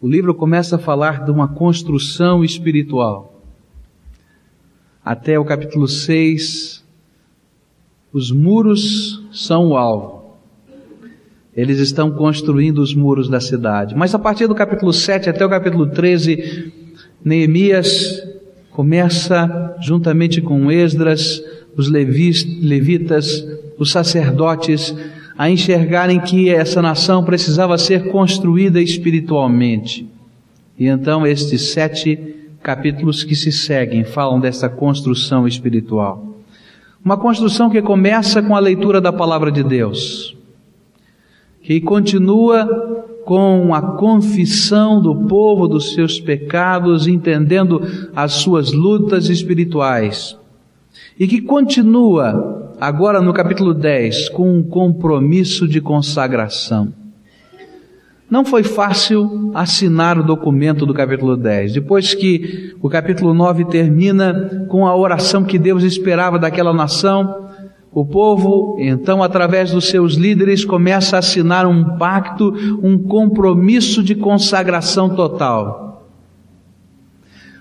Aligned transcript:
o 0.00 0.08
livro 0.08 0.34
começa 0.34 0.76
a 0.76 0.78
falar 0.78 1.24
de 1.24 1.30
uma 1.30 1.46
construção 1.48 2.42
espiritual. 2.42 3.42
Até 5.04 5.38
o 5.38 5.44
capítulo 5.44 5.86
6, 5.86 6.82
os 8.12 8.30
muros 8.30 9.22
são 9.32 9.68
o 9.68 9.76
alvo. 9.76 10.36
Eles 11.54 11.78
estão 11.80 12.10
construindo 12.10 12.78
os 12.78 12.94
muros 12.94 13.28
da 13.28 13.40
cidade. 13.40 13.94
Mas 13.94 14.14
a 14.14 14.18
partir 14.18 14.46
do 14.46 14.54
capítulo 14.54 14.92
7 14.92 15.28
até 15.28 15.44
o 15.44 15.50
capítulo 15.50 15.86
13, 15.86 16.72
Neemias 17.22 18.22
começa, 18.70 19.76
juntamente 19.80 20.40
com 20.40 20.70
Esdras, 20.70 21.42
os 21.76 21.90
levitas, 21.90 23.46
os 23.76 23.90
sacerdotes, 23.90 24.94
a 25.40 25.48
enxergarem 25.48 26.20
que 26.20 26.50
essa 26.50 26.82
nação 26.82 27.24
precisava 27.24 27.78
ser 27.78 28.10
construída 28.10 28.78
espiritualmente. 28.78 30.06
E 30.78 30.86
então 30.86 31.26
estes 31.26 31.72
sete 31.72 32.36
capítulos 32.62 33.24
que 33.24 33.34
se 33.34 33.50
seguem 33.50 34.04
falam 34.04 34.38
dessa 34.38 34.68
construção 34.68 35.48
espiritual. 35.48 36.42
Uma 37.02 37.16
construção 37.16 37.70
que 37.70 37.80
começa 37.80 38.42
com 38.42 38.54
a 38.54 38.58
leitura 38.58 39.00
da 39.00 39.10
palavra 39.10 39.50
de 39.50 39.62
Deus, 39.62 40.36
que 41.62 41.80
continua 41.80 42.66
com 43.24 43.74
a 43.74 43.80
confissão 43.80 45.00
do 45.00 45.26
povo 45.26 45.66
dos 45.66 45.94
seus 45.94 46.20
pecados, 46.20 47.06
entendendo 47.06 47.80
as 48.14 48.32
suas 48.34 48.72
lutas 48.74 49.30
espirituais, 49.30 50.36
e 51.18 51.26
que 51.26 51.40
continua 51.40 52.69
agora 52.80 53.20
no 53.20 53.34
capítulo 53.34 53.74
10, 53.74 54.30
com 54.30 54.56
um 54.56 54.62
compromisso 54.62 55.68
de 55.68 55.82
consagração. 55.82 56.94
Não 58.30 58.42
foi 58.44 58.62
fácil 58.62 59.50
assinar 59.54 60.18
o 60.18 60.22
documento 60.22 60.86
do 60.86 60.94
capítulo 60.94 61.36
10. 61.36 61.74
Depois 61.74 62.14
que 62.14 62.74
o 62.80 62.88
capítulo 62.88 63.34
9 63.34 63.66
termina 63.66 64.66
com 64.68 64.86
a 64.86 64.96
oração 64.96 65.44
que 65.44 65.58
Deus 65.58 65.82
esperava 65.82 66.38
daquela 66.38 66.72
nação, 66.72 67.50
o 67.92 68.06
povo, 68.06 68.76
então, 68.78 69.20
através 69.20 69.72
dos 69.72 69.88
seus 69.88 70.14
líderes, 70.14 70.64
começa 70.64 71.16
a 71.16 71.18
assinar 71.18 71.66
um 71.66 71.98
pacto, 71.98 72.54
um 72.82 72.96
compromisso 72.96 74.00
de 74.00 74.14
consagração 74.14 75.14
total. 75.16 76.08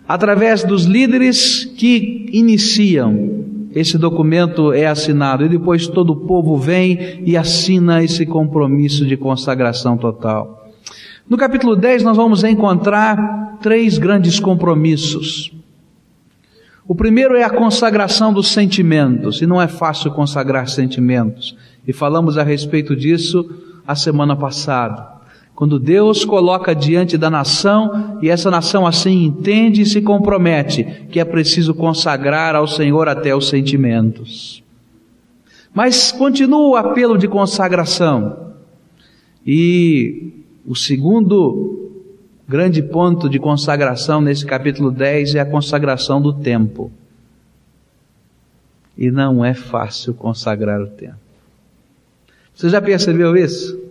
Através 0.08 0.64
dos 0.64 0.86
líderes 0.86 1.66
que 1.66 2.28
iniciam 2.32 3.59
esse 3.74 3.98
documento 3.98 4.74
é 4.74 4.88
assinado 4.88 5.46
e 5.46 5.50
depois 5.50 5.88
todo 5.88 6.12
o 6.12 6.16
povo 6.16 6.58
vem 6.58 7.22
e 7.26 7.38
assina 7.38 8.04
esse 8.04 8.26
compromisso 8.26 9.06
de 9.06 9.16
consagração 9.16 9.98
total. 9.98 10.68
No 11.30 11.38
capítulo 11.38 11.76
10 11.76 12.04
nós 12.04 12.18
vamos 12.18 12.44
encontrar 12.44 13.58
três 13.62 13.98
grandes 13.98 14.40
compromissos. 14.40 15.52
O 16.88 16.96
primeiro 16.96 17.36
é 17.36 17.44
a 17.44 17.52
consagração 17.52 18.34
dos 18.34 18.48
sentimentos, 18.48 19.44
e 19.44 19.46
não 19.46 19.62
é 19.62 19.68
fácil 19.68 20.10
consagrar 20.10 20.68
sentimentos, 20.68 21.56
e 21.88 21.94
falamos 21.94 22.36
a 22.36 22.42
respeito 22.42 22.96
disso 22.96 23.48
a 23.86 23.96
semana 23.96 24.36
passada. 24.36 25.19
Quando 25.60 25.78
Deus 25.78 26.24
coloca 26.24 26.74
diante 26.74 27.18
da 27.18 27.30
nação 27.30 28.18
e 28.22 28.30
essa 28.30 28.50
nação 28.50 28.88
assim 28.88 29.26
entende 29.26 29.82
e 29.82 29.86
se 29.86 30.02
compromete 30.02 30.86
que 31.12 31.20
é 31.20 31.26
preciso 31.26 31.74
consagrar 31.74 32.56
ao 32.56 32.66
Senhor 32.66 33.10
até 33.10 33.36
os 33.36 33.50
sentimentos. 33.50 34.64
Mas 35.74 36.14
continua 36.14 36.66
o 36.66 36.76
apelo 36.78 37.18
de 37.18 37.28
consagração. 37.28 38.54
E 39.46 40.32
o 40.66 40.78
segundo 40.78 41.92
grande 42.48 42.82
ponto 42.82 43.28
de 43.28 43.38
consagração 43.38 44.22
nesse 44.22 44.46
capítulo 44.46 44.90
10 44.90 45.36
é 45.36 45.42
a 45.42 45.46
consagração 45.46 46.22
do 46.22 46.32
tempo. 46.32 46.90
E 48.98 49.12
não 49.12 49.44
é 49.44 49.54
fácil 49.54 50.14
consagrar 50.14 50.80
o 50.80 50.88
tempo. 50.88 51.20
Você 52.56 52.70
já 52.70 52.82
percebeu 52.82 53.36
isso? 53.36 53.89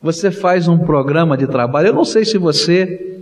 Você 0.00 0.30
faz 0.30 0.68
um 0.68 0.78
programa 0.78 1.36
de 1.36 1.46
trabalho. 1.46 1.88
Eu 1.88 1.94
não 1.94 2.04
sei 2.04 2.24
se 2.24 2.38
você 2.38 3.18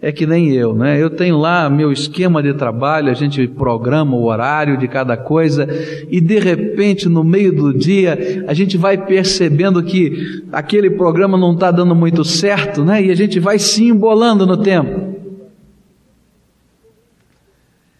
é 0.00 0.12
que 0.12 0.26
nem 0.26 0.52
eu, 0.52 0.74
né? 0.74 1.00
Eu 1.02 1.10
tenho 1.10 1.36
lá 1.36 1.68
meu 1.68 1.90
esquema 1.90 2.40
de 2.40 2.54
trabalho, 2.54 3.10
a 3.10 3.14
gente 3.14 3.48
programa 3.48 4.16
o 4.16 4.24
horário 4.26 4.76
de 4.76 4.86
cada 4.86 5.16
coisa 5.16 5.66
e 6.08 6.20
de 6.20 6.38
repente 6.38 7.08
no 7.08 7.24
meio 7.24 7.52
do 7.52 7.76
dia 7.76 8.44
a 8.46 8.54
gente 8.54 8.76
vai 8.76 8.96
percebendo 8.96 9.82
que 9.82 10.44
aquele 10.52 10.88
programa 10.90 11.36
não 11.36 11.52
está 11.52 11.72
dando 11.72 11.96
muito 11.96 12.24
certo, 12.24 12.84
né? 12.84 13.02
E 13.02 13.10
a 13.10 13.14
gente 13.16 13.40
vai 13.40 13.58
se 13.58 13.84
embolando 13.84 14.46
no 14.46 14.56
tempo. 14.56 15.18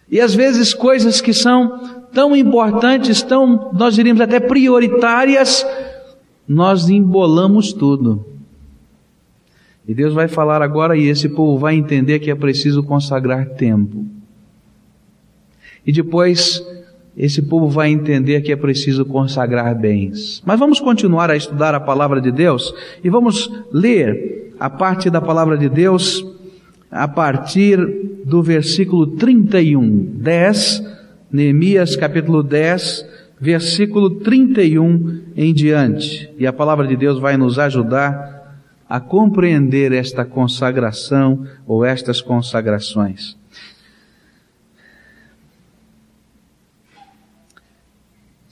E 0.09 0.21
às 0.21 0.33
vezes 0.33 0.73
coisas 0.73 1.19
que 1.19 1.33
são 1.33 1.81
tão 2.13 2.33
importantes, 2.33 3.21
tão, 3.21 3.71
nós 3.73 3.93
diríamos 3.93 4.21
até 4.21 4.39
prioritárias, 4.39 5.65
nós 6.49 6.89
embolamos 6.89 7.71
tudo. 7.71 8.25
E 9.87 9.93
Deus 9.93 10.15
vai 10.15 10.27
falar 10.27 10.63
agora 10.63 10.97
e 10.97 11.07
esse 11.07 11.29
povo 11.29 11.59
vai 11.59 11.75
entender 11.75 12.17
que 12.17 12.31
é 12.31 12.35
preciso 12.35 12.81
consagrar 12.81 13.49
tempo. 13.49 14.03
E 15.85 15.91
depois 15.91 16.65
esse 17.15 17.43
povo 17.43 17.67
vai 17.67 17.91
entender 17.91 18.41
que 18.41 18.51
é 18.51 18.55
preciso 18.55 19.05
consagrar 19.05 19.77
bens. 19.77 20.41
Mas 20.43 20.59
vamos 20.59 20.79
continuar 20.79 21.29
a 21.29 21.35
estudar 21.35 21.75
a 21.75 21.79
palavra 21.79 22.19
de 22.19 22.31
Deus 22.31 22.73
e 23.03 23.09
vamos 23.09 23.51
ler 23.71 24.55
a 24.59 24.71
parte 24.71 25.09
da 25.09 25.21
palavra 25.21 25.55
de 25.55 25.69
Deus 25.69 26.25
a 26.89 27.07
partir 27.07 27.77
do 28.25 28.41
versículo 28.41 29.05
31, 29.05 30.13
10, 30.15 30.83
Neemias 31.31 31.95
capítulo 31.95 32.41
10, 32.41 33.05
versículo 33.39 34.09
31 34.19 35.21
em 35.35 35.53
diante. 35.53 36.29
E 36.37 36.45
a 36.45 36.53
palavra 36.53 36.85
de 36.85 36.97
Deus 36.97 37.19
vai 37.19 37.37
nos 37.37 37.57
ajudar 37.57 38.39
a 38.87 38.99
compreender 38.99 39.91
esta 39.91 40.25
consagração 40.25 41.45
ou 41.65 41.85
estas 41.85 42.21
consagrações. 42.21 43.37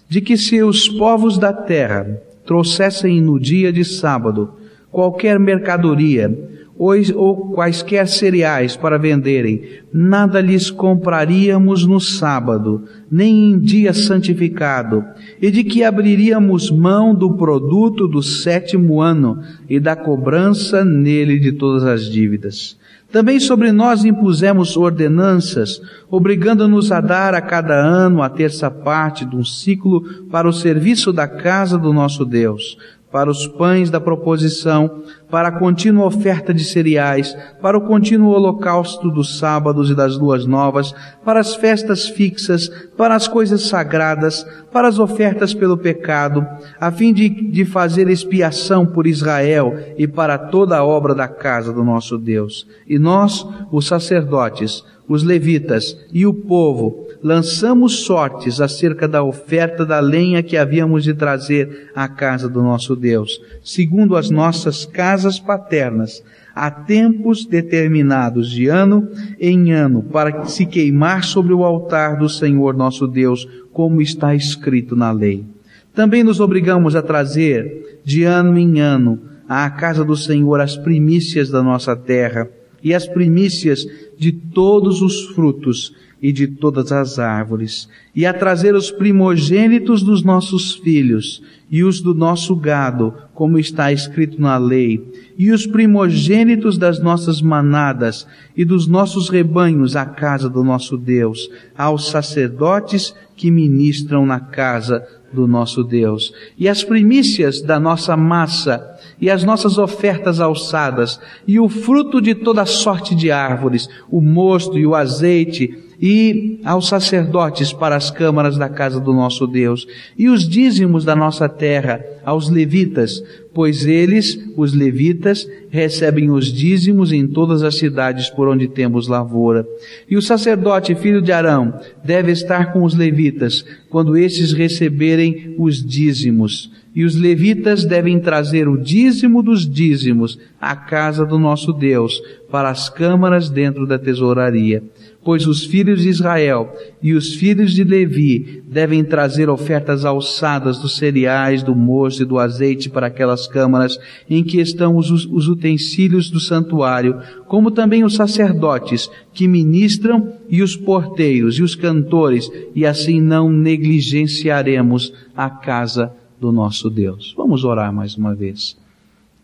De 0.07 0.21
que 0.21 0.37
se 0.37 0.63
os 0.63 0.87
povos 0.87 1.37
da 1.37 1.51
terra 1.51 2.21
trouxessem 2.45 3.19
no 3.19 3.37
dia 3.39 3.73
de 3.73 3.83
sábado 3.83 4.53
qualquer 4.89 5.37
mercadoria, 5.37 6.56
ou 6.77 7.53
quaisquer 7.53 8.07
cereais 8.07 8.75
para 8.75 8.99
venderem, 8.99 9.63
nada 9.91 10.39
lhes 10.39 10.69
compraríamos 10.69 11.85
no 11.85 11.99
sábado, 11.99 12.83
nem 13.11 13.51
em 13.51 13.59
dia 13.59 13.93
santificado, 13.93 15.03
e 15.41 15.49
de 15.49 15.63
que 15.63 15.83
abriríamos 15.83 16.69
mão 16.69 17.15
do 17.15 17.33
produto 17.35 18.07
do 18.07 18.21
sétimo 18.21 19.01
ano 19.01 19.41
e 19.67 19.79
da 19.79 19.95
cobrança 19.95 20.85
nele 20.85 21.39
de 21.39 21.51
todas 21.53 21.83
as 21.83 22.03
dívidas. 22.03 22.77
Também 23.11 23.39
sobre 23.39 23.71
nós 23.71 24.03
impusemos 24.03 24.75
ordenanças, 24.75 25.81
obrigando-nos 26.11 26.91
a 26.91 26.99
dar 26.99 27.33
a 27.33 27.41
cada 27.41 27.73
ano 27.73 28.21
a 28.21 28.29
terça 28.29 28.69
parte 28.69 29.23
de 29.23 29.33
um 29.33 29.45
ciclo 29.45 30.03
para 30.29 30.47
o 30.47 30.51
serviço 30.51 31.13
da 31.13 31.25
casa 31.25 31.77
do 31.77 31.93
nosso 31.93 32.25
Deus, 32.25 32.77
para 33.17 33.31
os 33.31 33.47
pães 33.47 33.89
da 33.89 33.99
proposição, 33.99 35.01
para 35.27 35.47
a 35.47 35.51
contínua 35.51 36.05
oferta 36.05 36.53
de 36.53 36.63
cereais, 36.63 37.35
para 37.59 37.75
o 37.75 37.81
contínuo 37.81 38.29
holocausto 38.29 39.09
dos 39.09 39.39
sábados 39.39 39.89
e 39.89 39.95
das 39.95 40.15
luas 40.15 40.45
novas, 40.45 40.93
para 41.25 41.39
as 41.39 41.55
festas 41.55 42.07
fixas, 42.07 42.69
para 42.95 43.15
as 43.15 43.27
coisas 43.27 43.63
sagradas, 43.63 44.45
para 44.71 44.87
as 44.87 44.99
ofertas 44.99 45.51
pelo 45.51 45.75
pecado, 45.75 46.45
a 46.79 46.91
fim 46.91 47.11
de, 47.11 47.27
de 47.27 47.65
fazer 47.65 48.07
expiação 48.07 48.85
por 48.85 49.07
Israel 49.07 49.73
e 49.97 50.07
para 50.07 50.37
toda 50.37 50.77
a 50.77 50.85
obra 50.85 51.15
da 51.15 51.27
casa 51.27 51.73
do 51.73 51.83
nosso 51.83 52.19
Deus. 52.19 52.67
E 52.87 52.99
nós, 52.99 53.43
os 53.71 53.87
sacerdotes, 53.87 54.83
os 55.07 55.23
levitas 55.23 55.97
e 56.11 56.25
o 56.25 56.33
povo, 56.33 57.07
lançamos 57.23 57.99
sortes 57.99 58.59
acerca 58.59 59.07
da 59.07 59.23
oferta 59.23 59.85
da 59.85 59.99
lenha 59.99 60.43
que 60.43 60.57
havíamos 60.57 61.03
de 61.03 61.13
trazer 61.13 61.91
à 61.95 62.07
casa 62.07 62.49
do 62.49 62.61
nosso 62.61 62.95
Deus, 62.95 63.41
segundo 63.63 64.15
as 64.15 64.29
nossas 64.29 64.85
casas 64.85 65.39
paternas, 65.39 66.23
a 66.53 66.69
tempos 66.71 67.45
determinados 67.45 68.49
de 68.49 68.67
ano 68.67 69.07
em 69.39 69.71
ano, 69.71 70.03
para 70.03 70.45
se 70.45 70.65
queimar 70.65 71.23
sobre 71.23 71.53
o 71.53 71.63
altar 71.63 72.17
do 72.17 72.27
Senhor 72.27 72.75
nosso 72.75 73.07
Deus, 73.07 73.47
como 73.71 74.01
está 74.01 74.33
escrito 74.35 74.95
na 74.95 75.11
lei. 75.11 75.45
Também 75.93 76.23
nos 76.23 76.39
obrigamos 76.39 76.95
a 76.95 77.01
trazer 77.01 78.01
de 78.03 78.23
ano 78.23 78.57
em 78.57 78.79
ano 78.79 79.19
à 79.47 79.69
casa 79.69 80.03
do 80.03 80.15
Senhor 80.15 80.59
as 80.59 80.75
primícias 80.75 81.49
da 81.49 81.63
nossa 81.63 81.95
terra, 81.95 82.49
e 82.87 82.93
as 82.93 83.05
primícias 83.05 83.85
de 84.17 84.31
todos 84.31 85.01
os 85.01 85.25
frutos 85.35 85.93
e 86.21 86.31
de 86.31 86.47
todas 86.47 86.89
as 86.89 87.19
árvores, 87.19 87.89
e 88.15 88.25
a 88.25 88.33
trazer 88.33 88.73
os 88.75 88.89
primogênitos 88.89 90.01
dos 90.01 90.23
nossos 90.23 90.75
filhos 90.75 91.43
e 91.69 91.83
os 91.83 91.99
do 91.99 92.13
nosso 92.13 92.55
gado, 92.55 93.13
como 93.33 93.59
está 93.59 93.91
escrito 93.91 94.39
na 94.41 94.57
lei, 94.57 95.03
e 95.37 95.51
os 95.51 95.67
primogênitos 95.67 96.77
das 96.77 97.03
nossas 97.03 97.41
manadas 97.41 98.25
e 98.55 98.63
dos 98.63 98.87
nossos 98.87 99.27
rebanhos 99.27 99.97
à 99.97 100.05
casa 100.05 100.49
do 100.49 100.63
nosso 100.63 100.97
Deus, 100.97 101.49
aos 101.77 102.09
sacerdotes 102.09 103.13
que 103.35 103.51
ministram 103.51 104.25
na 104.25 104.39
casa 104.39 105.05
do 105.31 105.47
nosso 105.47 105.83
Deus, 105.83 106.33
e 106.57 106.67
as 106.69 106.83
primícias 106.83 107.61
da 107.61 107.79
nossa 107.79 108.15
massa, 108.15 108.95
e 109.19 109.29
as 109.29 109.43
nossas 109.43 109.77
ofertas 109.77 110.39
alçadas, 110.39 111.19
e 111.47 111.59
o 111.59 111.67
fruto 111.67 112.21
de 112.21 112.35
toda 112.35 112.65
sorte 112.65 113.15
de 113.15 113.31
árvores, 113.31 113.89
o 114.09 114.21
mosto 114.21 114.77
e 114.77 114.85
o 114.85 114.95
azeite, 114.95 115.86
e 115.99 116.59
aos 116.63 116.87
sacerdotes 116.87 117.73
para 117.73 117.95
as 117.95 118.11
câmaras 118.11 118.57
da 118.57 118.69
casa 118.69 118.99
do 118.99 119.13
nosso 119.13 119.47
Deus, 119.47 119.87
e 120.17 120.29
os 120.29 120.47
dízimos 120.47 121.03
da 121.03 121.15
nossa 121.15 121.49
terra 121.49 122.03
aos 122.23 122.49
levitas, 122.49 123.23
pois 123.53 123.85
eles, 123.85 124.39
os 124.55 124.73
levitas, 124.73 125.49
recebem 125.69 126.29
os 126.29 126.53
dízimos 126.53 127.11
em 127.11 127.27
todas 127.27 127.63
as 127.63 127.77
cidades 127.77 128.29
por 128.29 128.47
onde 128.47 128.67
temos 128.67 129.07
lavoura. 129.07 129.65
E 130.07 130.15
o 130.15 130.21
sacerdote, 130.21 130.93
filho 130.93 131.21
de 131.21 131.31
Arão, 131.31 131.73
deve 132.03 132.31
estar 132.31 132.71
com 132.71 132.83
os 132.83 132.93
levitas, 132.93 133.65
quando 133.89 134.15
estes 134.15 134.53
receberem 134.53 135.55
os 135.57 135.83
dízimos. 135.83 136.71
E 136.93 137.03
os 137.03 137.15
levitas 137.15 137.85
devem 137.85 138.19
trazer 138.19 138.67
o 138.67 138.77
dízimo 138.77 139.41
dos 139.41 139.67
dízimos 139.67 140.39
à 140.59 140.75
casa 140.75 141.25
do 141.25 141.39
nosso 141.39 141.73
Deus, 141.73 142.21
para 142.51 142.69
as 142.69 142.89
câmaras 142.89 143.49
dentro 143.49 143.87
da 143.87 143.97
tesouraria 143.97 144.83
pois 145.27 145.45
os 145.45 145.65
filhos 145.65 146.03
de 146.03 146.07
Israel 146.07 146.73
e 147.03 147.13
os 147.13 147.35
filhos 147.35 147.73
de 147.73 147.83
Levi 147.83 148.63
devem 148.65 149.03
trazer 149.03 149.49
ofertas 149.49 150.05
alçadas 150.05 150.79
dos 150.79 150.95
cereais, 150.95 151.61
do 151.61 151.75
mosto 151.75 152.23
e 152.23 152.25
do 152.25 152.39
azeite 152.39 152.89
para 152.89 153.07
aquelas 153.07 153.45
câmaras 153.45 153.99
em 154.29 154.41
que 154.41 154.61
estão 154.61 154.95
os, 154.95 155.11
os 155.11 155.49
utensílios 155.49 156.29
do 156.29 156.39
santuário, 156.39 157.19
como 157.45 157.71
também 157.71 158.05
os 158.05 158.15
sacerdotes 158.15 159.11
que 159.33 159.49
ministram 159.49 160.31
e 160.47 160.61
os 160.61 160.77
porteiros 160.77 161.59
e 161.59 161.61
os 161.61 161.75
cantores, 161.75 162.49
e 162.73 162.85
assim 162.85 163.19
não 163.19 163.51
negligenciaremos 163.51 165.11
a 165.35 165.49
casa 165.49 166.13
do 166.39 166.53
nosso 166.53 166.89
Deus. 166.89 167.33
Vamos 167.35 167.65
orar 167.65 167.91
mais 167.91 168.15
uma 168.15 168.33
vez. 168.33 168.77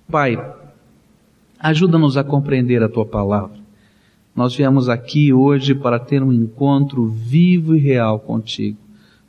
Pai, 0.09 0.41
ajuda-nos 1.59 2.15
a 2.15 2.23
compreender 2.23 2.81
a 2.81 2.87
tua 2.87 3.05
palavra. 3.05 3.62
Nós 4.35 4.55
viemos 4.55 4.89
aqui 4.89 5.31
hoje 5.31 5.75
para 5.75 5.99
ter 5.99 6.23
um 6.23 6.33
encontro 6.33 7.07
vivo 7.07 7.75
e 7.75 7.79
real 7.79 8.19
contigo. 8.19 8.77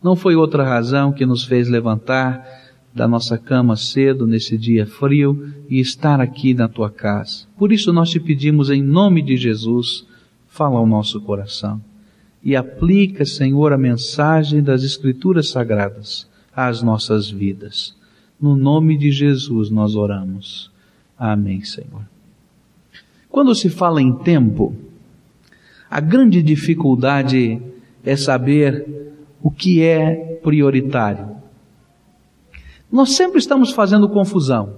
Não 0.03 0.17
foi 0.17 0.35
outra 0.35 0.65
razão 0.65 1.13
que 1.13 1.27
nos 1.27 1.45
fez 1.45 1.69
levantar 1.69 2.47
da 2.95 3.09
nossa 3.09 3.37
cama 3.37 3.77
cedo 3.77 4.27
nesse 4.27 4.57
dia 4.57 4.87
frio 4.87 5.53
e 5.69 5.81
estar 5.81 6.21
aqui 6.21 6.55
na 6.55 6.69
tua 6.69 6.91
casa. 6.91 7.47
Por 7.59 7.73
isso 7.73 7.93
nós 7.93 8.11
te 8.11 8.21
pedimos 8.21 8.71
em 8.71 8.83
nome 8.83 9.21
de 9.21 9.37
Jesus, 9.37 10.07
fala 10.47 10.79
ao 10.79 10.87
nosso 10.87 11.21
coração 11.21 11.81
e 12.43 12.55
aplica, 12.55 13.25
Senhor, 13.25 13.73
a 13.73 13.79
mensagem 13.79 14.63
das 14.63 14.85
Escrituras 14.85 15.51
Sagradas 15.51 16.29
às 16.55 16.83
nossas 16.83 17.29
vidas. 17.29 17.97
No 18.41 18.55
nome 18.55 18.97
de 18.97 19.11
Jesus 19.11 19.71
nós 19.71 19.97
oramos. 19.97 20.71
Amém, 21.19 21.63
Senhor. 21.63 22.07
Quando 23.29 23.55
se 23.55 23.69
fala 23.69 24.01
em 24.01 24.13
tempo, 24.13 24.75
a 25.95 26.01
grande 26.01 26.43
dificuldade 26.43 27.63
é 28.05 28.17
saber 28.17 28.85
o 29.41 29.49
que 29.49 29.81
é 29.81 30.41
prioritário. 30.43 31.37
Nós 32.91 33.11
sempre 33.11 33.39
estamos 33.39 33.71
fazendo 33.71 34.09
confusão. 34.09 34.75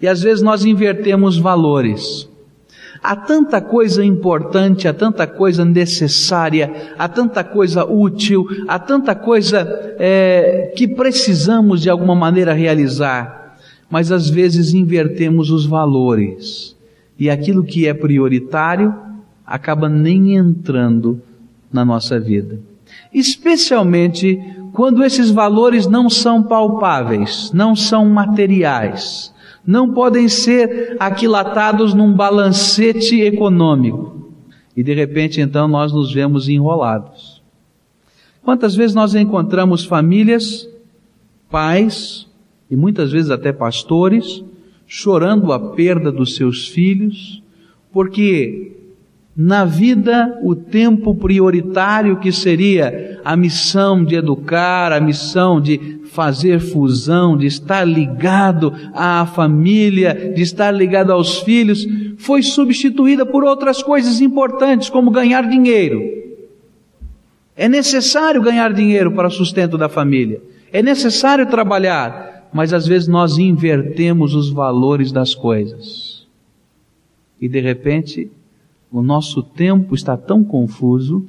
E 0.00 0.08
às 0.08 0.22
vezes 0.22 0.42
nós 0.42 0.64
invertemos 0.64 1.36
valores. 1.36 2.26
Há 3.02 3.14
tanta 3.14 3.60
coisa 3.60 4.02
importante, 4.02 4.88
há 4.88 4.94
tanta 4.94 5.26
coisa 5.26 5.62
necessária, 5.62 6.94
há 6.98 7.06
tanta 7.06 7.44
coisa 7.44 7.84
útil, 7.84 8.46
há 8.66 8.78
tanta 8.78 9.14
coisa 9.14 9.94
é, 9.98 10.72
que 10.74 10.88
precisamos 10.88 11.82
de 11.82 11.90
alguma 11.90 12.14
maneira 12.14 12.54
realizar, 12.54 13.58
mas 13.90 14.10
às 14.10 14.30
vezes 14.30 14.72
invertemos 14.72 15.50
os 15.50 15.66
valores. 15.66 16.74
E 17.18 17.28
aquilo 17.28 17.62
que 17.62 17.86
é 17.86 17.92
prioritário 17.92 19.11
acaba 19.46 19.88
nem 19.88 20.36
entrando 20.36 21.20
na 21.72 21.84
nossa 21.84 22.18
vida. 22.18 22.60
Especialmente 23.12 24.38
quando 24.72 25.04
esses 25.04 25.30
valores 25.30 25.86
não 25.86 26.08
são 26.08 26.42
palpáveis, 26.42 27.50
não 27.52 27.76
são 27.76 28.08
materiais, 28.08 29.32
não 29.66 29.92
podem 29.92 30.28
ser 30.28 30.96
aquilatados 30.98 31.94
num 31.94 32.12
balancete 32.12 33.20
econômico. 33.20 34.30
E 34.76 34.82
de 34.82 34.94
repente 34.94 35.40
então 35.40 35.68
nós 35.68 35.92
nos 35.92 36.12
vemos 36.12 36.48
enrolados. 36.48 37.42
Quantas 38.42 38.74
vezes 38.74 38.94
nós 38.94 39.14
encontramos 39.14 39.84
famílias, 39.84 40.68
pais 41.50 42.26
e 42.70 42.74
muitas 42.74 43.12
vezes 43.12 43.30
até 43.30 43.52
pastores, 43.52 44.42
chorando 44.86 45.52
a 45.52 45.60
perda 45.74 46.10
dos 46.10 46.34
seus 46.34 46.66
filhos, 46.66 47.42
porque 47.92 48.81
na 49.36 49.64
vida 49.64 50.38
o 50.42 50.54
tempo 50.54 51.14
prioritário 51.14 52.18
que 52.20 52.30
seria 52.30 53.20
a 53.24 53.34
missão 53.34 54.04
de 54.04 54.14
educar, 54.14 54.92
a 54.92 55.00
missão 55.00 55.60
de 55.60 56.00
fazer 56.04 56.60
fusão, 56.60 57.36
de 57.36 57.46
estar 57.46 57.84
ligado 57.84 58.74
à 58.92 59.24
família, 59.24 60.32
de 60.34 60.42
estar 60.42 60.70
ligado 60.70 61.10
aos 61.10 61.38
filhos, 61.38 61.86
foi 62.18 62.42
substituída 62.42 63.24
por 63.24 63.42
outras 63.42 63.82
coisas 63.82 64.20
importantes, 64.20 64.90
como 64.90 65.10
ganhar 65.10 65.48
dinheiro. 65.48 66.02
É 67.56 67.68
necessário 67.68 68.42
ganhar 68.42 68.72
dinheiro 68.72 69.12
para 69.12 69.28
o 69.28 69.30
sustento 69.30 69.78
da 69.78 69.88
família. 69.88 70.42
É 70.70 70.82
necessário 70.82 71.46
trabalhar, 71.46 72.48
mas 72.52 72.74
às 72.74 72.86
vezes 72.86 73.08
nós 73.08 73.38
invertemos 73.38 74.34
os 74.34 74.50
valores 74.50 75.10
das 75.10 75.34
coisas. 75.34 76.26
E 77.40 77.48
de 77.48 77.60
repente, 77.60 78.30
o 78.92 79.00
nosso 79.00 79.42
tempo 79.42 79.94
está 79.94 80.16
tão 80.16 80.44
confuso 80.44 81.26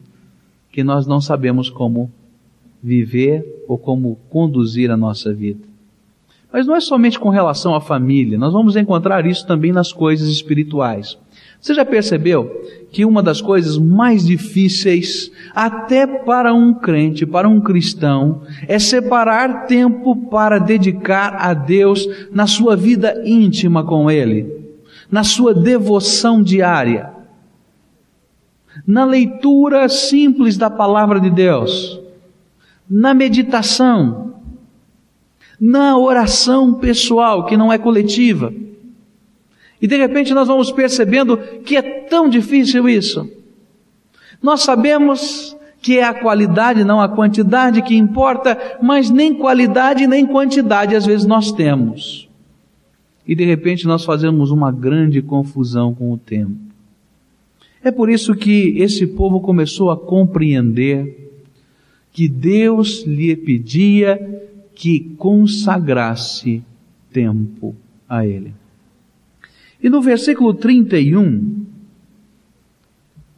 que 0.69 0.83
nós 0.83 1.07
não 1.07 1.21
sabemos 1.21 1.69
como 1.69 2.11
viver 2.81 3.63
ou 3.67 3.77
como 3.77 4.17
conduzir 4.29 4.91
a 4.91 4.97
nossa 4.97 5.33
vida. 5.33 5.63
Mas 6.51 6.67
não 6.67 6.75
é 6.75 6.81
somente 6.81 7.17
com 7.17 7.29
relação 7.29 7.73
à 7.73 7.79
família, 7.79 8.37
nós 8.37 8.51
vamos 8.51 8.75
encontrar 8.75 9.25
isso 9.25 9.47
também 9.47 9.71
nas 9.71 9.93
coisas 9.93 10.27
espirituais. 10.27 11.17
Você 11.59 11.73
já 11.73 11.85
percebeu 11.85 12.61
que 12.91 13.05
uma 13.05 13.23
das 13.23 13.41
coisas 13.41 13.77
mais 13.77 14.25
difíceis, 14.25 15.31
até 15.55 16.05
para 16.05 16.53
um 16.53 16.73
crente, 16.73 17.25
para 17.25 17.47
um 17.47 17.61
cristão, 17.61 18.41
é 18.67 18.77
separar 18.77 19.65
tempo 19.65 20.27
para 20.29 20.59
dedicar 20.59 21.35
a 21.35 21.53
Deus 21.53 22.05
na 22.31 22.45
sua 22.45 22.75
vida 22.75 23.23
íntima 23.25 23.83
com 23.83 24.11
Ele, 24.11 24.75
na 25.09 25.23
sua 25.23 25.53
devoção 25.53 26.43
diária 26.43 27.12
na 28.85 29.05
leitura 29.05 29.87
simples 29.87 30.57
da 30.57 30.69
palavra 30.69 31.19
de 31.19 31.29
Deus, 31.29 31.99
na 32.89 33.13
meditação, 33.13 34.35
na 35.59 35.97
oração 35.97 36.73
pessoal, 36.73 37.45
que 37.45 37.55
não 37.55 37.71
é 37.71 37.77
coletiva. 37.77 38.53
E 39.81 39.87
de 39.87 39.97
repente 39.97 40.33
nós 40.33 40.47
vamos 40.47 40.71
percebendo 40.71 41.37
que 41.37 41.75
é 41.75 41.81
tão 41.81 42.29
difícil 42.29 42.87
isso. 42.87 43.29
Nós 44.41 44.61
sabemos 44.61 45.55
que 45.81 45.99
é 45.99 46.03
a 46.03 46.13
qualidade, 46.13 46.83
não 46.83 47.01
a 47.01 47.09
quantidade 47.09 47.81
que 47.81 47.95
importa, 47.95 48.77
mas 48.81 49.09
nem 49.09 49.33
qualidade 49.33 50.07
nem 50.07 50.25
quantidade 50.25 50.95
às 50.95 51.05
vezes 51.05 51.25
nós 51.25 51.51
temos. 51.51 52.29
E 53.27 53.35
de 53.35 53.45
repente 53.45 53.85
nós 53.85 54.03
fazemos 54.03 54.51
uma 54.51 54.71
grande 54.71 55.21
confusão 55.21 55.93
com 55.93 56.11
o 56.11 56.17
tempo. 56.17 56.72
É 57.83 57.91
por 57.91 58.09
isso 58.09 58.33
que 58.33 58.77
esse 58.77 59.05
povo 59.05 59.41
começou 59.41 59.91
a 59.91 59.97
compreender 59.97 61.31
que 62.13 62.29
Deus 62.29 63.03
lhe 63.05 63.35
pedia 63.35 64.41
que 64.73 65.13
consagrasse 65.17 66.63
tempo 67.11 67.75
a 68.07 68.25
Ele. 68.25 68.53
E 69.81 69.89
no 69.89 70.01
versículo 70.01 70.53
31, 70.53 71.65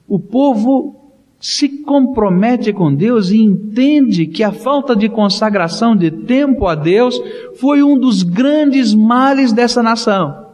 o 0.07 0.19
povo 0.19 0.95
se 1.39 1.67
compromete 1.81 2.71
com 2.71 2.93
Deus 2.93 3.31
e 3.31 3.37
entende 3.41 4.27
que 4.27 4.43
a 4.43 4.51
falta 4.51 4.95
de 4.95 5.09
consagração 5.09 5.95
de 5.95 6.11
tempo 6.11 6.67
a 6.67 6.75
Deus 6.75 7.19
foi 7.55 7.81
um 7.81 7.97
dos 7.97 8.21
grandes 8.21 8.93
males 8.93 9.51
dessa 9.51 9.81
nação 9.81 10.44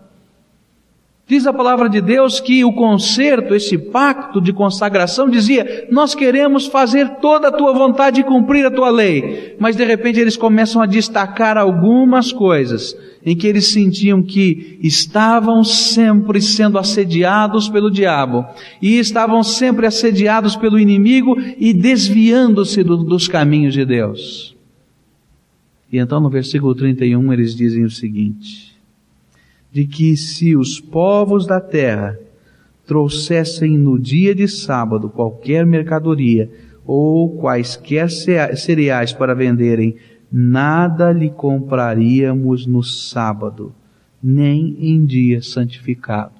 Diz 1.31 1.47
a 1.47 1.53
palavra 1.53 1.87
de 1.87 2.01
Deus 2.01 2.41
que 2.41 2.65
o 2.65 2.73
concerto, 2.73 3.55
esse 3.55 3.77
pacto 3.77 4.41
de 4.41 4.51
consagração, 4.51 5.29
dizia: 5.29 5.87
Nós 5.89 6.13
queremos 6.13 6.65
fazer 6.65 7.07
toda 7.21 7.47
a 7.47 7.51
tua 7.53 7.71
vontade 7.71 8.19
e 8.19 8.23
cumprir 8.25 8.65
a 8.65 8.69
tua 8.69 8.89
lei. 8.89 9.55
Mas 9.57 9.77
de 9.77 9.85
repente 9.85 10.19
eles 10.19 10.35
começam 10.35 10.81
a 10.81 10.85
destacar 10.85 11.57
algumas 11.57 12.33
coisas 12.33 12.93
em 13.25 13.33
que 13.33 13.47
eles 13.47 13.67
sentiam 13.67 14.21
que 14.21 14.77
estavam 14.83 15.63
sempre 15.63 16.41
sendo 16.41 16.77
assediados 16.77 17.69
pelo 17.69 17.89
diabo 17.89 18.45
e 18.81 18.99
estavam 18.99 19.41
sempre 19.41 19.85
assediados 19.85 20.57
pelo 20.57 20.77
inimigo 20.77 21.37
e 21.57 21.73
desviando-se 21.73 22.83
do, 22.83 22.97
dos 22.97 23.29
caminhos 23.29 23.73
de 23.73 23.85
Deus. 23.85 24.53
E 25.89 25.97
então 25.97 26.19
no 26.19 26.29
versículo 26.29 26.75
31 26.75 27.31
eles 27.31 27.55
dizem 27.55 27.85
o 27.85 27.89
seguinte: 27.89 28.70
de 29.71 29.85
que 29.85 30.17
se 30.17 30.55
os 30.55 30.79
povos 30.79 31.47
da 31.47 31.61
terra 31.61 32.19
trouxessem 32.85 33.77
no 33.77 33.97
dia 33.97 34.35
de 34.35 34.47
sábado 34.47 35.09
qualquer 35.09 35.65
mercadoria 35.65 36.51
ou 36.85 37.37
quaisquer 37.37 38.09
cereais 38.09 39.13
para 39.13 39.33
venderem, 39.33 39.95
nada 40.31 41.11
lhe 41.11 41.29
compraríamos 41.29 42.65
no 42.65 42.83
sábado, 42.83 43.73
nem 44.21 44.75
em 44.79 45.05
dia 45.05 45.41
santificado. 45.41 46.33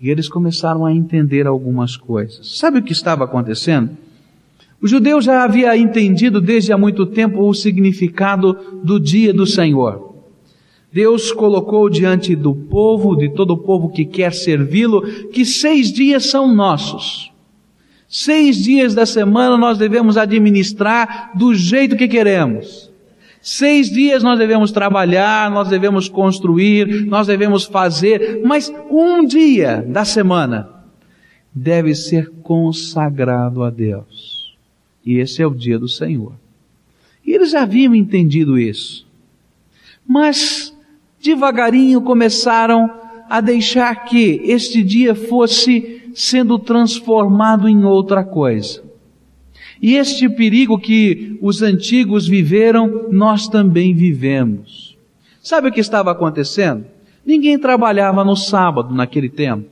E 0.00 0.10
eles 0.10 0.28
começaram 0.28 0.84
a 0.84 0.92
entender 0.92 1.46
algumas 1.46 1.96
coisas. 1.96 2.58
Sabe 2.58 2.80
o 2.80 2.82
que 2.82 2.92
estava 2.92 3.24
acontecendo? 3.24 3.96
O 4.82 4.88
judeu 4.88 5.20
já 5.22 5.42
havia 5.44 5.76
entendido 5.76 6.40
desde 6.40 6.72
há 6.72 6.78
muito 6.78 7.06
tempo 7.06 7.48
o 7.48 7.54
significado 7.54 8.80
do 8.82 9.00
dia 9.00 9.32
do 9.32 9.46
Senhor. 9.46 10.15
Deus 10.96 11.30
colocou 11.30 11.90
diante 11.90 12.34
do 12.34 12.54
povo, 12.54 13.14
de 13.14 13.28
todo 13.28 13.50
o 13.50 13.58
povo 13.58 13.90
que 13.90 14.02
quer 14.02 14.32
servi-lo, 14.32 15.02
que 15.28 15.44
seis 15.44 15.92
dias 15.92 16.30
são 16.30 16.54
nossos. 16.54 17.30
Seis 18.08 18.64
dias 18.64 18.94
da 18.94 19.04
semana 19.04 19.58
nós 19.58 19.76
devemos 19.76 20.16
administrar 20.16 21.32
do 21.34 21.54
jeito 21.54 21.98
que 21.98 22.08
queremos. 22.08 22.90
Seis 23.42 23.90
dias 23.90 24.22
nós 24.22 24.38
devemos 24.38 24.72
trabalhar, 24.72 25.50
nós 25.50 25.68
devemos 25.68 26.08
construir, 26.08 27.04
nós 27.04 27.26
devemos 27.26 27.66
fazer, 27.66 28.40
mas 28.42 28.72
um 28.90 29.22
dia 29.26 29.84
da 29.86 30.02
semana 30.02 30.66
deve 31.54 31.94
ser 31.94 32.30
consagrado 32.42 33.62
a 33.62 33.68
Deus. 33.68 34.56
E 35.04 35.18
esse 35.18 35.42
é 35.42 35.46
o 35.46 35.54
dia 35.54 35.78
do 35.78 35.90
Senhor. 35.90 36.32
E 37.22 37.32
eles 37.32 37.54
haviam 37.54 37.94
entendido 37.94 38.58
isso. 38.58 39.06
Mas 40.08 40.74
devagarinho 41.26 42.00
começaram 42.00 42.88
a 43.28 43.40
deixar 43.40 44.04
que 44.04 44.40
este 44.44 44.82
dia 44.82 45.14
fosse 45.14 46.02
sendo 46.14 46.58
transformado 46.58 47.68
em 47.68 47.84
outra 47.84 48.22
coisa. 48.22 48.82
E 49.82 49.96
este 49.96 50.28
perigo 50.28 50.78
que 50.78 51.36
os 51.42 51.62
antigos 51.62 52.26
viveram, 52.26 53.08
nós 53.10 53.48
também 53.48 53.92
vivemos. 53.92 54.96
Sabe 55.42 55.68
o 55.68 55.72
que 55.72 55.80
estava 55.80 56.12
acontecendo? 56.12 56.84
Ninguém 57.24 57.58
trabalhava 57.58 58.24
no 58.24 58.36
sábado 58.36 58.94
naquele 58.94 59.28
tempo. 59.28 59.68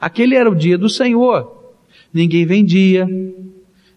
Aquele 0.00 0.34
era 0.34 0.50
o 0.50 0.54
dia 0.54 0.78
do 0.78 0.88
Senhor. 0.88 1.74
Ninguém 2.12 2.46
vendia, 2.46 3.06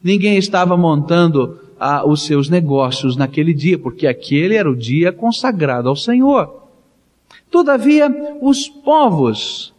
ninguém 0.04 0.38
estava 0.38 0.76
montando 0.76 1.58
ah, 1.80 2.06
os 2.06 2.24
seus 2.24 2.50
negócios 2.50 3.16
naquele 3.16 3.54
dia, 3.54 3.80
porque 3.80 4.06
aquele 4.06 4.56
era 4.56 4.70
o 4.70 4.76
dia 4.76 5.14
consagrado 5.14 5.88
ao 5.88 5.96
Senhor. 5.96 6.59
Todavia, 7.50 8.10
os 8.42 8.68
povos 8.68 9.74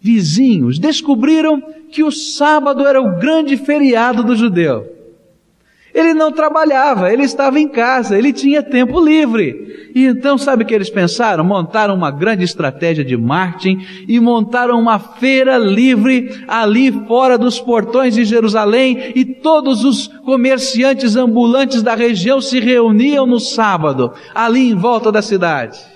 vizinhos 0.00 0.78
descobriram 0.78 1.62
que 1.90 2.02
o 2.02 2.10
sábado 2.10 2.86
era 2.86 3.00
o 3.00 3.18
grande 3.18 3.56
feriado 3.56 4.22
do 4.22 4.36
judeu. 4.36 4.94
Ele 5.94 6.12
não 6.12 6.32
trabalhava, 6.32 7.12
ele 7.12 7.22
estava 7.22 7.60
em 7.60 7.68
casa, 7.68 8.18
ele 8.18 8.32
tinha 8.32 8.64
tempo 8.64 9.00
livre. 9.00 9.92
E 9.94 10.04
então, 10.04 10.36
sabe 10.36 10.64
o 10.64 10.66
que 10.66 10.74
eles 10.74 10.90
pensaram? 10.90 11.44
Montaram 11.44 11.94
uma 11.94 12.10
grande 12.10 12.42
estratégia 12.42 13.04
de 13.04 13.16
marketing 13.16 13.86
e 14.08 14.18
montaram 14.18 14.76
uma 14.76 14.98
feira 14.98 15.56
livre 15.56 16.44
ali 16.48 16.90
fora 17.06 17.38
dos 17.38 17.60
portões 17.60 18.14
de 18.14 18.24
Jerusalém 18.24 19.12
e 19.14 19.24
todos 19.24 19.84
os 19.84 20.08
comerciantes 20.08 21.14
ambulantes 21.14 21.80
da 21.80 21.94
região 21.94 22.40
se 22.40 22.58
reuniam 22.58 23.24
no 23.24 23.38
sábado, 23.38 24.12
ali 24.34 24.68
em 24.68 24.74
volta 24.74 25.12
da 25.12 25.22
cidade. 25.22 25.93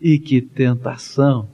E 0.00 0.18
que 0.18 0.40
tentação! 0.40 1.48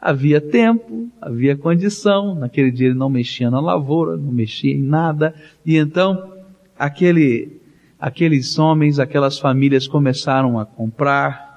Havia 0.00 0.40
tempo, 0.40 1.08
havia 1.20 1.56
condição, 1.56 2.34
naquele 2.34 2.70
dia 2.70 2.86
ele 2.86 2.98
não 2.98 3.10
mexia 3.10 3.50
na 3.50 3.58
lavoura, 3.58 4.16
não 4.16 4.30
mexia 4.30 4.72
em 4.72 4.82
nada, 4.82 5.34
e 5.66 5.76
então 5.76 6.32
aquele, 6.78 7.60
aqueles 7.98 8.56
homens, 8.60 9.00
aquelas 9.00 9.40
famílias 9.40 9.88
começaram 9.88 10.56
a 10.56 10.64
comprar, 10.64 11.48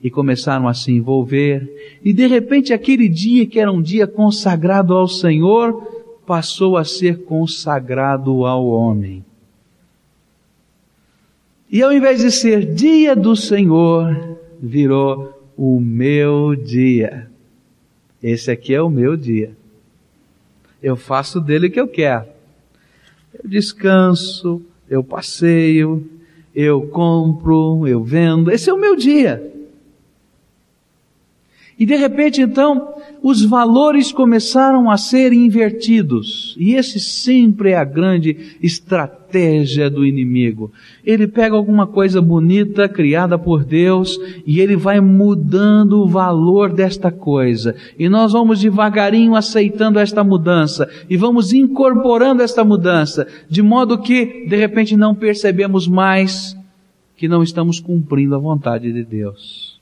e 0.00 0.10
começaram 0.10 0.68
a 0.68 0.74
se 0.74 0.92
envolver, 0.92 1.98
e 2.02 2.12
de 2.12 2.26
repente 2.26 2.72
aquele 2.72 3.08
dia 3.08 3.46
que 3.46 3.58
era 3.58 3.70
um 3.70 3.82
dia 3.82 4.06
consagrado 4.06 4.94
ao 4.94 5.08
Senhor, 5.08 5.98
passou 6.24 6.76
a 6.76 6.84
ser 6.84 7.24
consagrado 7.24 8.46
ao 8.46 8.66
homem. 8.66 9.24
E 11.70 11.82
ao 11.82 11.92
invés 11.92 12.20
de 12.20 12.30
ser 12.30 12.74
dia 12.74 13.14
do 13.14 13.34
Senhor, 13.34 14.27
virou 14.60 15.50
o 15.56 15.80
meu 15.80 16.54
dia. 16.54 17.30
Esse 18.22 18.50
aqui 18.50 18.74
é 18.74 18.82
o 18.82 18.90
meu 18.90 19.16
dia. 19.16 19.56
Eu 20.82 20.96
faço 20.96 21.40
dele 21.40 21.68
o 21.68 21.70
que 21.70 21.80
eu 21.80 21.88
quero. 21.88 22.26
Eu 23.32 23.48
descanso, 23.48 24.62
eu 24.88 25.02
passeio, 25.02 26.08
eu 26.54 26.82
compro, 26.82 27.86
eu 27.86 28.02
vendo. 28.02 28.50
Esse 28.50 28.70
é 28.70 28.72
o 28.72 28.80
meu 28.80 28.96
dia. 28.96 29.47
E 31.78 31.86
de 31.86 31.94
repente 31.94 32.42
então, 32.42 32.94
os 33.22 33.44
valores 33.44 34.10
começaram 34.10 34.90
a 34.90 34.96
ser 34.96 35.32
invertidos. 35.32 36.56
E 36.58 36.74
esse 36.74 36.98
sempre 36.98 37.70
é 37.70 37.76
a 37.76 37.84
grande 37.84 38.56
estratégia 38.60 39.88
do 39.88 40.04
inimigo. 40.04 40.72
Ele 41.04 41.28
pega 41.28 41.54
alguma 41.54 41.86
coisa 41.86 42.20
bonita 42.20 42.88
criada 42.88 43.38
por 43.38 43.64
Deus 43.64 44.18
e 44.44 44.58
ele 44.58 44.74
vai 44.74 45.00
mudando 45.00 46.00
o 46.02 46.08
valor 46.08 46.72
desta 46.72 47.12
coisa. 47.12 47.76
E 47.96 48.08
nós 48.08 48.32
vamos 48.32 48.60
devagarinho 48.60 49.36
aceitando 49.36 50.00
esta 50.00 50.24
mudança 50.24 50.88
e 51.08 51.16
vamos 51.16 51.52
incorporando 51.52 52.42
esta 52.42 52.64
mudança, 52.64 53.24
de 53.48 53.62
modo 53.62 53.98
que 53.98 54.46
de 54.48 54.56
repente 54.56 54.96
não 54.96 55.14
percebemos 55.14 55.86
mais 55.86 56.56
que 57.16 57.28
não 57.28 57.42
estamos 57.42 57.78
cumprindo 57.78 58.34
a 58.34 58.38
vontade 58.38 58.92
de 58.92 59.04
Deus. 59.04 59.77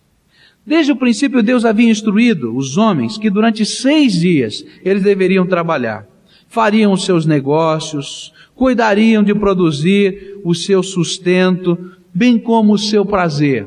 Desde 0.66 0.90
o 0.90 0.96
princípio, 0.96 1.44
Deus 1.44 1.64
havia 1.64 1.88
instruído 1.88 2.56
os 2.56 2.76
homens 2.76 3.16
que 3.16 3.30
durante 3.30 3.64
seis 3.64 4.14
dias 4.14 4.64
eles 4.84 5.04
deveriam 5.04 5.46
trabalhar. 5.46 6.04
Fariam 6.48 6.92
os 6.92 7.04
seus 7.04 7.24
negócios, 7.24 8.32
cuidariam 8.52 9.22
de 9.22 9.32
produzir 9.32 10.40
o 10.42 10.54
seu 10.54 10.82
sustento, 10.82 11.92
bem 12.12 12.36
como 12.36 12.72
o 12.72 12.78
seu 12.78 13.06
prazer. 13.06 13.66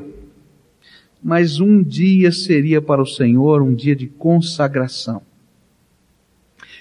Mas 1.22 1.58
um 1.58 1.82
dia 1.82 2.30
seria 2.32 2.82
para 2.82 3.00
o 3.00 3.06
Senhor 3.06 3.62
um 3.62 3.74
dia 3.74 3.96
de 3.96 4.06
consagração. 4.06 5.22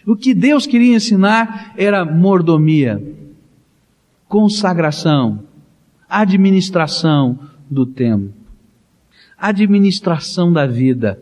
O 0.05 0.17
que 0.17 0.33
Deus 0.33 0.65
queria 0.65 0.95
ensinar 0.95 1.73
era 1.77 2.03
mordomia, 2.03 3.01
consagração, 4.27 5.43
administração 6.09 7.39
do 7.69 7.85
tempo 7.85 8.38
administração 9.39 10.51
da 10.51 10.65
vida. 10.65 11.21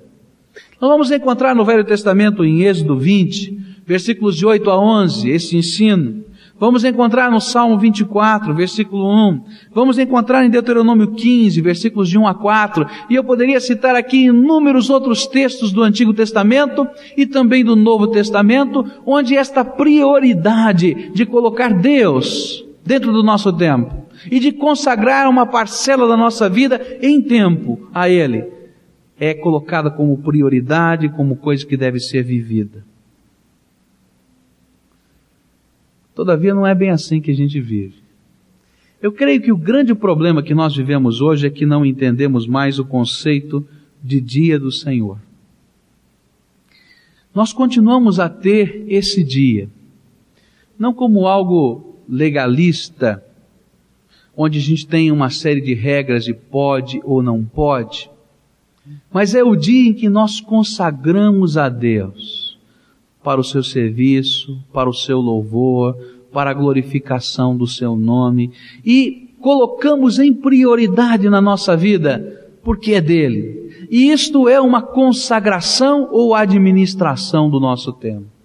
Nós 0.80 0.90
vamos 0.90 1.12
encontrar 1.12 1.56
no 1.56 1.66
Velho 1.66 1.84
Testamento, 1.84 2.44
em 2.46 2.64
Êxodo 2.64 2.98
20, 2.98 3.58
versículos 3.86 4.36
de 4.36 4.46
8 4.46 4.70
a 4.70 4.80
11, 4.80 5.30
esse 5.30 5.58
ensino. 5.58 6.26
Vamos 6.60 6.84
encontrar 6.84 7.30
no 7.30 7.40
Salmo 7.40 7.78
24, 7.78 8.54
versículo 8.56 9.08
1. 9.08 9.42
Vamos 9.74 10.00
encontrar 10.00 10.44
em 10.44 10.50
Deuteronômio 10.50 11.12
15, 11.12 11.62
versículos 11.62 12.10
de 12.10 12.18
1 12.18 12.28
a 12.28 12.34
4. 12.34 12.88
E 13.10 13.16
eu 13.16 13.24
poderia 13.24 13.60
citar 13.60 13.96
aqui 13.96 14.26
inúmeros 14.26 14.90
outros 14.90 15.28
textos 15.28 15.72
do 15.72 15.84
Antigo 15.84 16.14
Testamento 16.16 16.88
e 17.16 17.28
também 17.28 17.64
do 17.64 17.76
Novo 17.76 18.08
Testamento, 18.08 18.84
onde 19.06 19.38
esta 19.38 19.64
prioridade 19.64 21.12
de 21.14 21.26
colocar 21.28 21.72
Deus 21.74 22.66
dentro 22.84 23.14
do 23.14 23.22
nosso 23.22 23.54
tempo 23.54 24.07
e 24.30 24.40
de 24.40 24.52
consagrar 24.52 25.30
uma 25.30 25.46
parcela 25.46 26.08
da 26.08 26.18
nossa 26.18 26.50
vida 26.50 26.98
em 27.02 27.22
tempo 27.22 27.90
a 27.94 28.10
Ele, 28.10 28.46
é 29.20 29.34
colocada 29.34 29.90
como 29.90 30.18
prioridade, 30.18 31.10
como 31.10 31.36
coisa 31.36 31.66
que 31.66 31.76
deve 31.76 32.00
ser 32.00 32.24
vivida. 32.24 32.86
Todavia, 36.14 36.54
não 36.54 36.66
é 36.66 36.74
bem 36.74 36.90
assim 36.90 37.22
que 37.22 37.32
a 37.32 37.36
gente 37.36 37.60
vive. 37.60 38.08
Eu 39.02 39.12
creio 39.12 39.42
que 39.42 39.52
o 39.52 39.58
grande 39.58 39.94
problema 39.94 40.42
que 40.42 40.56
nós 40.56 40.76
vivemos 40.76 41.22
hoje 41.22 41.46
é 41.46 41.50
que 41.52 41.66
não 41.66 41.86
entendemos 41.86 42.48
mais 42.48 42.80
o 42.80 42.86
conceito 42.86 43.68
de 44.04 44.20
dia 44.20 44.60
do 44.60 44.72
Senhor. 44.72 45.20
Nós 47.34 47.54
continuamos 47.54 48.20
a 48.20 48.28
ter 48.28 48.84
esse 48.88 49.24
dia, 49.24 49.70
não 50.78 50.92
como 50.92 51.28
algo 51.28 52.00
legalista, 52.10 53.24
onde 54.38 54.60
a 54.60 54.62
gente 54.62 54.86
tem 54.86 55.12
uma 55.12 55.32
série 55.32 55.60
de 55.60 55.74
regras 55.74 56.24
de 56.24 56.34
pode 56.34 57.02
ou 57.04 57.24
não 57.24 57.44
pode, 57.44 58.10
mas 59.12 59.34
é 59.34 59.44
o 59.44 59.56
dia 59.56 59.90
em 59.90 59.94
que 59.94 60.08
nós 60.08 60.40
consagramos 60.40 61.58
a 61.58 61.68
Deus 61.68 62.58
para 63.24 63.42
o 63.42 63.44
seu 63.44 63.64
serviço, 63.64 64.58
para 64.72 64.88
o 64.88 64.94
seu 64.94 65.20
louvor, 65.20 65.98
para 66.32 66.52
a 66.52 66.54
glorificação 66.54 67.58
do 67.58 67.66
seu 67.66 67.96
nome 67.96 68.52
e 68.86 69.34
colocamos 69.42 70.20
em 70.20 70.34
prioridade 70.34 71.30
na 71.30 71.42
nossa 71.42 71.76
vida 71.76 72.38
porque 72.64 72.94
é 72.94 73.02
dele. 73.02 73.88
E 73.90 74.12
isto 74.12 74.48
é 74.48 74.60
uma 74.60 74.82
consagração 74.82 76.10
ou 76.12 76.36
administração 76.36 77.50
do 77.50 77.60
nosso 77.60 77.94
tempo. 77.94 78.37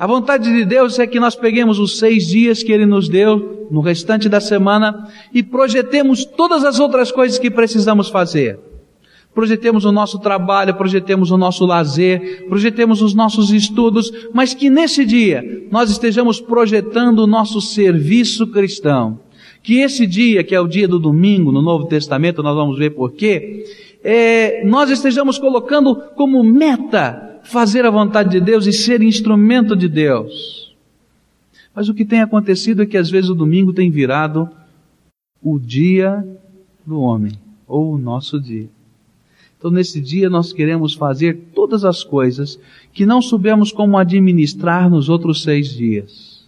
A 0.00 0.06
vontade 0.06 0.50
de 0.50 0.64
Deus 0.64 0.98
é 0.98 1.06
que 1.06 1.20
nós 1.20 1.36
peguemos 1.36 1.78
os 1.78 1.98
seis 1.98 2.26
dias 2.26 2.62
que 2.62 2.72
Ele 2.72 2.86
nos 2.86 3.06
deu 3.06 3.68
no 3.70 3.82
restante 3.82 4.30
da 4.30 4.40
semana 4.40 5.06
e 5.30 5.42
projetemos 5.42 6.24
todas 6.24 6.64
as 6.64 6.80
outras 6.80 7.12
coisas 7.12 7.38
que 7.38 7.50
precisamos 7.50 8.08
fazer. 8.08 8.58
Projetemos 9.34 9.84
o 9.84 9.92
nosso 9.92 10.18
trabalho, 10.18 10.74
projetemos 10.74 11.30
o 11.30 11.36
nosso 11.36 11.66
lazer, 11.66 12.46
projetemos 12.48 13.02
os 13.02 13.12
nossos 13.12 13.50
estudos, 13.52 14.10
mas 14.32 14.54
que 14.54 14.70
nesse 14.70 15.04
dia 15.04 15.66
nós 15.70 15.90
estejamos 15.90 16.40
projetando 16.40 17.18
o 17.18 17.26
nosso 17.26 17.60
serviço 17.60 18.46
cristão. 18.46 19.20
Que 19.62 19.80
esse 19.80 20.06
dia, 20.06 20.42
que 20.42 20.54
é 20.54 20.60
o 20.62 20.66
dia 20.66 20.88
do 20.88 20.98
domingo 20.98 21.52
no 21.52 21.60
Novo 21.60 21.84
Testamento, 21.84 22.42
nós 22.42 22.56
vamos 22.56 22.78
ver 22.78 22.94
por 22.94 23.12
quê, 23.12 23.66
é, 24.02 24.64
nós 24.64 24.88
estejamos 24.88 25.36
colocando 25.36 25.94
como 26.16 26.42
meta 26.42 27.29
fazer 27.44 27.84
a 27.84 27.90
vontade 27.90 28.30
de 28.30 28.40
Deus 28.40 28.66
e 28.66 28.72
ser 28.72 29.02
instrumento 29.02 29.74
de 29.74 29.88
Deus. 29.88 30.74
Mas 31.74 31.88
o 31.88 31.94
que 31.94 32.04
tem 32.04 32.20
acontecido 32.20 32.82
é 32.82 32.86
que 32.86 32.96
às 32.96 33.10
vezes 33.10 33.30
o 33.30 33.34
domingo 33.34 33.72
tem 33.72 33.90
virado 33.90 34.48
o 35.42 35.58
dia 35.58 36.26
do 36.84 37.00
homem, 37.00 37.32
ou 37.66 37.94
o 37.94 37.98
nosso 37.98 38.40
dia. 38.40 38.68
Então 39.56 39.70
nesse 39.70 40.00
dia 40.00 40.28
nós 40.30 40.52
queremos 40.52 40.94
fazer 40.94 41.50
todas 41.54 41.84
as 41.84 42.02
coisas 42.02 42.58
que 42.92 43.04
não 43.04 43.20
soubemos 43.20 43.70
como 43.70 43.98
administrar 43.98 44.88
nos 44.88 45.08
outros 45.08 45.42
seis 45.42 45.68
dias. 45.68 46.39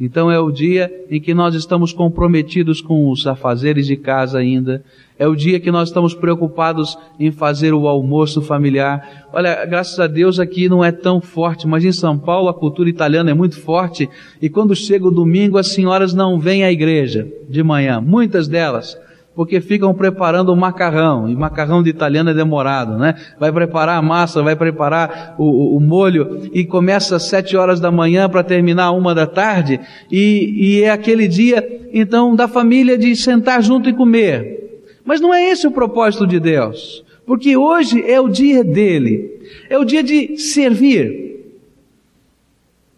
Então 0.00 0.30
é 0.30 0.38
o 0.38 0.52
dia 0.52 0.92
em 1.10 1.20
que 1.20 1.34
nós 1.34 1.56
estamos 1.56 1.92
comprometidos 1.92 2.80
com 2.80 3.10
os 3.10 3.26
afazeres 3.26 3.86
de 3.86 3.96
casa 3.96 4.38
ainda. 4.38 4.84
É 5.18 5.26
o 5.26 5.34
dia 5.34 5.58
que 5.58 5.72
nós 5.72 5.88
estamos 5.88 6.14
preocupados 6.14 6.96
em 7.18 7.32
fazer 7.32 7.74
o 7.74 7.88
almoço 7.88 8.40
familiar. 8.40 9.26
Olha, 9.32 9.64
graças 9.64 9.98
a 9.98 10.06
Deus 10.06 10.38
aqui 10.38 10.68
não 10.68 10.84
é 10.84 10.92
tão 10.92 11.20
forte, 11.20 11.66
mas 11.66 11.84
em 11.84 11.90
São 11.90 12.16
Paulo 12.16 12.48
a 12.48 12.54
cultura 12.54 12.88
italiana 12.88 13.32
é 13.32 13.34
muito 13.34 13.60
forte. 13.60 14.08
E 14.40 14.48
quando 14.48 14.76
chega 14.76 15.08
o 15.08 15.10
domingo, 15.10 15.58
as 15.58 15.72
senhoras 15.72 16.14
não 16.14 16.38
vêm 16.38 16.62
à 16.62 16.70
igreja 16.70 17.26
de 17.48 17.60
manhã. 17.64 18.00
Muitas 18.00 18.46
delas 18.46 18.96
porque 19.38 19.60
ficam 19.60 19.94
preparando 19.94 20.48
o 20.48 20.56
macarrão, 20.56 21.30
e 21.30 21.36
macarrão 21.36 21.80
de 21.80 21.88
italiano 21.88 22.30
é 22.30 22.34
demorado, 22.34 22.98
né? 22.98 23.14
Vai 23.38 23.52
preparar 23.52 23.96
a 23.96 24.02
massa, 24.02 24.42
vai 24.42 24.56
preparar 24.56 25.36
o, 25.38 25.44
o, 25.44 25.76
o 25.76 25.80
molho, 25.80 26.50
e 26.52 26.64
começa 26.64 27.14
às 27.14 27.28
sete 27.28 27.56
horas 27.56 27.78
da 27.78 27.88
manhã 27.88 28.28
para 28.28 28.42
terminar 28.42 28.90
uma 28.90 29.14
da 29.14 29.28
tarde, 29.28 29.78
e, 30.10 30.80
e 30.80 30.82
é 30.82 30.90
aquele 30.90 31.28
dia, 31.28 31.64
então, 31.92 32.34
da 32.34 32.48
família 32.48 32.98
de 32.98 33.14
sentar 33.14 33.62
junto 33.62 33.88
e 33.88 33.92
comer. 33.92 34.82
Mas 35.04 35.20
não 35.20 35.32
é 35.32 35.50
esse 35.50 35.68
o 35.68 35.70
propósito 35.70 36.26
de 36.26 36.40
Deus, 36.40 37.04
porque 37.24 37.56
hoje 37.56 38.02
é 38.10 38.20
o 38.20 38.28
dia 38.28 38.64
dele, 38.64 39.40
é 39.70 39.78
o 39.78 39.84
dia 39.84 40.02
de 40.02 40.36
servir, 40.36 41.44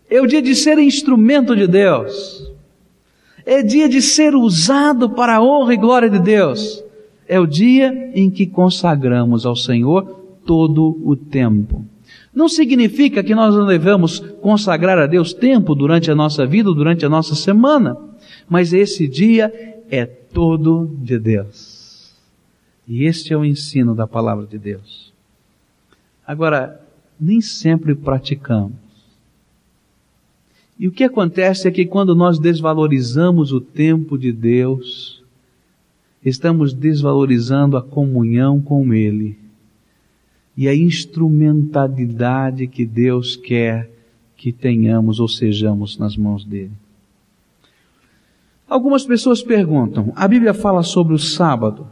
é 0.09 0.23
o 0.23 0.27
dia 0.27 0.41
de 0.41 0.55
ser 0.55 0.79
instrumento 0.79 1.55
de 1.55 1.67
Deus. 1.67 2.50
É 3.45 3.63
dia 3.63 3.89
de 3.89 4.03
ser 4.03 4.35
usado 4.35 5.11
para 5.11 5.37
a 5.37 5.43
honra 5.43 5.75
e 5.75 5.77
glória 5.77 6.11
de 6.11 6.19
Deus. 6.19 6.83
É 7.27 7.39
o 7.39 7.47
dia 7.47 8.11
em 8.15 8.31
que 8.31 8.47
consagramos 8.47 9.47
ao 9.47 9.57
Senhor 9.57 10.05
todo 10.45 11.01
o 11.05 11.15
tempo. 11.15 11.85
Não 12.35 12.49
significa 12.49 13.23
que 13.23 13.35
nós 13.35 13.55
não 13.55 13.67
devemos 13.67 14.19
consagrar 14.41 14.99
a 14.99 15.07
Deus 15.07 15.33
tempo 15.33 15.75
durante 15.75 16.11
a 16.11 16.15
nossa 16.15 16.47
vida, 16.47 16.73
durante 16.73 17.05
a 17.05 17.09
nossa 17.09 17.35
semana, 17.35 17.97
mas 18.49 18.73
esse 18.73 19.09
dia 19.09 19.53
é 19.91 20.07
todo 20.07 20.91
de 21.01 21.19
Deus. 21.19 22.13
E 22.87 23.05
este 23.05 23.33
é 23.33 23.37
o 23.37 23.45
ensino 23.45 23.95
da 23.95 24.07
palavra 24.07 24.47
de 24.47 24.59
Deus. 24.59 25.13
Agora, 26.27 26.81
nem 27.21 27.41
sempre 27.41 27.95
praticamos. 27.95 28.90
E 30.81 30.89
o 30.89 30.91
que 30.91 31.05
acontece 31.05 31.69
é 31.69 31.71
que 31.71 31.85
quando 31.85 32.15
nós 32.15 32.39
desvalorizamos 32.39 33.53
o 33.53 33.61
tempo 33.61 34.17
de 34.17 34.33
Deus, 34.33 35.23
estamos 36.25 36.73
desvalorizando 36.73 37.77
a 37.77 37.83
comunhão 37.83 38.63
com 38.63 38.95
Ele 38.95 39.37
e 40.57 40.67
a 40.67 40.75
instrumentalidade 40.75 42.67
que 42.67 42.87
Deus 42.87 43.37
quer 43.37 43.91
que 44.35 44.51
tenhamos 44.53 45.21
ou 45.21 45.29
sejamos 45.29 45.99
nas 45.99 46.17
mãos 46.17 46.47
dele. 46.47 46.73
Algumas 48.67 49.05
pessoas 49.05 49.43
perguntam: 49.43 50.15
a 50.17 50.27
Bíblia 50.27 50.55
fala 50.55 50.83
sobre 50.83 51.13
o 51.13 51.19
sábado, 51.19 51.87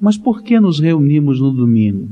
mas 0.00 0.16
por 0.16 0.40
que 0.44 0.60
nos 0.60 0.78
reunimos 0.78 1.40
no 1.40 1.50
domingo? 1.50 2.10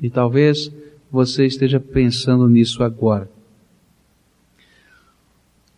E 0.00 0.08
talvez 0.08 0.72
você 1.12 1.44
esteja 1.44 1.78
pensando 1.78 2.48
nisso 2.48 2.82
agora. 2.82 3.28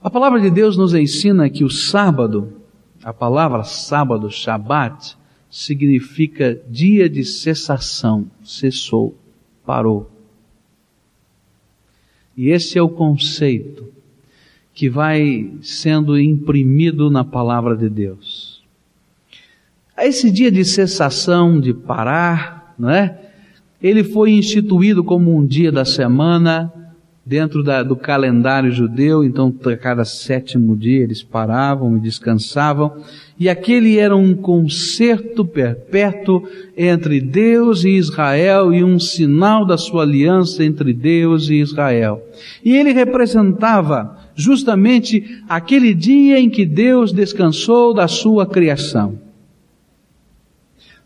A 0.03 0.09
palavra 0.09 0.41
de 0.41 0.51
Deus 0.51 0.79
nos 0.79 0.95
ensina 0.95 1.51
que 1.51 1.63
o 1.63 1.69
sábado, 1.69 2.55
a 3.05 3.13
palavra 3.13 3.65
sábado, 3.65 4.31
Shabat, 4.31 5.15
significa 5.51 6.59
dia 6.71 7.07
de 7.07 7.23
cessação, 7.23 8.27
cessou, 8.43 9.15
parou. 9.67 10.11
E 12.35 12.49
esse 12.49 12.79
é 12.79 12.83
o 12.83 12.89
conceito 12.89 13.93
que 14.73 14.89
vai 14.89 15.53
sendo 15.61 16.19
imprimido 16.19 17.11
na 17.11 17.23
palavra 17.23 17.77
de 17.77 17.91
Deus. 17.91 18.63
Esse 19.99 20.31
dia 20.31 20.51
de 20.51 20.65
cessação, 20.65 21.61
de 21.61 21.75
parar, 21.75 22.75
não 22.79 22.89
é? 22.89 23.21
Ele 23.83 24.03
foi 24.03 24.31
instituído 24.31 25.05
como 25.05 25.37
um 25.37 25.45
dia 25.45 25.71
da 25.71 25.85
semana 25.85 26.73
dentro 27.31 27.63
da, 27.63 27.85
do 27.85 27.95
calendário 27.95 28.73
judeu, 28.73 29.23
então 29.23 29.55
cada 29.81 30.05
sétimo 30.05 30.77
dia 30.77 31.05
eles 31.05 31.23
paravam 31.23 31.97
e 31.97 32.01
descansavam, 32.01 33.05
e 33.39 33.49
aquele 33.49 33.99
era 33.99 34.17
um 34.17 34.35
concerto 34.35 35.45
perpétuo 35.45 36.43
entre 36.77 37.21
Deus 37.21 37.85
e 37.85 37.91
Israel 37.91 38.75
e 38.75 38.83
um 38.83 38.99
sinal 38.99 39.65
da 39.65 39.79
sua 39.79 40.03
aliança 40.03 40.65
entre 40.65 40.93
Deus 40.93 41.49
e 41.49 41.61
Israel. 41.61 42.21
E 42.65 42.77
ele 42.77 42.91
representava 42.93 44.19
justamente 44.35 45.41
aquele 45.49 45.95
dia 45.95 46.41
em 46.41 46.51
que 46.51 46.67
Deus 46.67 47.13
descansou 47.13 47.95
da 47.95 48.09
sua 48.09 48.45
criação. 48.45 49.17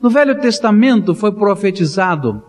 No 0.01 0.09
Velho 0.09 0.41
Testamento 0.41 1.15
foi 1.15 1.33
profetizado 1.33 2.43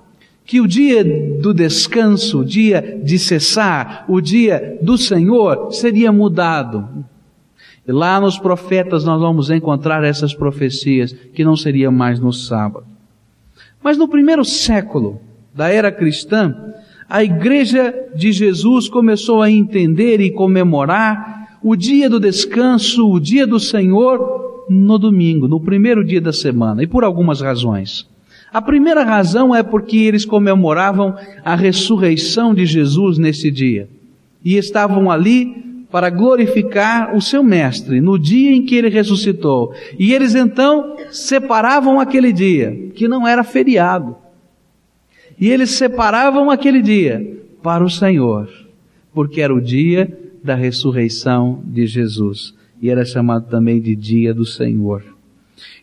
que 0.46 0.62
o 0.62 0.68
dia 0.68 1.04
do 1.04 1.54
descanso, 1.54 2.42
o 2.42 2.46
dia 2.46 3.02
de 3.04 3.18
cessar, 3.18 4.06
o 4.08 4.22
dia 4.22 4.78
do 4.82 4.98
Senhor 4.98 5.72
seria 5.72 6.12
mudado. 6.12 6.88
E 7.88 7.92
lá 7.92 8.20
nos 8.22 8.38
profetas 8.38 9.04
nós 9.04 9.20
vamos 9.20 9.50
encontrar 9.50 10.04
essas 10.04 10.34
profecias 10.34 11.14
que 11.34 11.44
não 11.44 11.56
seria 11.56 11.90
mais 11.90 12.20
no 12.20 12.32
sábado. 12.32 12.86
Mas 13.84 13.98
no 13.98 14.08
primeiro 14.08 14.46
século 14.46 15.20
da 15.54 15.70
era 15.70 15.92
cristã, 15.92 16.74
a 17.10 17.24
igreja 17.24 17.94
de 18.16 18.32
Jesus 18.32 18.88
começou 18.88 19.42
a 19.42 19.50
entender 19.50 20.20
e 20.20 20.32
comemorar 20.32 21.58
o 21.64 21.76
dia 21.76 22.10
do 22.10 22.20
descanso, 22.20 23.10
o 23.10 23.20
dia 23.20 23.48
do 23.48 23.60
Senhor, 23.60 24.66
no 24.70 24.98
domingo, 24.98 25.48
no 25.48 25.60
primeiro 25.60 26.04
dia 26.04 26.22
da 26.22 26.34
semana, 26.34 26.84
e 26.84 26.88
por 26.88 27.04
algumas 27.04 27.42
razões. 27.42 28.08
A 28.54 28.62
primeira 28.62 29.04
razão 29.04 29.54
é 29.54 29.62
porque 29.62 29.98
eles 29.98 30.26
comemoravam 30.26 31.16
a 31.44 31.56
ressurreição 31.56 32.54
de 32.54 32.66
Jesus 32.66 33.18
nesse 33.18 33.52
dia. 33.52 33.90
E 34.44 34.56
estavam 34.56 35.12
ali 35.12 35.66
para 35.92 36.10
glorificar 36.10 37.16
o 37.16 37.22
seu 37.22 37.42
mestre 37.42 38.02
no 38.02 38.20
dia 38.20 38.52
em 38.52 38.66
que 38.66 38.76
ele 38.76 38.90
ressuscitou. 38.90 39.74
E 39.98 40.14
eles 40.14 40.36
então 40.36 40.98
separavam 41.10 42.00
aquele 42.00 42.34
dia, 42.34 42.92
que 42.94 43.08
não 43.08 43.28
era 43.28 43.44
feriado. 43.44 44.16
E 45.40 45.50
eles 45.50 45.72
separavam 45.72 46.50
aquele 46.50 46.82
dia 46.82 47.40
para 47.64 47.84
o 47.84 47.90
Senhor, 47.90 48.50
porque 49.14 49.42
era 49.42 49.54
o 49.54 49.62
dia 49.62 50.18
da 50.44 50.54
ressurreição 50.54 51.62
de 51.66 51.88
Jesus. 51.88 52.54
E 52.82 52.90
era 52.90 53.06
chamado 53.06 53.50
também 53.50 53.80
de 53.82 53.96
dia 53.96 54.34
do 54.34 54.46
Senhor. 54.46 55.15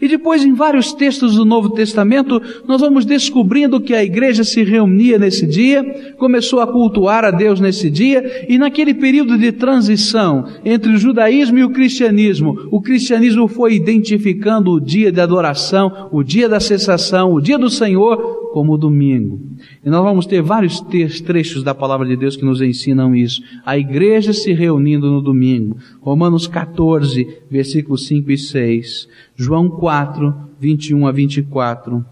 E 0.00 0.08
depois, 0.08 0.44
em 0.44 0.52
vários 0.52 0.92
textos 0.92 1.36
do 1.36 1.44
Novo 1.44 1.70
Testamento, 1.70 2.42
nós 2.66 2.80
vamos 2.80 3.04
descobrindo 3.04 3.80
que 3.80 3.94
a 3.94 4.04
igreja 4.04 4.44
se 4.44 4.62
reunia 4.62 5.18
nesse 5.18 5.46
dia, 5.46 6.14
começou 6.18 6.60
a 6.60 6.66
cultuar 6.66 7.24
a 7.24 7.30
Deus 7.30 7.60
nesse 7.60 7.88
dia, 7.88 8.46
e 8.48 8.58
naquele 8.58 8.94
período 8.94 9.38
de 9.38 9.52
transição 9.52 10.46
entre 10.64 10.92
o 10.92 10.98
judaísmo 10.98 11.58
e 11.58 11.64
o 11.64 11.70
cristianismo, 11.70 12.68
o 12.70 12.80
cristianismo 12.80 13.48
foi 13.48 13.74
identificando 13.74 14.72
o 14.72 14.80
dia 14.80 15.10
de 15.10 15.20
adoração, 15.20 16.08
o 16.12 16.22
dia 16.22 16.48
da 16.48 16.60
cessação, 16.60 17.32
o 17.32 17.40
dia 17.40 17.58
do 17.58 17.70
Senhor, 17.70 18.42
como 18.52 18.74
o 18.74 18.78
domingo. 18.78 19.40
E 19.84 19.88
nós 19.88 20.04
vamos 20.04 20.26
ter 20.26 20.42
vários 20.42 20.80
trechos 20.80 21.62
da 21.62 21.74
palavra 21.74 22.06
de 22.06 22.16
Deus 22.16 22.36
que 22.36 22.44
nos 22.44 22.60
ensinam 22.60 23.14
isso. 23.14 23.42
A 23.64 23.78
igreja 23.78 24.32
se 24.32 24.52
reunindo 24.52 25.10
no 25.10 25.22
domingo. 25.22 25.76
Romanos 26.00 26.46
14, 26.46 27.26
versículos 27.50 28.06
5 28.06 28.30
e 28.30 28.38
6. 28.38 29.08
João 29.36 29.68
4, 29.68 30.34
21 30.58 31.06
a 31.06 31.12
24. 31.12 32.04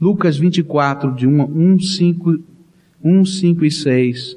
Lucas 0.00 0.36
24, 0.36 1.12
de 1.12 1.26
1, 1.26 1.42
1, 1.42 1.78
5, 1.80 2.38
1, 3.02 3.24
5 3.24 3.64
e 3.64 3.70
6. 3.70 4.36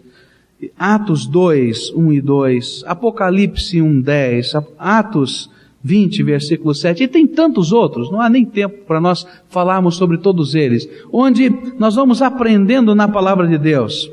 Atos 0.78 1.26
2, 1.26 1.91
1 1.91 2.13
e 2.13 2.21
2. 2.21 2.84
Apocalipse 2.86 3.82
1, 3.82 4.02
10. 4.02 4.54
Atos 4.78 5.50
20, 5.84 6.23
versículo 6.23 6.73
7, 6.73 7.04
e 7.04 7.08
tem 7.08 7.26
tantos 7.26 7.71
outros, 7.71 8.12
não 8.12 8.19
há 8.19 8.30
nem 8.30 8.43
tempo 8.43 8.84
para 8.86 9.00
nós 9.00 9.26
falarmos 9.47 9.95
sobre 9.95 10.17
todos 10.17 10.54
eles, 10.54 10.89
onde 11.13 11.50
nós 11.80 11.95
vamos 11.95 12.21
aprendendo 12.21 12.93
na 12.93 13.08
palavra 13.08 13.47
de 13.47 13.58
Deus 13.58 14.12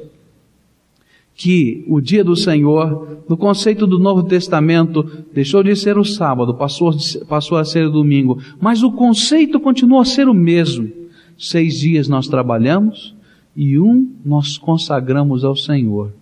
que 1.34 1.84
o 1.88 2.00
dia 2.00 2.22
do 2.22 2.36
Senhor, 2.36 3.18
no 3.28 3.36
conceito 3.36 3.86
do 3.86 3.98
Novo 3.98 4.22
Testamento, 4.22 5.24
deixou 5.32 5.62
de 5.62 5.74
ser 5.74 5.98
o 5.98 6.04
sábado, 6.04 6.54
passou, 6.54 6.94
passou 7.28 7.58
a 7.58 7.64
ser 7.64 7.86
o 7.86 7.90
domingo, 7.90 8.38
mas 8.60 8.82
o 8.82 8.92
conceito 8.92 9.58
continua 9.58 10.02
a 10.02 10.04
ser 10.04 10.28
o 10.28 10.34
mesmo. 10.34 10.90
Seis 11.36 11.80
dias 11.80 12.08
nós 12.08 12.28
trabalhamos 12.28 13.14
e 13.56 13.78
um 13.78 14.12
nós 14.24 14.56
consagramos 14.56 15.44
ao 15.44 15.56
Senhor. 15.56 16.12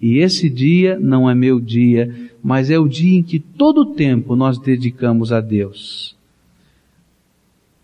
E 0.00 0.18
esse 0.18 0.50
dia 0.50 0.98
não 1.00 1.28
é 1.28 1.34
meu 1.34 1.58
dia, 1.58 2.30
mas 2.42 2.70
é 2.70 2.78
o 2.78 2.86
dia 2.86 3.18
em 3.18 3.22
que 3.22 3.38
todo 3.38 3.80
o 3.80 3.94
tempo 3.94 4.36
nós 4.36 4.58
dedicamos 4.58 5.32
a 5.32 5.40
Deus. 5.40 6.14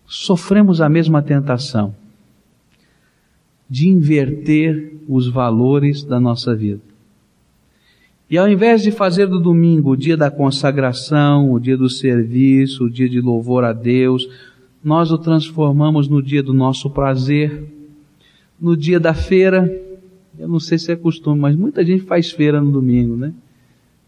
Sofremos 0.07 0.81
a 0.81 0.87
mesma 0.87 1.21
tentação 1.21 1.95
de 3.69 3.87
inverter 3.87 4.93
os 5.07 5.27
valores 5.27 6.03
da 6.03 6.19
nossa 6.19 6.55
vida. 6.55 6.81
E 8.29 8.37
ao 8.37 8.49
invés 8.49 8.81
de 8.81 8.91
fazer 8.91 9.27
do 9.27 9.39
domingo 9.39 9.91
o 9.91 9.97
dia 9.97 10.17
da 10.17 10.31
consagração, 10.31 11.51
o 11.51 11.59
dia 11.59 11.77
do 11.77 11.89
serviço, 11.89 12.85
o 12.85 12.89
dia 12.89 13.07
de 13.07 13.21
louvor 13.21 13.63
a 13.63 13.71
Deus, 13.71 14.27
nós 14.83 15.11
o 15.11 15.17
transformamos 15.17 16.07
no 16.07 16.21
dia 16.21 16.41
do 16.41 16.53
nosso 16.53 16.89
prazer, 16.89 17.63
no 18.59 18.75
dia 18.75 18.99
da 18.99 19.13
feira. 19.13 19.71
Eu 20.37 20.47
não 20.47 20.59
sei 20.59 20.77
se 20.77 20.91
é 20.91 20.95
costume, 20.95 21.39
mas 21.39 21.55
muita 21.55 21.83
gente 21.85 22.03
faz 22.03 22.31
feira 22.31 22.59
no 22.59 22.71
domingo, 22.71 23.15
né? 23.15 23.33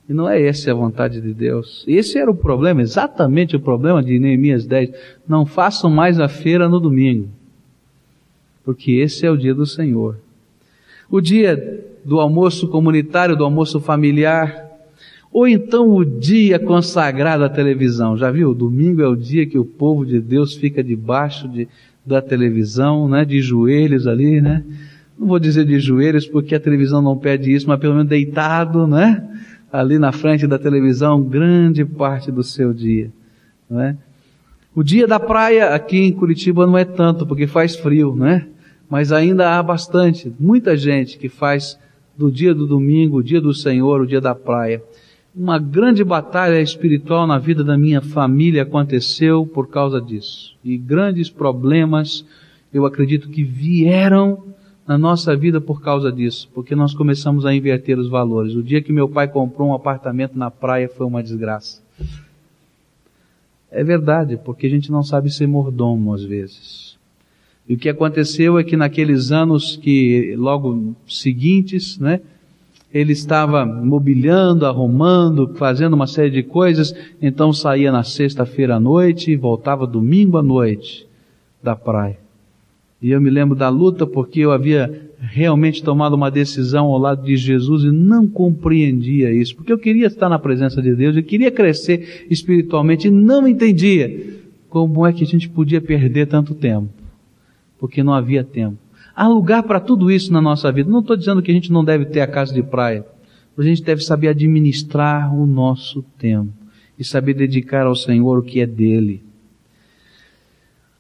E 0.10 0.14
não 0.14 0.28
é 0.28 0.42
essa 0.42 0.72
a 0.72 0.74
vontade 0.74 1.20
de 1.20 1.34
Deus. 1.34 1.84
Esse 1.88 2.18
era 2.18 2.32
o 2.32 2.36
problema, 2.36 2.82
exatamente 2.82 3.56
o 3.56 3.60
problema 3.60 4.02
de 4.02 4.18
Neemias 4.18 4.66
10. 4.66 4.92
Não 5.28 5.46
façam 5.46 5.90
mais 5.90 6.20
a 6.20 6.30
feira 6.30 6.70
no 6.70 6.80
domingo. 6.80 7.28
Porque 8.68 8.92
esse 8.92 9.26
é 9.26 9.32
o 9.32 9.38
dia 9.38 9.56
do 9.56 9.66
Senhor. 9.66 10.18
O 11.10 11.22
dia 11.22 11.86
do 12.04 12.20
almoço 12.20 12.68
comunitário, 12.68 13.34
do 13.34 13.46
almoço 13.46 13.80
familiar, 13.80 14.68
ou 15.32 15.48
então 15.48 15.90
o 15.90 16.04
dia 16.04 16.60
consagrado 16.60 17.46
à 17.46 17.50
televisão. 17.50 18.18
Já 18.18 18.30
viu? 18.30 18.54
Domingo 18.54 19.02
é 19.02 19.08
o 19.08 19.16
dia 19.16 19.46
que 19.46 19.58
o 19.58 19.64
povo 19.64 20.06
de 20.06 20.20
Deus 20.20 20.54
fica 20.54 20.84
debaixo 20.84 21.48
de, 21.48 21.66
da 22.06 22.22
televisão, 22.22 23.08
né? 23.08 23.24
De 23.24 23.40
joelhos 23.40 24.06
ali, 24.06 24.42
né? 24.42 24.66
Não 25.18 25.28
vou 25.28 25.40
dizer 25.40 25.64
de 25.64 25.80
joelhos 25.80 26.28
porque 26.28 26.54
a 26.54 26.60
televisão 26.60 27.02
não 27.02 27.18
pede 27.18 27.54
isso, 27.54 27.70
mas 27.70 27.80
pelo 27.80 27.94
menos 27.94 28.10
deitado, 28.10 28.86
né? 28.86 29.26
ali 29.72 29.98
na 29.98 30.12
frente 30.12 30.46
da 30.46 30.60
televisão 30.60 31.24
grande 31.24 31.86
parte 31.86 32.34
do 32.34 32.44
seu 32.44 32.74
dia. 32.74 33.10
Não 33.70 33.80
é? 33.80 33.96
O 34.76 34.84
dia 34.84 35.08
da 35.08 35.20
praia 35.20 35.70
aqui 35.70 36.00
em 36.00 36.12
Curitiba 36.12 36.68
não 36.68 36.78
é 36.78 36.86
tanto, 36.86 37.26
porque 37.26 37.48
faz 37.48 37.76
frio, 37.76 38.16
né? 38.16 38.46
Mas 38.90 39.12
ainda 39.12 39.58
há 39.58 39.64
bastante, 39.64 40.34
muita 40.40 40.78
gente 40.78 41.18
que 41.18 41.28
faz 41.28 41.78
do 42.18 42.32
dia 42.32 42.54
do 42.54 42.66
domingo, 42.66 43.18
o 43.18 43.24
dia 43.24 43.40
do 43.40 43.54
Senhor, 43.54 44.02
o 44.02 44.08
dia 44.08 44.22
da 44.22 44.34
praia. 44.34 44.82
Uma 45.36 45.60
grande 45.60 46.04
batalha 46.04 46.60
espiritual 46.60 47.28
na 47.28 47.38
vida 47.38 47.64
da 47.64 47.78
minha 47.78 48.02
família 48.02 48.64
aconteceu 48.64 49.46
por 49.46 49.68
causa 49.68 50.02
disso. 50.02 50.56
E 50.64 50.78
grandes 50.78 51.30
problemas, 51.30 52.26
eu 52.74 52.86
acredito 52.86 53.30
que 53.30 53.44
vieram 53.44 54.44
na 54.88 54.98
nossa 54.98 55.36
vida 55.36 55.60
por 55.60 55.82
causa 55.82 56.10
disso, 56.10 56.50
porque 56.56 56.74
nós 56.74 56.94
começamos 56.94 57.46
a 57.46 57.54
inverter 57.54 58.00
os 58.00 58.08
valores. 58.08 58.56
O 58.56 58.64
dia 58.64 58.82
que 58.82 58.94
meu 58.94 59.10
pai 59.10 59.28
comprou 59.28 59.68
um 59.68 59.74
apartamento 59.74 60.40
na 60.40 60.50
praia 60.50 60.88
foi 60.88 61.06
uma 61.06 61.22
desgraça. 61.22 61.82
É 63.70 63.84
verdade, 63.84 64.38
porque 64.38 64.66
a 64.66 64.70
gente 64.70 64.90
não 64.90 65.04
sabe 65.04 65.30
ser 65.30 65.46
mordomo 65.46 66.14
às 66.14 66.24
vezes. 66.24 66.87
E 67.68 67.74
o 67.74 67.78
que 67.78 67.90
aconteceu 67.90 68.58
é 68.58 68.64
que 68.64 68.78
naqueles 68.78 69.32
anos 69.32 69.76
que 69.76 70.36
logo 70.38 70.96
seguintes, 71.08 72.00
né, 72.00 72.22
ele 72.94 73.12
estava 73.12 73.66
mobiliando, 73.66 74.66
arrumando, 74.66 75.54
fazendo 75.56 75.94
uma 75.94 76.08
série 76.08 76.30
de 76.30 76.44
coisas, 76.44 76.96
então 77.22 77.52
saía 77.52 77.92
na 77.92 78.04
sexta-feira 78.04 78.76
à 78.76 78.80
noite 78.80 79.32
e 79.32 79.36
voltava 79.36 79.86
domingo 79.86 80.38
à 80.38 80.44
noite 80.44 81.06
da 81.62 81.76
praia. 81.76 82.18
E 83.02 83.12
eu 83.12 83.22
me 83.22 83.30
lembro 83.30 83.56
da 83.56 83.70
luta 83.70 84.08
porque 84.08 84.40
eu 84.40 84.52
havia 84.52 85.08
realmente 85.20 85.84
tomado 85.84 86.14
uma 86.16 86.32
decisão 86.32 86.86
ao 86.86 86.98
lado 86.98 87.24
de 87.24 87.36
Jesus 87.36 87.84
e 87.84 87.92
não 87.92 88.28
compreendia 88.28 89.32
isso, 89.32 89.56
porque 89.56 89.74
eu 89.74 89.78
queria 89.78 90.08
estar 90.08 90.30
na 90.30 90.40
presença 90.40 90.82
de 90.82 90.96
Deus, 90.96 91.16
eu 91.16 91.24
queria 91.24 91.52
crescer 91.52 92.26
espiritualmente 92.30 93.08
e 93.08 93.12
não 93.12 93.48
entendia 93.48 94.40
como 94.70 95.06
é 95.06 95.14
que 95.14 95.24
a 95.24 95.28
gente 95.28 95.50
podia 95.50 95.82
perder 95.82 96.28
tanto 96.28 96.54
tempo, 96.54 96.90
porque 97.80 98.04
não 98.04 98.14
havia 98.14 98.44
tempo. 98.44 98.78
Há 99.16 99.28
lugar 99.28 99.64
para 99.64 99.80
tudo 99.80 100.12
isso 100.12 100.32
na 100.32 100.42
nossa 100.42 100.72
vida. 100.72 100.90
Não 100.90 101.00
estou 101.00 101.18
dizendo 101.18 101.42
que 101.42 101.50
a 101.50 101.54
gente 101.54 101.72
não 101.72 101.84
deve 101.84 102.06
ter 102.06 102.22
a 102.22 102.28
casa 102.28 102.54
de 102.54 102.62
praia, 102.62 103.06
mas 103.56 103.66
a 103.66 103.70
gente 103.70 103.84
deve 103.84 104.02
saber 104.02 104.28
administrar 104.28 105.34
o 105.34 105.48
nosso 105.48 106.04
tempo 106.18 106.54
e 107.00 107.04
saber 107.04 107.34
dedicar 107.34 107.86
ao 107.86 107.96
Senhor 107.96 108.38
o 108.38 108.44
que 108.44 108.62
é 108.62 108.66
dele. 108.66 109.24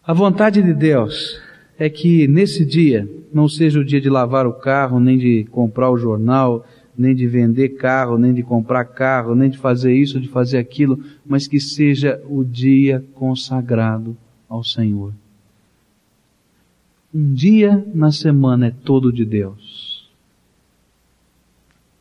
A 0.06 0.13
vontade 0.13 0.62
de 0.62 0.74
Deus 0.74 1.40
é 1.78 1.90
que 1.90 2.28
nesse 2.28 2.66
dia 2.66 3.08
não 3.32 3.48
seja 3.48 3.80
o 3.80 3.86
dia 3.86 4.02
de 4.02 4.10
lavar 4.10 4.48
o 4.48 4.54
carro, 4.54 5.00
nem 5.00 5.18
de 5.18 5.44
comprar 5.52 5.92
o 5.92 5.98
jornal, 5.98 6.66
nem 6.98 7.13
de 7.13 7.28
vender 7.28 7.70
carro, 7.70 8.18
nem 8.18 8.34
de 8.34 8.42
comprar 8.42 8.86
carro, 8.86 9.36
nem 9.36 9.50
de 9.50 9.58
fazer 9.58 9.94
isso, 9.94 10.20
de 10.20 10.28
fazer 10.28 10.58
aquilo, 10.58 11.00
mas 11.26 11.48
que 11.48 11.60
seja 11.60 12.20
o 12.28 12.44
dia 12.44 13.06
consagrado 13.13 14.18
ao 14.50 14.63
Senhor. 14.63 15.13
Um 17.17 17.34
dia 17.34 17.84
na 17.95 18.12
semana 18.12 18.67
é 18.67 18.71
todo 18.71 19.12
de 19.12 19.25
Deus. 19.25 20.08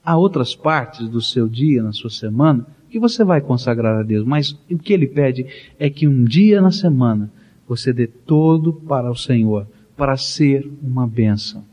Há 0.05 0.14
outras 0.14 0.55
partes 0.55 1.09
do 1.09 1.22
seu 1.22 1.48
dia, 1.48 1.83
na 1.83 1.94
sua 1.94 2.11
semana, 2.11 2.66
que 2.90 2.98
você 2.98 3.24
vai 3.24 3.40
consagrar 3.40 3.98
a 3.98 4.02
Deus, 4.02 4.26
mas 4.26 4.50
o 4.70 4.76
que 4.76 4.92
ele 4.92 5.07
pede 5.07 5.46
é 5.79 5.88
que 5.88 6.07
um 6.07 6.22
dia 6.22 6.61
na 6.61 6.70
semana 6.70 7.33
você 7.66 7.94
dê 7.94 8.07
todo 8.07 8.74
para 8.74 9.11
o 9.11 9.16
Senhor, 9.16 9.66
para 9.96 10.18
ser 10.18 10.70
uma 10.83 11.07
bênção, 11.07 11.64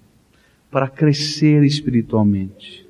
para 0.71 0.87
crescer 0.87 1.65
espiritualmente. 1.65 2.87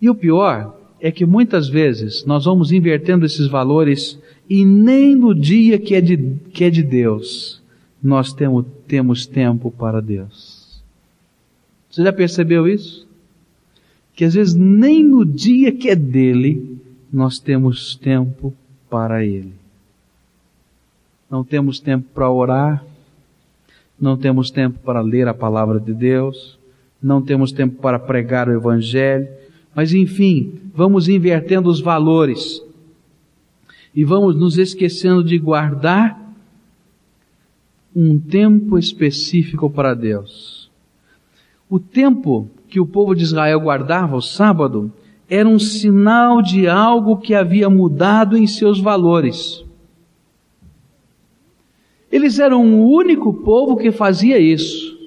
E 0.00 0.08
o 0.08 0.14
pior 0.14 0.78
é 1.00 1.10
que 1.10 1.26
muitas 1.26 1.68
vezes 1.68 2.24
nós 2.24 2.44
vamos 2.44 2.70
invertendo 2.70 3.26
esses 3.26 3.48
valores 3.48 4.20
e 4.48 4.64
nem 4.64 5.16
no 5.16 5.34
dia 5.34 5.80
que 5.80 5.96
é 5.96 6.00
de, 6.00 6.36
que 6.52 6.62
é 6.62 6.70
de 6.70 6.84
Deus 6.84 7.59
nós 8.02 8.32
temos, 8.32 8.64
temos 8.86 9.26
tempo 9.26 9.70
para 9.70 10.00
Deus. 10.00 10.82
Você 11.90 12.02
já 12.02 12.12
percebeu 12.12 12.68
isso? 12.68 13.06
Que 14.14 14.24
às 14.24 14.34
vezes 14.34 14.54
nem 14.54 15.04
no 15.04 15.24
dia 15.24 15.72
que 15.72 15.88
é 15.88 15.96
dele 15.96 16.78
nós 17.12 17.38
temos 17.38 17.96
tempo 17.96 18.54
para 18.88 19.24
Ele 19.24 19.60
não 21.30 21.44
temos 21.44 21.78
tempo 21.78 22.06
para 22.12 22.28
orar, 22.28 22.84
não 23.98 24.16
temos 24.16 24.50
tempo 24.50 24.80
para 24.80 25.00
ler 25.00 25.28
a 25.28 25.34
palavra 25.34 25.78
de 25.78 25.94
Deus, 25.94 26.58
não 27.00 27.22
temos 27.22 27.52
tempo 27.52 27.80
para 27.80 27.98
pregar 27.98 28.48
o 28.48 28.52
Evangelho, 28.52 29.28
mas 29.74 29.94
enfim, 29.94 30.54
vamos 30.74 31.08
invertendo 31.08 31.70
os 31.70 31.80
valores 31.80 32.60
e 33.94 34.04
vamos 34.04 34.34
nos 34.34 34.58
esquecendo 34.58 35.22
de 35.22 35.38
guardar 35.38 36.19
um 37.94 38.18
tempo 38.18 38.78
específico 38.78 39.68
para 39.68 39.94
Deus. 39.94 40.70
O 41.68 41.78
tempo 41.78 42.48
que 42.68 42.80
o 42.80 42.86
povo 42.86 43.14
de 43.14 43.22
Israel 43.22 43.60
guardava, 43.60 44.16
o 44.16 44.22
sábado, 44.22 44.92
era 45.28 45.48
um 45.48 45.58
sinal 45.58 46.42
de 46.42 46.66
algo 46.68 47.16
que 47.18 47.34
havia 47.34 47.70
mudado 47.70 48.36
em 48.36 48.46
seus 48.46 48.80
valores. 48.80 49.64
Eles 52.10 52.38
eram 52.38 52.64
o 52.64 52.90
único 52.90 53.32
povo 53.32 53.76
que 53.76 53.92
fazia 53.92 54.38
isso. 54.38 54.98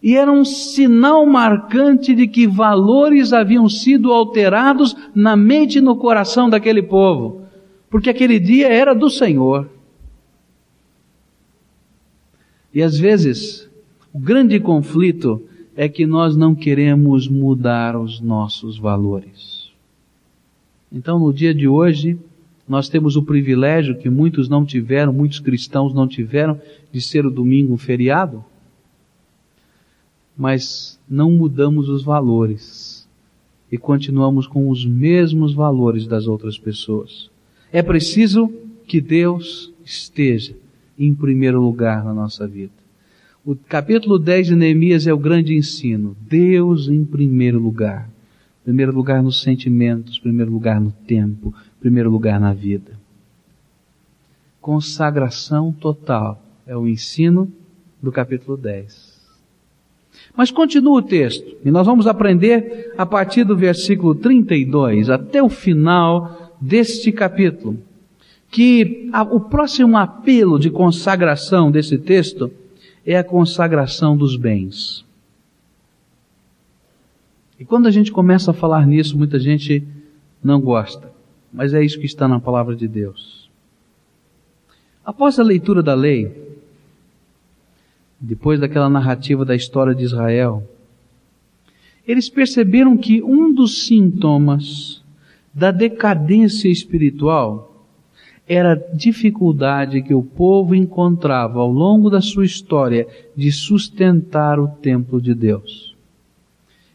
E 0.00 0.16
era 0.16 0.30
um 0.30 0.44
sinal 0.44 1.26
marcante 1.26 2.14
de 2.14 2.28
que 2.28 2.46
valores 2.46 3.32
haviam 3.32 3.68
sido 3.68 4.12
alterados 4.12 4.96
na 5.12 5.36
mente 5.36 5.78
e 5.78 5.80
no 5.80 5.96
coração 5.96 6.48
daquele 6.48 6.82
povo, 6.82 7.42
porque 7.90 8.08
aquele 8.08 8.38
dia 8.38 8.68
era 8.68 8.94
do 8.94 9.10
Senhor. 9.10 9.68
E 12.78 12.82
às 12.84 12.96
vezes, 12.96 13.68
o 14.12 14.20
grande 14.20 14.60
conflito 14.60 15.42
é 15.74 15.88
que 15.88 16.06
nós 16.06 16.36
não 16.36 16.54
queremos 16.54 17.26
mudar 17.26 18.00
os 18.00 18.20
nossos 18.20 18.78
valores. 18.78 19.72
Então, 20.92 21.18
no 21.18 21.32
dia 21.32 21.52
de 21.52 21.66
hoje, 21.66 22.16
nós 22.68 22.88
temos 22.88 23.16
o 23.16 23.24
privilégio 23.24 23.98
que 23.98 24.08
muitos 24.08 24.48
não 24.48 24.64
tiveram, 24.64 25.12
muitos 25.12 25.40
cristãos 25.40 25.92
não 25.92 26.06
tiveram, 26.06 26.60
de 26.92 27.00
ser 27.00 27.26
o 27.26 27.32
domingo 27.32 27.74
um 27.74 27.76
feriado 27.76 28.44
mas 30.36 31.00
não 31.10 31.32
mudamos 31.32 31.88
os 31.88 32.04
valores 32.04 33.08
e 33.72 33.76
continuamos 33.76 34.46
com 34.46 34.70
os 34.70 34.86
mesmos 34.86 35.52
valores 35.52 36.06
das 36.06 36.28
outras 36.28 36.56
pessoas. 36.56 37.28
É 37.72 37.82
preciso 37.82 38.48
que 38.86 39.00
Deus 39.00 39.72
esteja 39.84 40.54
em 40.98 41.14
primeiro 41.14 41.60
lugar 41.60 42.04
na 42.04 42.12
nossa 42.12 42.46
vida. 42.46 42.72
O 43.44 43.54
capítulo 43.54 44.18
10 44.18 44.48
de 44.48 44.56
Neemias 44.56 45.06
é 45.06 45.12
o 45.12 45.18
grande 45.18 45.54
ensino. 45.54 46.16
Deus 46.20 46.88
em 46.88 47.04
primeiro 47.04 47.58
lugar. 47.58 48.10
Primeiro 48.64 48.92
lugar 48.92 49.22
nos 49.22 49.40
sentimentos, 49.40 50.18
primeiro 50.18 50.52
lugar 50.52 50.80
no 50.80 50.92
tempo, 50.92 51.54
primeiro 51.80 52.10
lugar 52.10 52.38
na 52.38 52.52
vida. 52.52 52.92
Consagração 54.60 55.72
total 55.72 56.42
é 56.66 56.76
o 56.76 56.86
ensino 56.86 57.50
do 58.02 58.12
capítulo 58.12 58.56
10. 58.56 59.18
Mas 60.36 60.50
continua 60.50 60.98
o 60.98 61.02
texto, 61.02 61.56
e 61.64 61.70
nós 61.70 61.86
vamos 61.86 62.06
aprender 62.06 62.92
a 62.98 63.06
partir 63.06 63.44
do 63.44 63.56
versículo 63.56 64.14
32 64.14 65.08
até 65.08 65.42
o 65.42 65.48
final 65.48 66.54
deste 66.60 67.10
capítulo, 67.10 67.78
que 68.50 69.08
a, 69.12 69.22
o 69.22 69.40
próximo 69.40 69.96
apelo 69.96 70.58
de 70.58 70.70
consagração 70.70 71.70
desse 71.70 71.98
texto 71.98 72.50
é 73.04 73.16
a 73.16 73.24
consagração 73.24 74.16
dos 74.16 74.36
bens. 74.36 75.04
E 77.58 77.64
quando 77.64 77.86
a 77.86 77.90
gente 77.90 78.12
começa 78.12 78.50
a 78.50 78.54
falar 78.54 78.86
nisso, 78.86 79.18
muita 79.18 79.38
gente 79.38 79.86
não 80.42 80.60
gosta, 80.60 81.12
mas 81.52 81.74
é 81.74 81.84
isso 81.84 81.98
que 81.98 82.06
está 82.06 82.28
na 82.28 82.38
palavra 82.38 82.76
de 82.76 82.86
Deus. 82.86 83.50
Após 85.04 85.38
a 85.38 85.42
leitura 85.42 85.82
da 85.82 85.94
lei, 85.94 86.56
depois 88.20 88.60
daquela 88.60 88.88
narrativa 88.88 89.44
da 89.44 89.56
história 89.56 89.94
de 89.94 90.04
Israel, 90.04 90.62
eles 92.06 92.28
perceberam 92.28 92.96
que 92.96 93.22
um 93.22 93.52
dos 93.52 93.86
sintomas 93.86 95.02
da 95.52 95.70
decadência 95.70 96.68
espiritual 96.68 97.67
era 98.48 98.72
a 98.72 98.96
dificuldade 98.96 100.02
que 100.02 100.14
o 100.14 100.22
povo 100.22 100.74
encontrava 100.74 101.60
ao 101.60 101.70
longo 101.70 102.08
da 102.08 102.20
sua 102.20 102.46
história 102.46 103.06
de 103.36 103.52
sustentar 103.52 104.58
o 104.58 104.68
templo 104.68 105.20
de 105.20 105.34
Deus. 105.34 105.94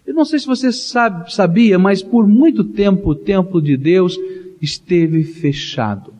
Eu 0.06 0.14
não 0.14 0.26
sei 0.26 0.40
se 0.40 0.48
você 0.48 0.72
sabe, 0.72 1.34
sabia, 1.34 1.78
mas 1.78 2.02
por 2.02 2.28
muito 2.28 2.64
tempo 2.64 3.12
o 3.12 3.16
templo 3.16 3.62
de 3.62 3.78
Deus 3.78 4.18
esteve 4.62 5.24
fechado. 5.24 6.14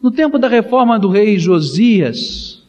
No 0.00 0.10
tempo 0.10 0.38
da 0.38 0.48
reforma 0.48 0.98
do 0.98 1.08
rei 1.08 1.38
Josias, 1.38 2.66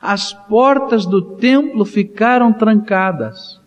as 0.00 0.32
portas 0.32 1.04
do 1.04 1.20
templo 1.20 1.84
ficaram 1.84 2.52
trancadas. 2.52 3.60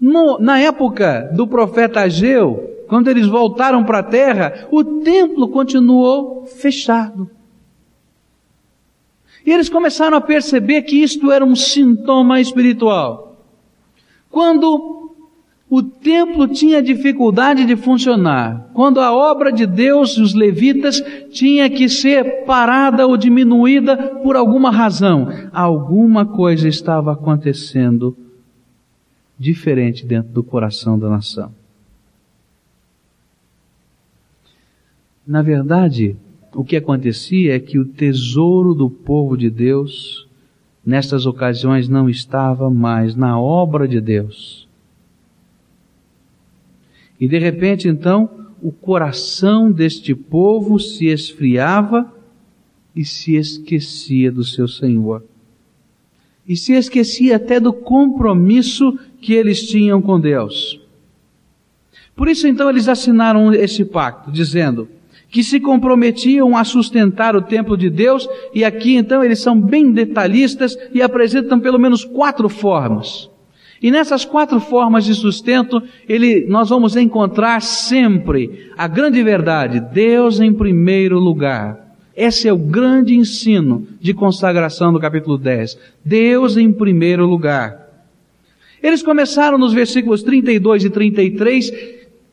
No, 0.00 0.38
na 0.38 0.58
época 0.58 1.30
do 1.34 1.46
profeta 1.46 2.00
Ageu, 2.00 2.84
quando 2.88 3.08
eles 3.08 3.26
voltaram 3.26 3.84
para 3.84 3.98
a 3.98 4.02
terra, 4.02 4.66
o 4.70 4.84
templo 4.84 5.48
continuou 5.48 6.46
fechado. 6.46 7.30
E 9.44 9.50
eles 9.50 9.68
começaram 9.68 10.16
a 10.16 10.20
perceber 10.20 10.82
que 10.82 11.02
isto 11.02 11.30
era 11.30 11.44
um 11.44 11.54
sintoma 11.54 12.40
espiritual. 12.40 13.36
Quando 14.30 14.96
o 15.68 15.82
templo 15.82 16.46
tinha 16.46 16.80
dificuldade 16.80 17.64
de 17.64 17.74
funcionar. 17.74 18.70
Quando 18.72 19.00
a 19.00 19.12
obra 19.12 19.50
de 19.50 19.66
Deus 19.66 20.16
e 20.16 20.22
os 20.22 20.32
levitas 20.32 21.02
tinha 21.30 21.68
que 21.68 21.88
ser 21.88 22.44
parada 22.44 23.04
ou 23.06 23.16
diminuída 23.16 23.96
por 24.22 24.36
alguma 24.36 24.70
razão, 24.70 25.28
alguma 25.52 26.24
coisa 26.24 26.68
estava 26.68 27.12
acontecendo 27.12 28.25
diferente 29.38 30.04
dentro 30.04 30.32
do 30.32 30.42
coração 30.42 30.98
da 30.98 31.08
nação. 31.08 31.52
Na 35.26 35.42
verdade, 35.42 36.16
o 36.54 36.64
que 36.64 36.76
acontecia 36.76 37.56
é 37.56 37.58
que 37.58 37.78
o 37.78 37.84
tesouro 37.84 38.74
do 38.74 38.88
povo 38.88 39.36
de 39.36 39.50
Deus, 39.50 40.28
nestas 40.84 41.26
ocasiões, 41.26 41.88
não 41.88 42.08
estava 42.08 42.70
mais 42.70 43.16
na 43.16 43.38
obra 43.38 43.88
de 43.88 44.00
Deus 44.00 44.66
e 47.18 47.26
de 47.26 47.38
repente, 47.38 47.88
então, 47.88 48.28
o 48.62 48.70
coração 48.70 49.72
deste 49.72 50.14
povo 50.14 50.78
se 50.78 51.06
esfriava 51.06 52.12
e 52.94 53.04
se 53.04 53.36
esquecia 53.36 54.30
do 54.30 54.44
seu 54.44 54.68
Senhor. 54.68 55.24
E 56.48 56.56
se 56.56 56.72
esquecia 56.72 57.36
até 57.36 57.58
do 57.58 57.72
compromisso 57.72 58.98
que 59.20 59.34
eles 59.34 59.66
tinham 59.66 60.00
com 60.00 60.20
Deus. 60.20 60.80
Por 62.14 62.28
isso, 62.28 62.46
então, 62.46 62.70
eles 62.70 62.88
assinaram 62.88 63.52
esse 63.52 63.84
pacto, 63.84 64.30
dizendo 64.30 64.88
que 65.28 65.42
se 65.42 65.58
comprometiam 65.58 66.56
a 66.56 66.62
sustentar 66.64 67.34
o 67.34 67.42
templo 67.42 67.76
de 67.76 67.90
Deus, 67.90 68.28
e 68.54 68.64
aqui, 68.64 68.96
então, 68.96 69.22
eles 69.22 69.40
são 69.40 69.60
bem 69.60 69.90
detalhistas 69.90 70.78
e 70.94 71.02
apresentam 71.02 71.58
pelo 71.58 71.78
menos 71.78 72.04
quatro 72.04 72.48
formas. 72.48 73.28
E 73.82 73.90
nessas 73.90 74.24
quatro 74.24 74.58
formas 74.58 75.04
de 75.04 75.14
sustento, 75.14 75.82
ele, 76.08 76.46
nós 76.48 76.70
vamos 76.70 76.96
encontrar 76.96 77.60
sempre 77.60 78.70
a 78.76 78.88
grande 78.88 79.22
verdade, 79.22 79.80
Deus 79.80 80.40
em 80.40 80.52
primeiro 80.52 81.18
lugar. 81.18 81.85
Esse 82.16 82.48
é 82.48 82.52
o 82.52 82.56
grande 82.56 83.14
ensino 83.14 83.86
de 84.00 84.14
consagração 84.14 84.90
do 84.90 84.98
capítulo 84.98 85.36
10. 85.36 85.78
Deus 86.02 86.56
em 86.56 86.72
primeiro 86.72 87.26
lugar. 87.26 87.86
Eles 88.82 89.02
começaram 89.02 89.58
nos 89.58 89.74
versículos 89.74 90.22
32 90.22 90.84
e 90.84 90.90
33, 90.90 91.72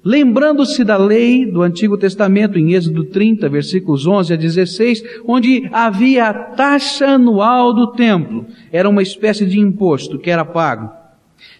lembrando-se 0.02 0.86
da 0.86 0.96
lei 0.96 1.46
do 1.46 1.62
Antigo 1.62 1.98
Testamento, 1.98 2.58
em 2.58 2.74
Êxodo 2.74 3.04
30, 3.06 3.50
versículos 3.50 4.08
11 4.08 4.34
a 4.34 4.38
16, 4.38 5.04
onde 5.28 5.68
havia 5.74 6.28
a 6.30 6.34
taxa 6.34 7.08
anual 7.08 7.74
do 7.74 7.88
templo. 7.88 8.46
Era 8.72 8.88
uma 8.88 9.02
espécie 9.02 9.46
de 9.46 9.60
imposto 9.60 10.18
que 10.18 10.30
era 10.30 10.46
pago 10.46 10.90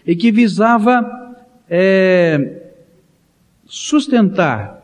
e 0.06 0.16
que 0.16 0.32
visava 0.32 1.04
é, 1.68 2.70
sustentar 3.66 4.82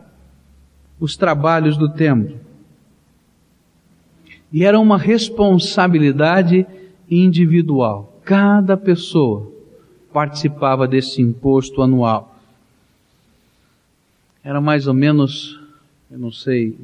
os 0.99 1.17
trabalhos 1.17 1.79
do 1.79 1.89
templo. 1.89 2.50
E 4.53 4.65
era 4.65 4.79
uma 4.79 4.99
responsabilidade 4.99 6.67
individual. 7.11 8.21
Cada 8.25 8.77
pessoa 8.77 9.51
participava 10.13 10.87
desse 10.89 11.23
imposto 11.23 11.83
anual. 11.83 12.37
Era 14.43 14.61
mais 14.61 14.87
ou 14.87 14.95
menos, 14.95 15.61
eu 16.11 16.19
não 16.19 16.33
sei, 16.33 16.77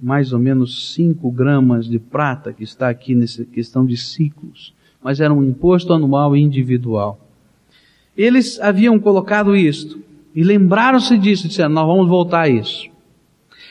mais 0.00 0.32
ou 0.32 0.38
menos 0.38 0.94
5 0.94 1.30
gramas 1.30 1.86
de 1.86 1.98
prata 1.98 2.52
que 2.52 2.64
está 2.64 2.88
aqui 2.88 3.14
nessa 3.14 3.44
questão 3.44 3.84
de 3.86 3.96
ciclos. 3.96 4.74
Mas 5.02 5.20
era 5.20 5.32
um 5.32 5.42
imposto 5.42 5.92
anual 5.92 6.36
individual. 6.36 7.20
Eles 8.16 8.58
haviam 8.60 8.98
colocado 8.98 9.54
isto 9.54 10.00
e 10.34 10.42
lembraram-se 10.42 11.16
disso, 11.18 11.48
disseram: 11.48 11.70
Nós 11.70 11.86
vamos 11.86 12.08
voltar 12.08 12.42
a 12.42 12.48
isso. 12.48 12.88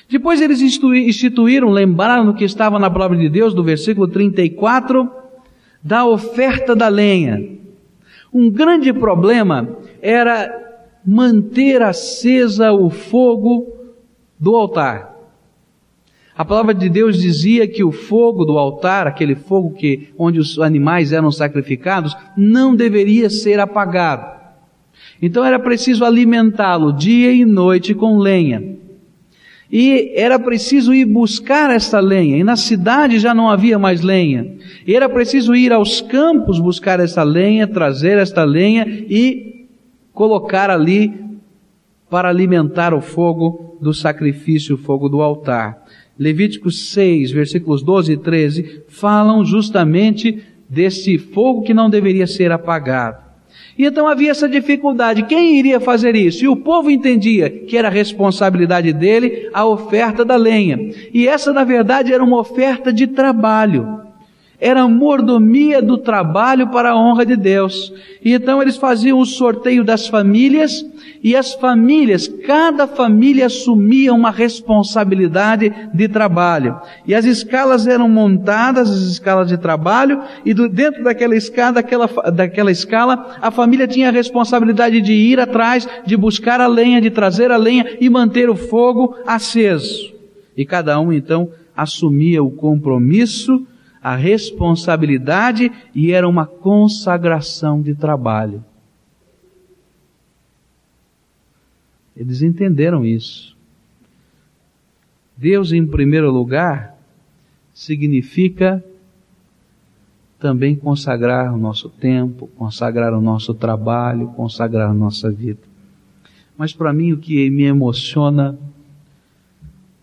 Depois 0.09 0.39
eles 0.39 0.61
instituíram, 0.61 1.69
lembraram 1.69 2.33
que 2.33 2.43
estava 2.43 2.77
na 2.77 2.89
palavra 2.89 3.17
de 3.17 3.27
Deus, 3.27 3.53
do 3.53 3.63
versículo 3.63 4.07
34, 4.07 5.09
da 5.83 6.05
oferta 6.05 6.75
da 6.75 6.87
lenha. 6.87 7.57
Um 8.31 8.49
grande 8.49 8.93
problema 8.93 9.77
era 10.01 10.63
manter 11.05 11.81
acesa 11.81 12.71
o 12.71 12.89
fogo 12.89 13.67
do 14.39 14.55
altar. 14.55 15.15
A 16.37 16.43
palavra 16.43 16.73
de 16.73 16.89
Deus 16.89 17.17
dizia 17.17 17.65
que 17.67 17.83
o 17.83 17.91
fogo 17.91 18.43
do 18.43 18.57
altar, 18.57 19.07
aquele 19.07 19.35
fogo 19.35 19.71
que 19.71 20.09
onde 20.17 20.37
os 20.37 20.59
animais 20.59 21.13
eram 21.13 21.31
sacrificados, 21.31 22.15
não 22.35 22.75
deveria 22.75 23.29
ser 23.29 23.59
apagado. 23.59 24.35
Então 25.21 25.45
era 25.45 25.57
preciso 25.57 26.03
alimentá-lo 26.03 26.91
dia 26.91 27.31
e 27.31 27.45
noite 27.45 27.93
com 27.93 28.17
lenha. 28.17 28.77
E 29.77 30.13
era 30.15 30.39
preciso 30.39 30.93
ir 30.93 31.03
buscar 31.03 31.69
esta 31.69 31.99
lenha, 31.99 32.37
e 32.37 32.45
na 32.45 32.55
cidade 32.55 33.19
já 33.19 33.33
não 33.33 33.49
havia 33.49 33.77
mais 33.77 33.99
lenha. 33.99 34.55
E 34.87 34.95
era 34.95 35.09
preciso 35.09 35.53
ir 35.53 35.73
aos 35.73 35.99
campos 35.99 36.61
buscar 36.61 37.01
esta 37.01 37.23
lenha, 37.23 37.67
trazer 37.67 38.17
esta 38.17 38.45
lenha 38.45 38.85
e 38.87 39.67
colocar 40.13 40.69
ali 40.69 41.13
para 42.09 42.29
alimentar 42.29 42.93
o 42.93 43.01
fogo 43.01 43.77
do 43.81 43.93
sacrifício, 43.93 44.75
o 44.75 44.77
fogo 44.77 45.09
do 45.09 45.21
altar. 45.21 45.83
Levíticos 46.17 46.93
6, 46.93 47.31
versículos 47.31 47.83
12 47.83 48.13
e 48.13 48.17
13, 48.17 48.83
falam 48.87 49.43
justamente 49.43 50.41
desse 50.69 51.17
fogo 51.17 51.63
que 51.63 51.73
não 51.73 51.89
deveria 51.89 52.27
ser 52.27 52.49
apagado. 52.49 53.24
E 53.77 53.85
então 53.85 54.07
havia 54.07 54.31
essa 54.31 54.47
dificuldade. 54.47 55.23
Quem 55.23 55.57
iria 55.57 55.79
fazer 55.79 56.15
isso? 56.15 56.43
E 56.43 56.47
o 56.47 56.55
povo 56.55 56.89
entendia 56.89 57.49
que 57.49 57.77
era 57.77 57.89
responsabilidade 57.89 58.93
dele 58.93 59.49
a 59.53 59.65
oferta 59.65 60.23
da 60.23 60.35
lenha. 60.35 60.91
E 61.13 61.27
essa, 61.27 61.51
na 61.51 61.63
verdade, 61.63 62.13
era 62.13 62.23
uma 62.23 62.39
oferta 62.39 62.93
de 62.93 63.07
trabalho 63.07 64.04
era 64.59 64.87
mordomia 64.87 65.81
do 65.81 65.97
trabalho 65.97 66.67
para 66.67 66.91
a 66.91 66.97
honra 66.97 67.25
de 67.25 67.35
Deus. 67.35 67.93
E 68.23 68.33
então 68.33 68.61
eles 68.61 68.77
faziam 68.77 69.19
o 69.19 69.25
sorteio 69.25 69.83
das 69.83 70.07
famílias, 70.07 70.85
e 71.23 71.35
as 71.35 71.53
famílias, 71.53 72.27
cada 72.27 72.87
família 72.87 73.47
assumia 73.47 74.13
uma 74.13 74.31
responsabilidade 74.31 75.73
de 75.93 76.07
trabalho. 76.07 76.79
E 77.05 77.15
as 77.15 77.25
escalas 77.25 77.87
eram 77.87 78.07
montadas, 78.07 78.89
as 78.89 79.01
escalas 79.01 79.47
de 79.47 79.57
trabalho, 79.57 80.21
e 80.45 80.53
do, 80.53 80.69
dentro 80.69 81.03
daquela 81.03 81.35
escala, 81.35 81.73
daquela, 81.73 82.07
daquela 82.31 82.71
escala, 82.71 83.37
a 83.41 83.51
família 83.51 83.87
tinha 83.87 84.09
a 84.09 84.11
responsabilidade 84.11 85.01
de 85.01 85.13
ir 85.13 85.39
atrás, 85.39 85.87
de 86.05 86.15
buscar 86.15 86.61
a 86.61 86.67
lenha, 86.67 87.01
de 87.01 87.09
trazer 87.09 87.51
a 87.51 87.57
lenha 87.57 87.97
e 87.99 88.09
manter 88.09 88.49
o 88.49 88.55
fogo 88.55 89.15
aceso. 89.25 90.13
E 90.55 90.65
cada 90.65 90.99
um 90.99 91.11
então 91.11 91.49
assumia 91.75 92.41
o 92.41 92.51
compromisso 92.51 93.65
a 94.05 94.15
responsabilidade 94.15 95.71
e 95.95 96.11
era 96.11 96.29
uma 96.29 96.45
consagração 96.45 97.81
de 97.81 97.95
trabalho. 97.95 98.63
Eles 102.15 102.43
entenderam 102.43 103.03
isso. 103.03 103.57
Deus, 105.35 105.71
em 105.71 105.87
primeiro 105.87 106.29
lugar, 106.29 106.95
significa 107.73 108.85
também 110.37 110.75
consagrar 110.75 111.51
o 111.51 111.57
nosso 111.57 111.89
tempo, 111.89 112.45
consagrar 112.55 113.11
o 113.11 113.19
nosso 113.19 113.55
trabalho, 113.55 114.27
consagrar 114.33 114.91
a 114.91 114.93
nossa 114.93 115.31
vida. 115.31 115.63
Mas 116.55 116.73
para 116.73 116.93
mim 116.93 117.11
o 117.11 117.17
que 117.17 117.49
me 117.49 117.63
emociona 117.63 118.55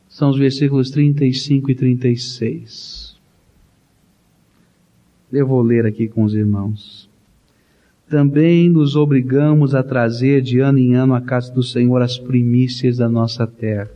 são 0.08 0.28
os 0.28 0.36
versículos 0.36 0.90
35 0.90 1.70
e 1.70 1.74
36. 1.76 3.01
Eu 5.32 5.46
vou 5.46 5.62
ler 5.62 5.86
aqui 5.86 6.08
com 6.08 6.24
os 6.24 6.34
irmãos. 6.34 7.08
Também 8.06 8.68
nos 8.68 8.94
obrigamos 8.96 9.74
a 9.74 9.82
trazer 9.82 10.42
de 10.42 10.58
ano 10.58 10.78
em 10.78 10.94
ano 10.94 11.14
à 11.14 11.22
casa 11.22 11.50
do 11.50 11.62
Senhor 11.62 12.02
as 12.02 12.18
primícias 12.18 12.98
da 12.98 13.08
nossa 13.08 13.46
terra 13.46 13.90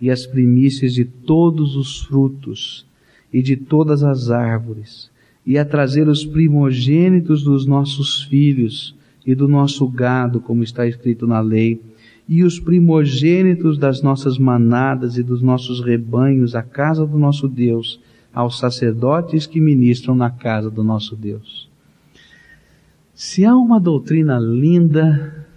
e 0.00 0.08
as 0.08 0.24
primícias 0.24 0.94
de 0.94 1.04
todos 1.04 1.74
os 1.74 2.02
frutos 2.02 2.86
e 3.32 3.42
de 3.42 3.56
todas 3.56 4.04
as 4.04 4.30
árvores 4.30 5.10
e 5.44 5.58
a 5.58 5.64
trazer 5.64 6.06
os 6.06 6.24
primogênitos 6.24 7.42
dos 7.42 7.66
nossos 7.66 8.22
filhos 8.22 8.94
e 9.26 9.34
do 9.34 9.48
nosso 9.48 9.88
gado, 9.88 10.40
como 10.40 10.62
está 10.62 10.86
escrito 10.86 11.26
na 11.26 11.40
lei, 11.40 11.80
e 12.28 12.44
os 12.44 12.60
primogênitos 12.60 13.78
das 13.78 14.00
nossas 14.00 14.38
manadas 14.38 15.18
e 15.18 15.24
dos 15.24 15.42
nossos 15.42 15.80
rebanhos 15.80 16.54
à 16.54 16.62
casa 16.62 17.04
do 17.04 17.18
nosso 17.18 17.48
Deus, 17.48 18.00
aos 18.36 18.58
sacerdotes 18.58 19.46
que 19.46 19.58
ministram 19.58 20.14
na 20.14 20.30
casa 20.30 20.70
do 20.70 20.84
nosso 20.84 21.16
Deus. 21.16 21.70
Se 23.14 23.46
há 23.46 23.56
uma 23.56 23.80
doutrina 23.80 24.38
linda 24.38 25.48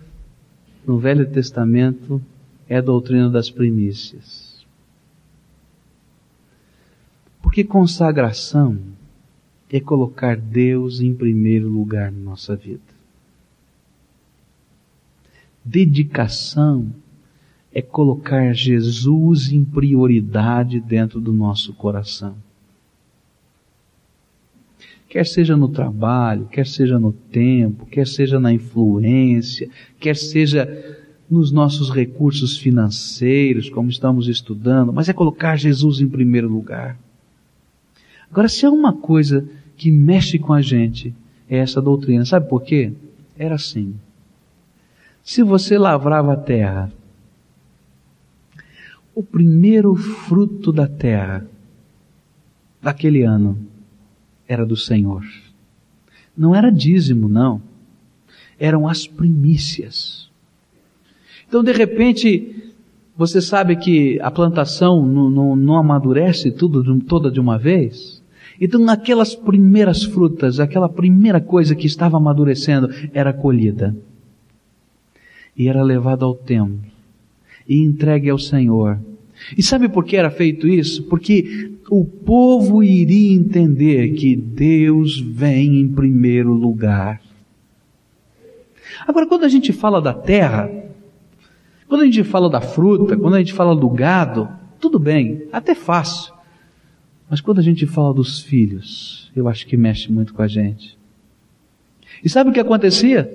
no 0.88 0.98
Velho 0.98 1.30
Testamento, 1.30 2.22
é 2.70 2.78
a 2.78 2.82
doutrina 2.82 3.30
das 3.30 3.50
primícias. 3.50 4.66
Porque 7.42 7.66
consagração 7.66 8.80
é 9.70 9.82
colocar 9.82 10.38
Deus 10.38 11.02
em 11.02 11.14
primeiro 11.14 11.68
lugar 11.68 12.10
na 12.14 12.20
nossa 12.20 12.56
vida. 12.56 12.80
Dedicação 15.66 16.90
é 17.74 17.82
colocar 17.82 18.54
Jesus 18.54 19.52
em 19.52 19.66
prioridade 19.66 20.80
dentro 20.80 21.20
do 21.20 21.34
nosso 21.34 21.74
coração 21.74 22.38
quer 25.10 25.26
seja 25.26 25.58
no 25.58 25.68
trabalho, 25.68 26.46
quer 26.46 26.68
seja 26.68 27.00
no 27.00 27.12
tempo, 27.12 27.88
quer 27.88 28.06
seja 28.06 28.40
na 28.40 28.54
influência, 28.54 29.68
quer 30.00 30.16
seja 30.16 30.68
nos 31.28 31.52
nossos 31.52 31.90
recursos 31.90 32.58
financeiros, 32.58 33.70
como 33.70 33.90
estamos 33.90 34.28
estudando, 34.28 34.94
mas 34.94 35.10
é 35.10 35.14
colocar 35.14 35.56
Jesus 35.56 36.00
em 36.00 36.08
primeiro 36.08 36.48
lugar. 36.48 36.98
Agora, 38.30 38.48
se 38.48 38.66
há 38.66 38.72
uma 38.72 38.94
coisa 38.94 39.50
que 39.76 39.92
mexe 39.92 40.38
com 40.38 40.54
a 40.54 40.62
gente, 40.62 41.14
é 41.50 41.58
essa 41.58 41.82
doutrina. 41.82 42.24
Sabe 42.26 42.48
por 42.48 42.62
quê? 42.62 42.94
Era 43.38 43.56
assim. 43.56 43.96
Se 45.24 45.42
você 45.42 45.78
lavrava 45.78 46.34
a 46.34 46.38
terra, 46.38 46.92
o 49.16 49.24
primeiro 49.24 49.96
fruto 49.96 50.72
da 50.72 50.88
terra 50.88 51.46
daquele 52.82 53.24
ano 53.24 53.69
era 54.50 54.66
do 54.66 54.76
Senhor. 54.76 55.24
Não 56.36 56.56
era 56.56 56.72
dízimo, 56.72 57.30
não. 57.30 57.62
Eram 58.60 58.88
as 58.88 59.06
primícias. 59.06 60.28
Então, 61.48 61.64
de 61.64 61.72
repente, 61.72 62.74
você 63.16 63.40
sabe 63.40 63.76
que 63.76 64.20
a 64.22 64.32
plantação 64.32 65.06
não, 65.06 65.30
não, 65.30 65.56
não 65.56 65.78
amadurece 65.78 66.52
tudo, 66.52 67.00
toda 67.02 67.30
de 67.30 67.40
uma 67.40 67.60
vez? 67.60 68.24
Então, 68.60 68.90
aquelas 68.90 69.36
primeiras 69.36 70.04
frutas, 70.04 70.60
aquela 70.60 70.90
primeira 70.90 71.40
coisa 71.40 71.76
que 71.76 71.86
estava 71.86 72.18
amadurecendo, 72.18 72.90
era 73.14 73.32
colhida. 73.32 73.96
E 75.56 75.68
era 75.68 75.84
levada 75.84 76.26
ao 76.26 76.34
templo. 76.34 76.80
E 77.68 77.84
entregue 77.84 78.30
ao 78.30 78.40
Senhor. 78.40 79.00
E 79.58 79.64
sabe 79.64 79.90
por 79.90 80.06
que 80.06 80.16
era 80.16 80.30
feito 80.30 80.68
isso? 80.68 81.04
Porque 81.04 81.72
o 81.90 82.06
povo 82.06 82.84
iria 82.84 83.36
entender 83.36 84.14
que 84.14 84.36
Deus 84.36 85.20
vem 85.20 85.80
em 85.80 85.88
primeiro 85.88 86.54
lugar. 86.54 87.22
Agora, 89.08 89.26
quando 89.26 89.44
a 89.44 89.50
gente 89.50 89.74
fala 89.74 90.02
da 90.02 90.14
terra, 90.14 90.70
quando 91.88 92.02
a 92.02 92.06
gente 92.06 92.24
fala 92.24 92.50
da 92.50 92.62
fruta, 92.62 93.18
quando 93.18 93.36
a 93.36 93.40
gente 93.40 93.54
fala 93.54 93.76
do 93.76 93.90
gado, 93.90 94.50
tudo 94.80 95.00
bem, 95.00 95.48
até 95.52 95.74
fácil. 95.74 96.34
Mas 97.30 97.42
quando 97.42 97.60
a 97.60 97.64
gente 97.64 97.86
fala 97.86 98.14
dos 98.14 98.42
filhos, 98.42 99.32
eu 99.36 99.48
acho 99.48 99.66
que 99.68 99.78
mexe 99.78 100.12
muito 100.12 100.34
com 100.34 100.42
a 100.42 100.48
gente. 100.48 100.98
E 102.24 102.30
sabe 102.30 102.50
o 102.50 102.54
que 102.54 102.60
acontecia? 102.60 103.32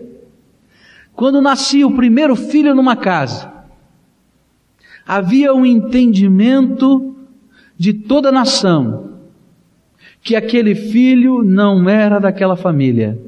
Quando 1.15 1.41
nascia 1.41 1.87
o 1.87 1.95
primeiro 1.95 2.35
filho 2.35 2.75
numa 2.75 2.97
casa, 2.97 3.54
havia 5.07 5.55
um 5.55 5.65
entendimento 5.65 7.15
de 7.77 7.93
toda 7.93 8.29
a 8.29 8.33
nação 8.33 9.19
que 10.23 10.35
aquele 10.35 10.75
filho 10.75 11.43
não 11.43 11.89
era 11.89 12.19
daquela 12.19 12.57
família, 12.57 13.19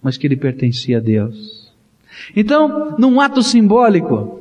mas 0.00 0.16
que 0.16 0.26
ele 0.26 0.36
pertencia 0.36 0.98
a 0.98 1.00
Deus. 1.00 1.72
Então, 2.34 2.94
num 2.98 3.20
ato 3.20 3.42
simbólico, 3.42 4.37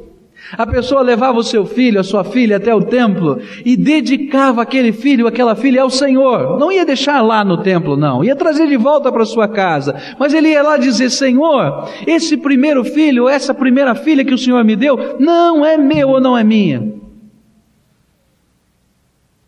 a 0.54 0.68
pessoa 0.68 1.02
levava 1.02 1.38
o 1.38 1.44
seu 1.44 1.66
filho, 1.66 2.00
a 2.00 2.04
sua 2.04 2.24
filha 2.24 2.58
até 2.58 2.74
o 2.74 2.84
templo 2.84 3.40
e 3.66 3.76
dedicava 3.76 4.62
aquele 4.62 4.92
filho, 4.92 5.28
aquela 5.28 5.56
filha 5.56 5.82
ao 5.82 5.90
Senhor. 5.90 6.60
Não 6.60 6.72
ia 6.72 6.86
deixar 6.86 7.22
lá 7.22 7.44
no 7.44 7.64
templo, 7.64 7.98
não. 7.98 8.24
Ia 8.24 8.36
trazer 8.36 8.68
de 8.68 8.78
volta 8.78 9.12
para 9.12 9.26
sua 9.26 9.48
casa. 9.48 9.96
Mas 10.20 10.34
ele 10.34 10.50
ia 10.50 10.62
lá 10.62 10.78
dizer: 10.78 11.10
Senhor, 11.10 11.90
esse 12.06 12.38
primeiro 12.38 12.84
filho, 12.84 13.28
essa 13.28 13.54
primeira 13.54 13.96
filha 13.96 14.24
que 14.24 14.34
o 14.34 14.38
Senhor 14.38 14.64
me 14.64 14.76
deu, 14.76 15.18
não 15.20 15.66
é 15.66 15.78
meu 15.78 16.10
ou 16.10 16.22
não 16.22 16.38
é 16.38 16.44
minha 16.44 16.98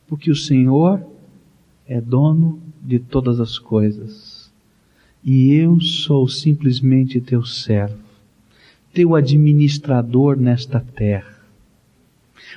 porque 0.09 0.31
o 0.31 0.35
Senhor 0.35 1.05
é 1.87 2.01
dono 2.01 2.59
de 2.81 2.97
todas 2.97 3.39
as 3.39 3.59
coisas. 3.59 4.51
E 5.23 5.53
eu 5.53 5.79
sou 5.79 6.27
simplesmente 6.27 7.21
teu 7.21 7.45
servo, 7.45 8.08
teu 8.93 9.15
administrador 9.15 10.37
nesta 10.37 10.83
terra. 10.95 11.39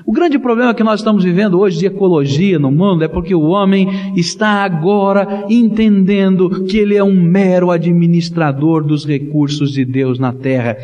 O 0.07 0.13
grande 0.13 0.39
problema 0.39 0.75
que 0.75 0.83
nós 0.83 1.01
estamos 1.01 1.23
vivendo 1.23 1.59
hoje 1.59 1.79
de 1.79 1.87
ecologia 1.87 2.59
no 2.59 2.71
mundo 2.71 3.05
é 3.05 3.09
porque 3.09 3.35
o 3.35 3.49
homem 3.49 3.89
está 4.17 4.65
agora 4.65 5.45
entendendo 5.51 6.65
que 6.65 6.79
ele 6.79 6.97
é 6.97 7.05
um 7.05 7.21
mero 7.21 7.71
administrador 7.71 8.83
dos 8.83 9.05
recursos 9.05 9.73
de 9.73 9.85
Deus 9.85 10.19
na 10.19 10.33
terra 10.33 10.77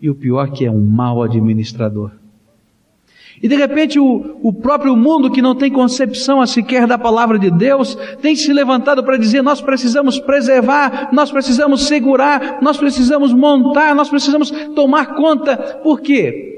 E 0.00 0.08
o 0.08 0.14
pior 0.14 0.50
que 0.50 0.64
é 0.64 0.70
um 0.70 0.80
mau 0.80 1.22
administrador. 1.22 2.12
E 3.42 3.48
de 3.48 3.56
repente 3.56 3.98
o, 3.98 4.38
o 4.42 4.52
próprio 4.52 4.94
mundo 4.94 5.30
que 5.30 5.40
não 5.40 5.54
tem 5.54 5.70
concepção 5.70 6.42
a 6.42 6.46
sequer 6.46 6.86
da 6.86 6.98
palavra 6.98 7.38
de 7.38 7.50
Deus 7.50 7.96
tem 8.20 8.36
se 8.36 8.52
levantado 8.52 9.02
para 9.02 9.16
dizer 9.16 9.42
nós 9.42 9.62
precisamos 9.62 10.18
preservar, 10.18 11.08
nós 11.12 11.30
precisamos 11.30 11.84
segurar, 11.84 12.58
nós 12.60 12.76
precisamos 12.76 13.32
montar, 13.32 13.94
nós 13.94 14.10
precisamos 14.10 14.50
tomar 14.74 15.14
conta. 15.14 15.56
Por 15.82 16.02
quê? 16.02 16.48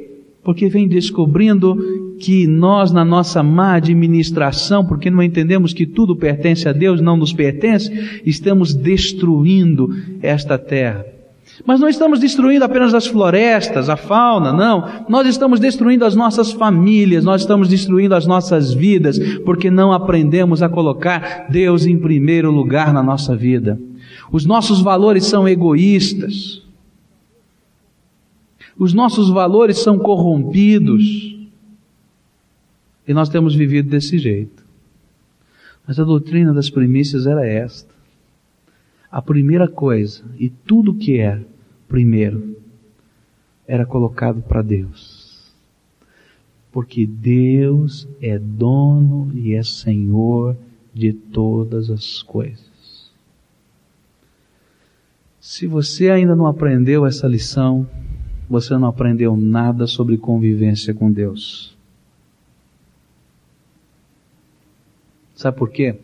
Porque 0.42 0.68
vem 0.68 0.88
descobrindo 0.88 1.76
que 2.18 2.48
nós 2.48 2.90
na 2.90 3.04
nossa 3.04 3.44
má 3.44 3.74
administração, 3.74 4.84
porque 4.84 5.08
não 5.08 5.22
entendemos 5.22 5.72
que 5.72 5.86
tudo 5.86 6.16
pertence 6.16 6.68
a 6.68 6.72
Deus, 6.72 7.00
não 7.00 7.16
nos 7.16 7.32
pertence, 7.32 7.92
estamos 8.26 8.74
destruindo 8.74 9.88
esta 10.20 10.58
terra. 10.58 11.06
Mas 11.64 11.78
não 11.78 11.88
estamos 11.88 12.18
destruindo 12.18 12.64
apenas 12.64 12.92
as 12.92 13.06
florestas, 13.06 13.88
a 13.88 13.96
fauna, 13.96 14.52
não. 14.52 15.06
Nós 15.08 15.26
estamos 15.28 15.60
destruindo 15.60 16.04
as 16.04 16.16
nossas 16.16 16.52
famílias, 16.52 17.24
nós 17.24 17.42
estamos 17.42 17.68
destruindo 17.68 18.14
as 18.14 18.26
nossas 18.26 18.74
vidas, 18.74 19.18
porque 19.44 19.70
não 19.70 19.92
aprendemos 19.92 20.62
a 20.62 20.68
colocar 20.68 21.46
Deus 21.48 21.86
em 21.86 21.96
primeiro 21.96 22.50
lugar 22.50 22.92
na 22.92 23.02
nossa 23.02 23.36
vida. 23.36 23.78
Os 24.30 24.44
nossos 24.44 24.80
valores 24.80 25.26
são 25.26 25.48
egoístas. 25.48 26.62
Os 28.76 28.92
nossos 28.92 29.30
valores 29.30 29.78
são 29.78 29.98
corrompidos. 29.98 31.36
E 33.06 33.14
nós 33.14 33.28
temos 33.28 33.54
vivido 33.54 33.88
desse 33.88 34.18
jeito. 34.18 34.64
Mas 35.86 35.98
a 36.00 36.04
doutrina 36.04 36.52
das 36.52 36.70
primícias 36.70 37.26
era 37.26 37.46
esta 37.46 37.92
a 39.12 39.20
primeira 39.20 39.68
coisa 39.68 40.22
e 40.38 40.48
tudo 40.48 40.94
que 40.94 41.20
é 41.20 41.38
primeiro 41.92 42.56
era 43.66 43.84
colocado 43.84 44.40
para 44.40 44.62
Deus. 44.62 45.52
Porque 46.72 47.06
Deus 47.06 48.08
é 48.18 48.38
dono 48.38 49.30
e 49.34 49.52
é 49.52 49.62
Senhor 49.62 50.56
de 50.94 51.12
todas 51.12 51.90
as 51.90 52.22
coisas. 52.22 53.12
Se 55.38 55.66
você 55.66 56.08
ainda 56.08 56.34
não 56.34 56.46
aprendeu 56.46 57.04
essa 57.04 57.28
lição, 57.28 57.86
você 58.48 58.74
não 58.78 58.88
aprendeu 58.88 59.36
nada 59.36 59.86
sobre 59.86 60.16
convivência 60.16 60.94
com 60.94 61.12
Deus. 61.12 61.76
Sabe 65.34 65.58
por 65.58 65.68
quê? 65.68 65.98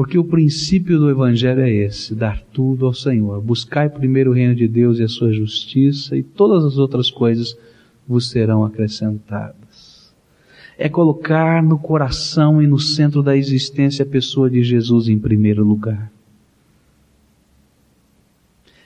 Porque 0.00 0.16
o 0.16 0.24
princípio 0.24 0.98
do 0.98 1.10
Evangelho 1.10 1.60
é 1.60 1.70
esse: 1.70 2.14
dar 2.14 2.40
tudo 2.54 2.86
ao 2.86 2.94
Senhor. 2.94 3.38
Buscai 3.42 3.90
primeiro 3.90 4.30
o 4.30 4.32
reino 4.32 4.54
de 4.54 4.66
Deus 4.66 4.98
e 4.98 5.02
a 5.02 5.08
sua 5.08 5.30
justiça, 5.30 6.16
e 6.16 6.22
todas 6.22 6.64
as 6.64 6.78
outras 6.78 7.10
coisas 7.10 7.54
vos 8.08 8.30
serão 8.30 8.64
acrescentadas. 8.64 10.10
É 10.78 10.88
colocar 10.88 11.62
no 11.62 11.78
coração 11.78 12.62
e 12.62 12.66
no 12.66 12.78
centro 12.78 13.22
da 13.22 13.36
existência 13.36 14.02
a 14.02 14.08
pessoa 14.08 14.48
de 14.48 14.62
Jesus 14.62 15.06
em 15.06 15.18
primeiro 15.18 15.62
lugar. 15.62 16.10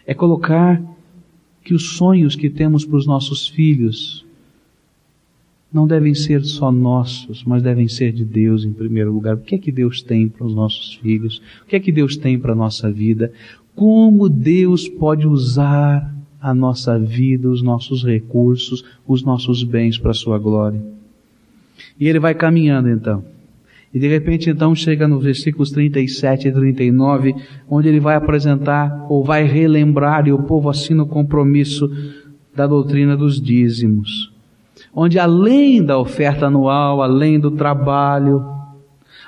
É 0.04 0.14
colocar 0.14 0.82
que 1.62 1.74
os 1.74 1.90
sonhos 1.96 2.34
que 2.34 2.50
temos 2.50 2.84
para 2.84 2.96
os 2.96 3.06
nossos 3.06 3.46
filhos 3.46 4.26
não 5.74 5.88
devem 5.88 6.14
ser 6.14 6.44
só 6.44 6.70
nossos, 6.70 7.42
mas 7.42 7.60
devem 7.60 7.88
ser 7.88 8.12
de 8.12 8.24
Deus 8.24 8.64
em 8.64 8.72
primeiro 8.72 9.12
lugar. 9.12 9.34
O 9.34 9.38
que 9.38 9.56
é 9.56 9.58
que 9.58 9.72
Deus 9.72 10.00
tem 10.00 10.28
para 10.28 10.46
os 10.46 10.54
nossos 10.54 10.94
filhos? 10.94 11.42
O 11.62 11.66
que 11.66 11.74
é 11.74 11.80
que 11.80 11.90
Deus 11.90 12.16
tem 12.16 12.38
para 12.38 12.52
a 12.52 12.56
nossa 12.56 12.92
vida? 12.92 13.32
Como 13.74 14.28
Deus 14.28 14.88
pode 14.88 15.26
usar 15.26 16.14
a 16.40 16.54
nossa 16.54 16.96
vida, 16.96 17.48
os 17.50 17.60
nossos 17.60 18.04
recursos, 18.04 18.84
os 19.04 19.24
nossos 19.24 19.64
bens 19.64 19.98
para 19.98 20.12
a 20.12 20.14
sua 20.14 20.38
glória? 20.38 20.80
E 21.98 22.06
ele 22.06 22.20
vai 22.20 22.36
caminhando 22.36 22.88
então. 22.88 23.24
E 23.92 23.98
de 23.98 24.06
repente 24.06 24.48
então 24.48 24.76
chega 24.76 25.08
nos 25.08 25.24
versículos 25.24 25.72
37 25.72 26.46
e 26.46 26.52
39, 26.52 27.34
onde 27.68 27.88
ele 27.88 27.98
vai 27.98 28.14
apresentar 28.14 29.06
ou 29.08 29.24
vai 29.24 29.42
relembrar, 29.42 30.28
e 30.28 30.32
o 30.32 30.44
povo 30.44 30.68
assina 30.68 31.02
o 31.02 31.06
compromisso 31.08 31.90
da 32.54 32.64
doutrina 32.64 33.16
dos 33.16 33.40
dízimos 33.40 34.33
onde 34.94 35.18
além 35.18 35.82
da 35.82 35.98
oferta 35.98 36.46
anual, 36.46 37.02
além 37.02 37.40
do 37.40 37.50
trabalho, 37.50 38.44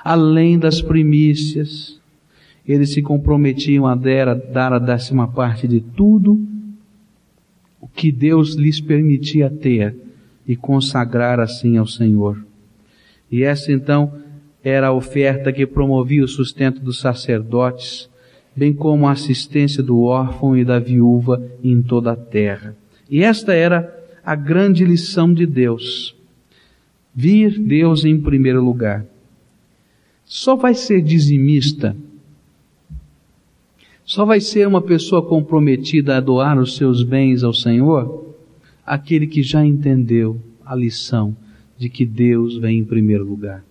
além 0.03 0.57
das 0.57 0.81
primícias, 0.81 1.99
eles 2.65 2.93
se 2.93 3.01
comprometiam 3.01 3.85
a 3.85 3.95
dar 3.95 4.73
a 4.73 4.79
décima 4.79 5.27
parte 5.27 5.67
de 5.67 5.81
tudo 5.81 6.39
o 7.79 7.87
que 7.87 8.11
Deus 8.11 8.55
lhes 8.55 8.79
permitia 8.79 9.49
ter 9.49 9.95
e 10.47 10.55
consagrar 10.55 11.39
assim 11.39 11.77
ao 11.77 11.85
Senhor. 11.85 12.45
E 13.31 13.43
essa 13.43 13.71
então 13.71 14.13
era 14.63 14.87
a 14.87 14.93
oferta 14.93 15.51
que 15.51 15.65
promovia 15.65 16.23
o 16.23 16.27
sustento 16.27 16.81
dos 16.81 16.99
sacerdotes, 16.99 18.09
bem 18.55 18.73
como 18.73 19.07
a 19.07 19.11
assistência 19.11 19.83
do 19.83 20.01
órfão 20.01 20.57
e 20.57 20.65
da 20.65 20.79
viúva 20.79 21.41
em 21.63 21.81
toda 21.81 22.13
a 22.13 22.15
terra. 22.15 22.75
E 23.09 23.23
esta 23.23 23.53
era 23.53 23.96
a 24.27 24.35
grande 24.35 24.83
lição 24.83 25.33
de 25.33 25.45
Deus. 25.45 26.13
Vir 27.15 27.57
Deus 27.57 28.03
em 28.03 28.19
primeiro 28.19 28.61
lugar. 28.61 29.05
Só 30.25 30.53
vai 30.53 30.73
ser 30.73 31.01
dizimista, 31.01 31.95
só 34.03 34.25
vai 34.25 34.41
ser 34.41 34.67
uma 34.67 34.81
pessoa 34.81 35.25
comprometida 35.25 36.17
a 36.17 36.19
doar 36.19 36.59
os 36.59 36.75
seus 36.75 37.03
bens 37.03 37.41
ao 37.41 37.53
Senhor 37.53 38.35
aquele 38.85 39.27
que 39.27 39.41
já 39.41 39.65
entendeu 39.65 40.41
a 40.65 40.75
lição 40.75 41.33
de 41.77 41.87
que 41.87 42.05
Deus 42.05 42.57
vem 42.57 42.79
em 42.79 42.83
primeiro 42.83 43.23
lugar. 43.23 43.63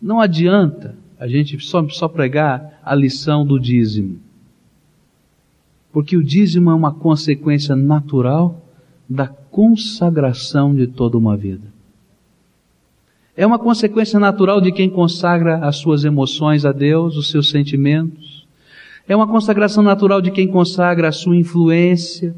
Não 0.00 0.22
adianta 0.22 0.96
a 1.20 1.28
gente 1.28 1.62
só, 1.62 1.86
só 1.90 2.08
pregar 2.08 2.80
a 2.82 2.94
lição 2.94 3.46
do 3.46 3.60
dízimo, 3.60 4.18
porque 5.92 6.16
o 6.16 6.24
dízimo 6.24 6.70
é 6.70 6.74
uma 6.74 6.94
consequência 6.94 7.76
natural 7.76 8.63
da 9.08 9.26
consagração 9.26 10.74
de 10.74 10.86
toda 10.86 11.18
uma 11.18 11.36
vida. 11.36 11.72
É 13.36 13.44
uma 13.44 13.58
consequência 13.58 14.18
natural 14.20 14.60
de 14.60 14.70
quem 14.70 14.88
consagra 14.88 15.58
as 15.58 15.76
suas 15.76 16.04
emoções 16.04 16.64
a 16.64 16.72
Deus, 16.72 17.16
os 17.16 17.30
seus 17.30 17.50
sentimentos. 17.50 18.46
É 19.08 19.14
uma 19.14 19.26
consagração 19.26 19.82
natural 19.82 20.20
de 20.20 20.30
quem 20.30 20.46
consagra 20.46 21.08
a 21.08 21.12
sua 21.12 21.36
influência, 21.36 22.34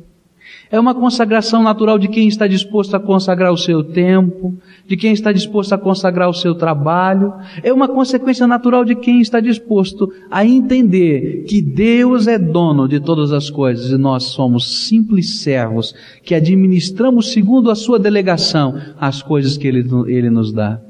é 0.71 0.81
uma 0.81 0.95
consagração 0.95 1.63
natural 1.63 1.99
de 1.99 2.09
quem 2.09 2.27
está 2.27 2.47
disposto 2.47 2.95
a 2.97 3.01
consagrar 3.01 3.53
o 3.53 3.57
seu 3.57 3.85
tempo, 3.85 4.57
de 4.87 4.97
quem 4.97 5.13
está 5.13 5.31
disposto 5.31 5.73
a 5.73 5.79
consagrar 5.79 6.29
o 6.29 6.35
seu 6.35 6.55
trabalho. 6.55 7.33
É 7.63 7.73
uma 7.73 7.87
consequência 7.87 8.47
natural 8.47 8.85
de 8.85 8.97
quem 8.97 9.21
está 9.21 9.39
disposto 9.39 10.13
a 10.29 10.45
entender 10.45 11.45
que 11.47 11.63
Deus 11.63 12.27
é 12.27 12.37
dono 12.37 12.89
de 12.89 12.99
todas 12.99 13.33
as 13.33 13.49
coisas 13.49 13.91
e 13.91 13.97
nós 13.97 14.25
somos 14.25 14.87
simples 14.87 15.39
servos 15.39 15.95
que 16.25 16.35
administramos 16.35 17.33
segundo 17.33 17.71
a 17.71 17.77
sua 17.77 17.99
delegação 17.99 18.75
as 19.01 19.23
coisas 19.23 19.57
que 19.57 19.69
Ele, 19.69 19.87
Ele 20.09 20.31
nos 20.31 20.53
dá. 20.53 20.81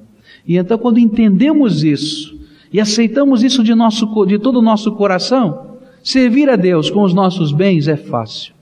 E 0.48 0.56
então 0.56 0.78
quando 0.78 0.98
entendemos 0.98 1.84
isso 1.84 2.34
e 2.72 2.80
aceitamos 2.80 3.42
isso 3.42 3.62
de, 3.62 3.74
nosso, 3.74 4.06
de 4.24 4.38
todo 4.38 4.58
o 4.58 4.62
nosso 4.62 4.92
coração, 4.92 5.76
servir 6.02 6.48
a 6.48 6.56
Deus 6.56 6.88
com 6.88 7.02
os 7.02 7.12
nossos 7.12 7.52
bens 7.52 7.88
é 7.88 7.96
fácil 7.96 8.55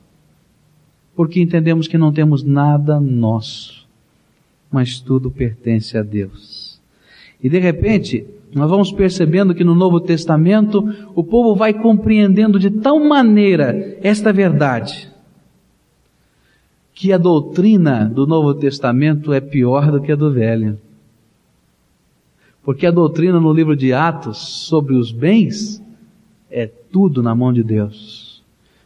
porque 1.15 1.41
entendemos 1.41 1.87
que 1.87 1.99
não 1.99 2.13
temos 2.13 2.43
nada 2.43 3.01
nosso, 3.01 3.87
mas 4.71 4.99
tudo 5.01 5.31
pertence 5.31 5.97
a 5.97 6.03
Deus. 6.03 6.81
E 7.43 7.49
de 7.49 7.59
repente, 7.59 8.27
nós 8.55 8.71
vamos 8.71 8.93
percebendo 8.93 9.55
que 9.55 9.65
no 9.65 9.75
Novo 9.75 10.01
Testamento 10.01 10.89
o 11.15 11.23
povo 11.23 11.55
vai 11.55 11.75
compreendendo 11.75 12.59
de 12.59 12.71
tal 12.71 12.99
maneira 13.01 13.99
esta 14.01 14.33
verdade, 14.33 15.11
que 16.95 17.13
a 17.13 17.19
doutrina 17.19 18.07
do 18.07 18.27
Novo 18.27 18.55
Testamento 18.55 19.33
é 19.33 19.41
pior 19.41 19.91
do 19.91 20.01
que 20.01 20.13
a 20.13 20.17
do 20.17 20.33
Velho. 20.33 20.79
Porque 22.63 22.87
a 22.87 22.91
doutrina 22.91 23.39
no 23.39 23.53
livro 23.53 23.77
de 23.77 23.93
Atos 23.93 24.39
sobre 24.39 24.95
os 24.95 25.13
bens 25.13 25.83
é 26.51 26.67
tudo 26.67 27.23
na 27.23 27.35
mão 27.35 27.53
de 27.53 27.63
Deus. 27.63 28.24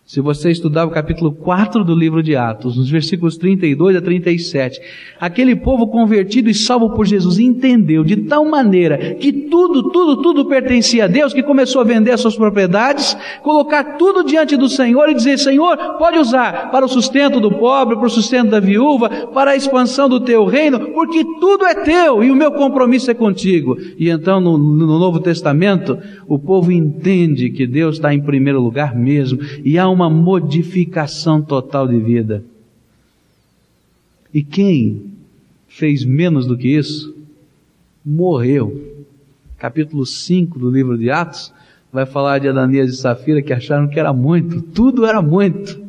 Se 0.08 0.22
você 0.22 0.50
estudar 0.50 0.86
o 0.86 0.90
capítulo 0.90 1.30
4 1.32 1.84
do 1.84 1.94
livro 1.94 2.22
de 2.22 2.34
Atos, 2.34 2.78
nos 2.78 2.88
versículos 2.88 3.36
32 3.36 3.94
a 3.94 4.00
37, 4.00 4.80
aquele 5.20 5.54
povo 5.54 5.86
convertido 5.88 6.48
e 6.48 6.54
salvo 6.54 6.94
por 6.94 7.04
Jesus 7.04 7.38
entendeu 7.38 8.02
de 8.02 8.16
tal 8.16 8.42
maneira 8.46 9.16
que 9.16 9.30
tudo, 9.30 9.90
tudo, 9.90 10.22
tudo 10.22 10.46
pertencia 10.46 11.04
a 11.04 11.06
Deus, 11.06 11.34
que 11.34 11.42
começou 11.42 11.82
a 11.82 11.84
vender 11.84 12.12
as 12.12 12.22
suas 12.22 12.36
propriedades, 12.36 13.14
colocar 13.42 13.98
tudo 13.98 14.24
diante 14.24 14.56
do 14.56 14.66
Senhor 14.66 15.10
e 15.10 15.14
dizer: 15.14 15.38
Senhor, 15.38 15.76
pode 15.98 16.16
usar 16.16 16.70
para 16.70 16.86
o 16.86 16.88
sustento 16.88 17.38
do 17.38 17.52
pobre, 17.52 17.94
para 17.94 18.06
o 18.06 18.10
sustento 18.10 18.48
da 18.48 18.60
viúva, 18.60 19.10
para 19.34 19.50
a 19.50 19.56
expansão 19.56 20.08
do 20.08 20.20
teu 20.20 20.46
reino, 20.46 20.90
porque 20.94 21.22
tudo 21.38 21.66
é 21.66 21.74
teu 21.74 22.24
e 22.24 22.30
o 22.30 22.36
meu 22.36 22.52
compromisso 22.52 23.10
é 23.10 23.14
contigo. 23.14 23.76
E 23.98 24.08
então 24.08 24.40
no, 24.40 24.56
no 24.56 24.98
Novo 24.98 25.20
Testamento, 25.20 25.98
o 26.26 26.38
povo 26.38 26.72
entende 26.72 27.50
que 27.50 27.66
Deus 27.66 27.96
está 27.96 28.14
em 28.14 28.22
primeiro 28.22 28.58
lugar 28.58 28.96
mesmo 28.96 29.38
e 29.62 29.78
há 29.78 29.86
uma 29.97 29.97
uma 29.98 30.08
modificação 30.08 31.42
total 31.42 31.88
de 31.88 31.98
vida. 31.98 32.44
E 34.32 34.44
quem 34.44 35.10
fez 35.66 36.04
menos 36.04 36.46
do 36.46 36.56
que 36.56 36.68
isso, 36.68 37.14
morreu. 38.04 39.04
Capítulo 39.58 40.06
5 40.06 40.56
do 40.56 40.70
livro 40.70 40.96
de 40.96 41.10
Atos 41.10 41.52
vai 41.92 42.06
falar 42.06 42.38
de 42.38 42.46
Ananias 42.46 42.90
e 42.90 42.96
Safira 42.96 43.42
que 43.42 43.52
acharam 43.52 43.88
que 43.88 43.98
era 43.98 44.12
muito, 44.12 44.62
tudo 44.62 45.04
era 45.04 45.20
muito. 45.20 45.80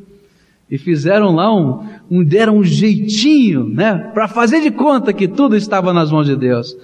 E 0.72 0.78
fizeram 0.78 1.36
lá 1.36 1.54
um, 1.56 1.88
um 2.10 2.24
deram 2.24 2.58
um 2.58 2.64
jeitinho, 2.64 3.68
né, 3.68 4.10
para 4.14 4.28
fazer 4.28 4.62
de 4.62 4.72
conta 4.72 5.14
que 5.14 5.28
tudo 5.28 5.56
estava 5.56 5.94
nas 5.94 6.12
mãos 6.12 6.26
de 6.26 6.36
Deus. 6.36 6.76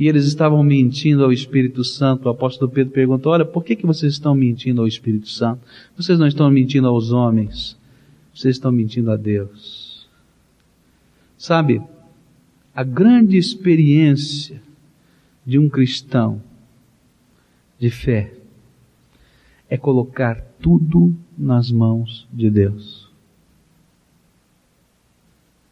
E 0.00 0.08
eles 0.08 0.24
estavam 0.24 0.64
mentindo 0.64 1.22
ao 1.22 1.30
Espírito 1.30 1.84
Santo. 1.84 2.24
O 2.24 2.30
apóstolo 2.30 2.70
Pedro 2.70 2.90
perguntou: 2.90 3.32
Olha, 3.32 3.44
por 3.44 3.62
que, 3.62 3.76
que 3.76 3.84
vocês 3.84 4.14
estão 4.14 4.34
mentindo 4.34 4.80
ao 4.80 4.88
Espírito 4.88 5.28
Santo? 5.28 5.60
Vocês 5.94 6.18
não 6.18 6.26
estão 6.26 6.50
mentindo 6.50 6.88
aos 6.88 7.12
homens, 7.12 7.78
vocês 8.34 8.56
estão 8.56 8.72
mentindo 8.72 9.10
a 9.10 9.16
Deus. 9.16 10.08
Sabe, 11.36 11.82
a 12.74 12.82
grande 12.82 13.36
experiência 13.36 14.62
de 15.44 15.58
um 15.58 15.68
cristão 15.68 16.42
de 17.78 17.90
fé 17.90 18.32
é 19.68 19.76
colocar 19.76 20.40
tudo 20.62 21.14
nas 21.36 21.70
mãos 21.70 22.26
de 22.32 22.48
Deus. 22.48 22.99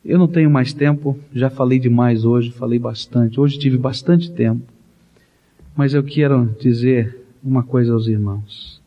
Eu 0.09 0.19
não 0.19 0.27
tenho 0.27 0.49
mais 0.49 0.73
tempo, 0.73 1.19
já 1.35 1.51
falei 1.51 1.79
demais 1.79 2.25
hoje, 2.25 2.51
falei 2.51 2.79
bastante. 2.79 3.39
Hoje 3.39 3.59
tive 3.59 3.77
bastante 3.77 4.33
tempo. 4.33 4.63
Mas 5.77 5.93
eu 5.93 6.03
quero 6.03 6.47
dizer 6.59 7.27
uma 7.45 7.63
coisa 7.63 7.93
aos 7.93 8.07
irmãos. 8.07 8.81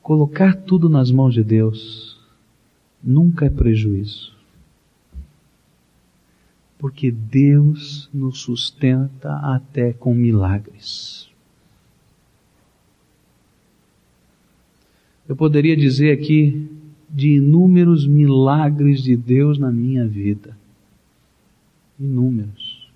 Colocar 0.00 0.56
tudo 0.56 0.88
nas 0.88 1.10
mãos 1.10 1.34
de 1.34 1.44
Deus 1.44 2.18
nunca 3.04 3.44
é 3.44 3.50
prejuízo. 3.50 4.32
Porque 6.78 7.10
Deus 7.10 8.08
nos 8.14 8.40
sustenta 8.40 9.34
até 9.54 9.92
com 9.92 10.14
milagres. 10.14 11.28
Eu 15.28 15.36
poderia 15.36 15.76
dizer 15.76 16.10
aqui 16.12 16.74
de 17.08 17.36
inúmeros 17.36 18.06
milagres 18.06 19.02
de 19.02 19.16
Deus 19.16 19.58
na 19.58 19.70
minha 19.70 20.06
vida. 20.06 20.56
Inúmeros. 21.98 22.90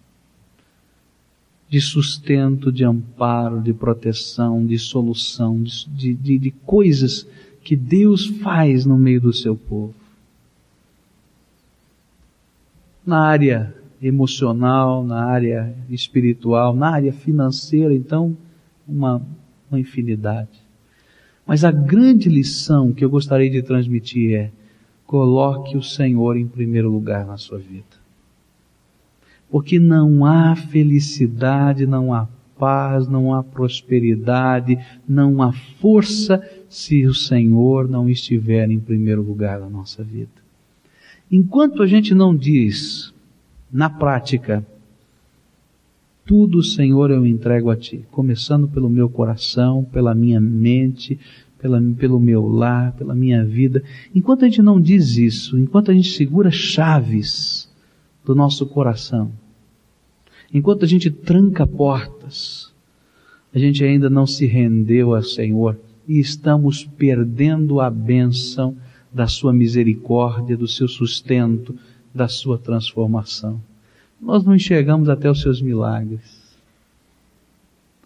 De 1.69 1.81
sustento, 1.81 2.73
de 2.73 2.85
amparo, 2.85 3.61
de 3.61 3.73
proteção, 3.73 4.67
de 4.67 4.79
solução, 4.79 5.63
de, 5.63 6.15
de, 6.15 6.39
de 6.39 6.51
coisas 6.51 7.27
que 7.63 7.77
Deus 7.77 8.27
faz 8.27 8.85
no 8.85 8.99
meio 8.99 9.21
do 9.21 9.33
seu 9.33 9.55
povo. 9.57 9.95
Na 13.07 13.21
área 13.21 13.75
emocional, 14.03 15.05
na 15.05 15.25
área 15.25 15.75
espiritual, 15.89 16.75
na 16.75 16.91
área 16.91 17.13
financeira, 17.13 17.95
então, 17.95 18.37
uma, 18.89 19.23
uma 19.71 19.79
infinidade. 19.79 20.70
Mas 21.51 21.65
a 21.65 21.73
grande 21.73 22.29
lição 22.29 22.93
que 22.93 23.05
eu 23.05 23.11
gostaria 23.11 23.51
de 23.51 23.61
transmitir 23.61 24.37
é: 24.37 24.53
coloque 25.05 25.77
o 25.77 25.83
Senhor 25.83 26.37
em 26.37 26.47
primeiro 26.47 26.89
lugar 26.89 27.27
na 27.27 27.37
sua 27.37 27.59
vida. 27.59 27.99
Porque 29.51 29.77
não 29.81 30.25
há 30.25 30.55
felicidade, 30.55 31.89
não 31.89 32.15
há 32.15 32.29
paz, 32.57 33.09
não 33.09 33.35
há 33.35 33.43
prosperidade, 33.43 34.79
não 35.09 35.43
há 35.43 35.51
força 35.51 36.41
se 36.69 37.05
o 37.05 37.13
Senhor 37.13 37.89
não 37.89 38.09
estiver 38.09 38.71
em 38.71 38.79
primeiro 38.79 39.21
lugar 39.21 39.59
na 39.59 39.69
nossa 39.69 40.05
vida. 40.05 40.31
Enquanto 41.29 41.83
a 41.83 41.87
gente 41.89 42.15
não 42.15 42.37
diz 42.37 43.13
na 43.73 43.91
prática, 43.91 44.65
tudo, 46.31 46.62
Senhor, 46.62 47.11
eu 47.11 47.26
entrego 47.26 47.70
a 47.70 47.76
Ti, 47.76 48.05
começando 48.09 48.68
pelo 48.68 48.89
meu 48.89 49.09
coração, 49.09 49.83
pela 49.83 50.14
minha 50.14 50.41
mente, 50.41 51.18
pela, 51.59 51.83
pelo 51.99 52.20
meu 52.20 52.47
lar, 52.47 52.93
pela 52.93 53.16
minha 53.16 53.45
vida. 53.45 53.83
Enquanto 54.14 54.45
a 54.45 54.49
gente 54.49 54.62
não 54.62 54.81
diz 54.81 55.16
isso, 55.16 55.59
enquanto 55.59 55.91
a 55.91 55.95
gente 55.95 56.12
segura 56.12 56.49
chaves 56.49 57.68
do 58.24 58.33
nosso 58.33 58.64
coração, 58.64 59.33
enquanto 60.55 60.85
a 60.85 60.87
gente 60.87 61.11
tranca 61.11 61.66
portas, 61.66 62.72
a 63.53 63.59
gente 63.59 63.83
ainda 63.83 64.09
não 64.09 64.24
se 64.24 64.47
rendeu 64.47 65.16
ao 65.16 65.24
Senhor 65.24 65.76
e 66.07 66.20
estamos 66.20 66.85
perdendo 66.85 67.81
a 67.81 67.91
bênção 67.91 68.76
da 69.12 69.26
Sua 69.26 69.53
misericórdia, 69.53 70.57
do 70.57 70.68
Seu 70.68 70.87
sustento, 70.87 71.74
da 72.14 72.28
Sua 72.28 72.57
transformação 72.57 73.61
nós 74.21 74.45
não 74.45 74.55
enxergamos 74.55 75.09
até 75.09 75.31
os 75.31 75.41
seus 75.41 75.62
milagres. 75.62 76.41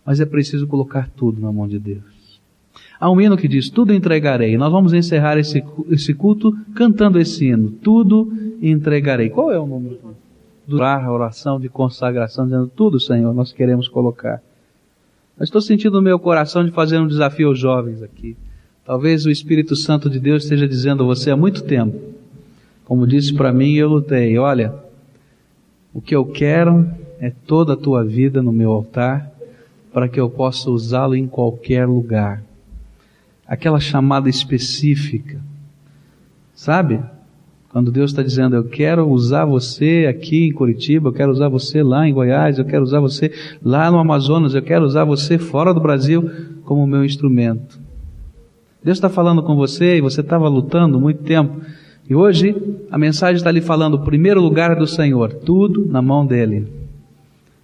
Mas 0.05 0.21
é 0.21 0.27
preciso 0.27 0.67
colocar 0.67 1.09
tudo 1.17 1.41
na 1.41 1.51
mão 1.51 1.67
de 1.67 1.79
Deus. 1.79 2.41
Há 3.01 3.11
um 3.11 3.21
hino 3.21 3.37
que 3.37 3.49
diz: 3.49 3.69
Tudo 3.71 3.93
entregarei. 3.93 4.57
Nós 4.57 4.71
vamos 4.71 4.93
encerrar 4.93 5.39
esse, 5.39 5.65
esse 5.91 6.15
culto 6.15 6.57
cantando 6.75 7.19
esse 7.19 7.47
hino: 7.47 7.71
Tudo 7.71 8.33
entregarei. 8.63 9.31
Qual 9.31 9.51
é 9.51 9.59
o 9.59 9.67
número? 9.67 9.99
Durar 10.67 11.05
a 11.05 11.13
oração 11.13 11.59
de 11.59 11.69
consagração, 11.69 12.45
dizendo: 12.45 12.71
Tudo, 12.75 13.01
Senhor, 13.01 13.35
nós 13.35 13.53
queremos 13.53 13.89
colocar. 13.89 14.41
Mas 15.37 15.49
estou 15.49 15.61
sentindo 15.61 15.97
no 15.97 16.03
meu 16.03 16.19
coração 16.19 16.65
de 16.65 16.71
fazer 16.71 16.99
um 16.99 17.09
desafio 17.09 17.49
aos 17.49 17.59
jovens 17.59 18.03
aqui. 18.03 18.37
Talvez 18.85 19.27
o 19.27 19.31
Espírito 19.31 19.75
Santo 19.75 20.09
de 20.09 20.21
Deus 20.21 20.45
esteja 20.45 20.69
dizendo 20.69 21.03
a 21.03 21.07
você 21.07 21.31
há 21.31 21.37
muito 21.37 21.65
tempo, 21.65 21.99
como 22.85 23.07
disse 23.07 23.33
para 23.33 23.53
mim, 23.53 23.73
eu 23.75 23.89
lutei: 23.89 24.39
Olha, 24.39 24.84
o 25.95 26.01
que 26.01 26.15
eu 26.15 26.27
quero 26.27 26.91
é 27.21 27.31
toda 27.31 27.75
a 27.75 27.77
tua 27.77 28.05
vida 28.05 28.43
no 28.43 28.53
meu 28.53 28.73
altar, 28.73 29.31
para 29.93 30.09
que 30.09 30.19
eu 30.19 30.29
possa 30.29 30.69
usá-lo 30.69 31.15
em 31.15 31.29
qualquer 31.29 31.87
lugar. 31.87 32.43
Aquela 33.47 33.79
chamada 33.79 34.29
específica. 34.29 35.41
Sabe? 36.53 37.01
Quando 37.71 37.93
Deus 37.93 38.11
está 38.11 38.23
dizendo, 38.23 38.57
eu 38.57 38.65
quero 38.65 39.09
usar 39.09 39.45
você 39.45 40.07
aqui 40.09 40.47
em 40.47 40.53
Curitiba, 40.53 41.09
eu 41.09 41.13
quero 41.13 41.31
usar 41.31 41.49
você 41.49 41.83
lá 41.83 42.09
em 42.09 42.13
Goiás, 42.13 42.59
eu 42.59 42.65
quero 42.65 42.83
usar 42.83 43.01
você 43.01 43.33
lá 43.63 43.91
no 43.91 43.99
Amazonas, 43.99 44.55
eu 44.55 44.63
quero 44.63 44.85
usar 44.85 45.05
você 45.05 45.39
fora 45.39 45.73
do 45.73 45.81
Brasil 45.81 46.29
como 46.65 46.87
meu 46.87 47.05
instrumento. 47.05 47.79
Deus 48.83 48.99
está 48.99 49.09
falando 49.09 49.43
com 49.43 49.57
você 49.57 49.97
e 49.97 50.01
você 50.01 50.21
estava 50.21 50.49
lutando 50.49 51.01
muito 51.01 51.23
tempo 51.23 51.61
e 52.09 52.15
hoje 52.15 52.55
a 52.91 52.99
mensagem 52.99 53.37
está 53.37 53.51
lhe 53.51 53.61
falando: 53.61 53.95
o 53.95 54.05
primeiro 54.05 54.41
lugar 54.41 54.73
é 54.73 54.75
do 54.75 54.87
Senhor, 54.87 55.33
tudo 55.33 55.87
na 55.87 56.03
mão 56.03 56.27
dele. 56.27 56.67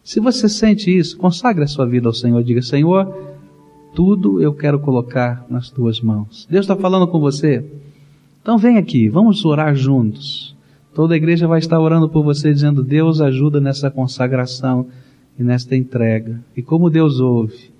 Se 0.03 0.19
você 0.19 0.49
sente 0.49 0.97
isso, 0.97 1.17
consagre 1.17 1.65
a 1.65 1.69
sua 1.69 1.87
vida 1.87 2.09
ao 2.09 2.15
Senhor. 2.15 2.43
Diga: 2.43 2.63
Senhor, 2.63 3.15
tudo 3.95 4.41
eu 4.41 4.55
quero 4.55 4.79
colocar 4.81 5.45
nas 5.49 5.71
tuas 5.71 6.01
mãos. 6.01 6.47
Deus 6.51 6.65
está 6.65 6.75
falando 6.75 7.07
com 7.07 7.21
você. 7.21 7.65
Então 8.41 8.57
vem 8.57 8.79
aqui, 8.79 9.09
vamos 9.09 9.45
orar 9.45 9.75
juntos. 9.75 10.57
Toda 10.95 11.15
a 11.15 11.17
igreja 11.17 11.47
vai 11.47 11.59
estar 11.59 11.79
orando 11.79 12.09
por 12.09 12.25
você, 12.25 12.53
dizendo: 12.53 12.83
Deus 12.83 13.21
ajuda 13.21 13.61
nessa 13.61 13.91
consagração 13.91 14.87
e 15.39 15.43
nesta 15.43 15.77
entrega. 15.77 16.43
E 16.57 16.63
como 16.63 16.89
Deus 16.89 17.21
ouve 17.21 17.71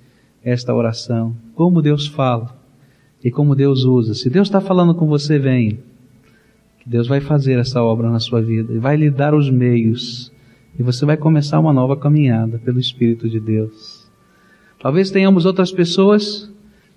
esta 0.45 0.75
oração, 0.75 1.35
como 1.55 1.81
Deus 1.81 2.07
fala 2.07 2.55
e 3.25 3.31
como 3.31 3.55
Deus 3.55 3.85
usa. 3.85 4.15
Se 4.15 4.29
Deus 4.29 4.49
está 4.49 4.61
falando 4.61 4.95
com 4.95 5.07
você, 5.07 5.39
venha. 5.39 5.79
Deus 6.91 7.07
vai 7.07 7.21
fazer 7.21 7.57
essa 7.57 7.81
obra 7.81 8.11
na 8.11 8.19
sua 8.19 8.43
vida 8.43 8.73
e 8.73 8.79
vai 8.79 8.97
lhe 8.97 9.09
dar 9.09 9.33
os 9.33 9.49
meios. 9.49 10.33
E 10.77 10.83
você 10.83 11.07
vai 11.07 11.17
começar 11.17 11.61
uma 11.61 11.73
nova 11.73 11.97
caminhada 11.97 12.59
pelo 12.59 12.81
Espírito 12.81 13.29
de 13.29 13.39
Deus. 13.39 14.11
Talvez 14.83 15.09
tenhamos 15.09 15.47
outras 15.47 15.71
pessoas 15.71 16.53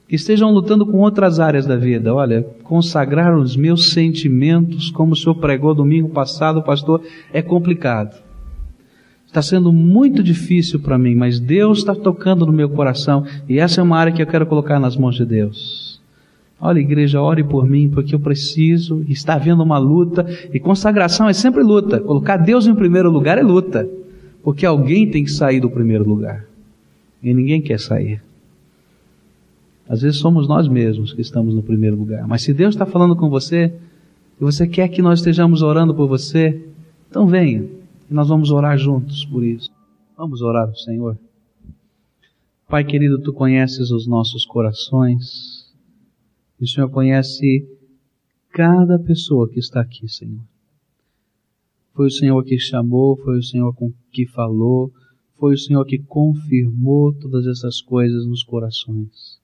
que 0.07 0.15
estejam 0.15 0.51
lutando 0.51 0.83
com 0.83 0.97
outras 0.97 1.39
áreas 1.39 1.67
da 1.67 1.75
vida. 1.75 2.11
Olha, 2.11 2.41
consagrar 2.63 3.37
os 3.37 3.55
meus 3.55 3.91
sentimentos, 3.91 4.89
como 4.89 5.13
o 5.13 5.15
senhor 5.15 5.35
pregou 5.35 5.75
domingo 5.75 6.09
passado, 6.09 6.63
pastor, 6.63 7.03
é 7.31 7.43
complicado. 7.43 8.19
Está 9.27 9.43
sendo 9.43 9.71
muito 9.71 10.23
difícil 10.23 10.79
para 10.79 10.97
mim, 10.97 11.13
mas 11.13 11.39
Deus 11.39 11.77
está 11.77 11.93
tocando 11.93 12.47
no 12.47 12.51
meu 12.51 12.69
coração 12.69 13.27
e 13.47 13.59
essa 13.59 13.79
é 13.79 13.83
uma 13.83 13.99
área 13.99 14.11
que 14.11 14.23
eu 14.23 14.27
quero 14.27 14.47
colocar 14.47 14.79
nas 14.79 14.97
mãos 14.97 15.13
de 15.13 15.23
Deus. 15.23 15.92
Olha, 16.65 16.79
igreja, 16.79 17.21
ore 17.21 17.43
por 17.43 17.69
mim, 17.69 17.89
porque 17.89 18.15
eu 18.15 18.19
preciso, 18.21 19.03
está 19.09 19.33
havendo 19.33 19.61
uma 19.61 19.77
luta, 19.77 20.25
e 20.53 20.61
consagração 20.61 21.27
é 21.27 21.33
sempre 21.33 21.61
luta. 21.61 21.99
Colocar 21.99 22.37
Deus 22.37 22.67
em 22.67 22.73
primeiro 22.73 23.11
lugar 23.11 23.37
é 23.37 23.43
luta, 23.43 23.85
porque 24.41 24.65
alguém 24.65 25.11
tem 25.11 25.25
que 25.25 25.29
sair 25.29 25.59
do 25.59 25.69
primeiro 25.69 26.07
lugar, 26.07 26.45
e 27.21 27.33
ninguém 27.33 27.61
quer 27.61 27.81
sair. 27.81 28.23
Às 29.89 30.03
vezes 30.03 30.19
somos 30.19 30.47
nós 30.47 30.69
mesmos 30.69 31.11
que 31.11 31.19
estamos 31.19 31.53
no 31.53 31.61
primeiro 31.61 31.97
lugar, 31.97 32.25
mas 32.25 32.43
se 32.43 32.53
Deus 32.53 32.73
está 32.73 32.85
falando 32.85 33.17
com 33.17 33.29
você, 33.29 33.73
e 34.39 34.41
você 34.41 34.65
quer 34.65 34.87
que 34.87 35.01
nós 35.01 35.19
estejamos 35.19 35.61
orando 35.61 35.93
por 35.93 36.07
você, 36.07 36.65
então 37.09 37.27
venha, 37.27 37.65
e 38.09 38.13
nós 38.13 38.29
vamos 38.29 38.51
orar 38.51 38.77
juntos 38.77 39.25
por 39.25 39.43
isso. 39.43 39.69
Vamos 40.17 40.41
orar 40.41 40.69
ao 40.69 40.75
Senhor. 40.77 41.17
Pai 42.69 42.85
querido, 42.85 43.19
tu 43.19 43.33
conheces 43.33 43.91
os 43.91 44.07
nossos 44.07 44.45
corações, 44.45 45.62
E 46.63 46.65
o 46.65 46.67
Senhor 46.69 46.89
conhece 46.89 47.67
cada 48.49 48.97
pessoa 48.97 49.49
que 49.49 49.59
está 49.59 49.81
aqui, 49.81 50.07
Senhor. 50.07 50.39
Foi 51.93 52.05
o 52.05 52.09
Senhor 52.09 52.41
que 52.45 52.57
chamou, 52.57 53.17
foi 53.17 53.37
o 53.37 53.43
Senhor 53.43 53.75
que 54.09 54.25
falou, 54.25 54.89
foi 55.35 55.55
o 55.55 55.57
Senhor 55.57 55.83
que 55.83 55.99
confirmou 55.99 57.13
todas 57.15 57.47
essas 57.47 57.81
coisas 57.81 58.25
nos 58.25 58.43
corações. 58.43 59.41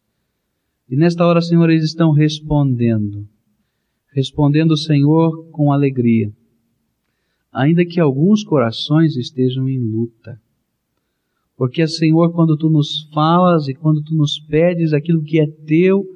E 0.90 0.96
nesta 0.96 1.26
hora, 1.26 1.42
Senhor, 1.42 1.70
eles 1.70 1.84
estão 1.84 2.14
respondendo. 2.14 3.28
Respondendo, 4.14 4.78
Senhor, 4.78 5.46
com 5.52 5.74
alegria. 5.74 6.32
Ainda 7.52 7.86
que 7.86 8.00
alguns 8.00 8.46
corações 8.46 9.18
estejam 9.18 9.68
em 9.68 9.78
luta. 9.78 10.42
Porque, 11.58 11.86
Senhor, 11.86 12.32
quando 12.32 12.56
tu 12.56 12.70
nos 12.70 13.10
falas 13.14 13.68
e 13.68 13.74
quando 13.74 14.02
tu 14.02 14.16
nos 14.16 14.40
pedes 14.40 14.94
aquilo 14.94 15.22
que 15.22 15.42
é 15.42 15.46
teu, 15.46 16.16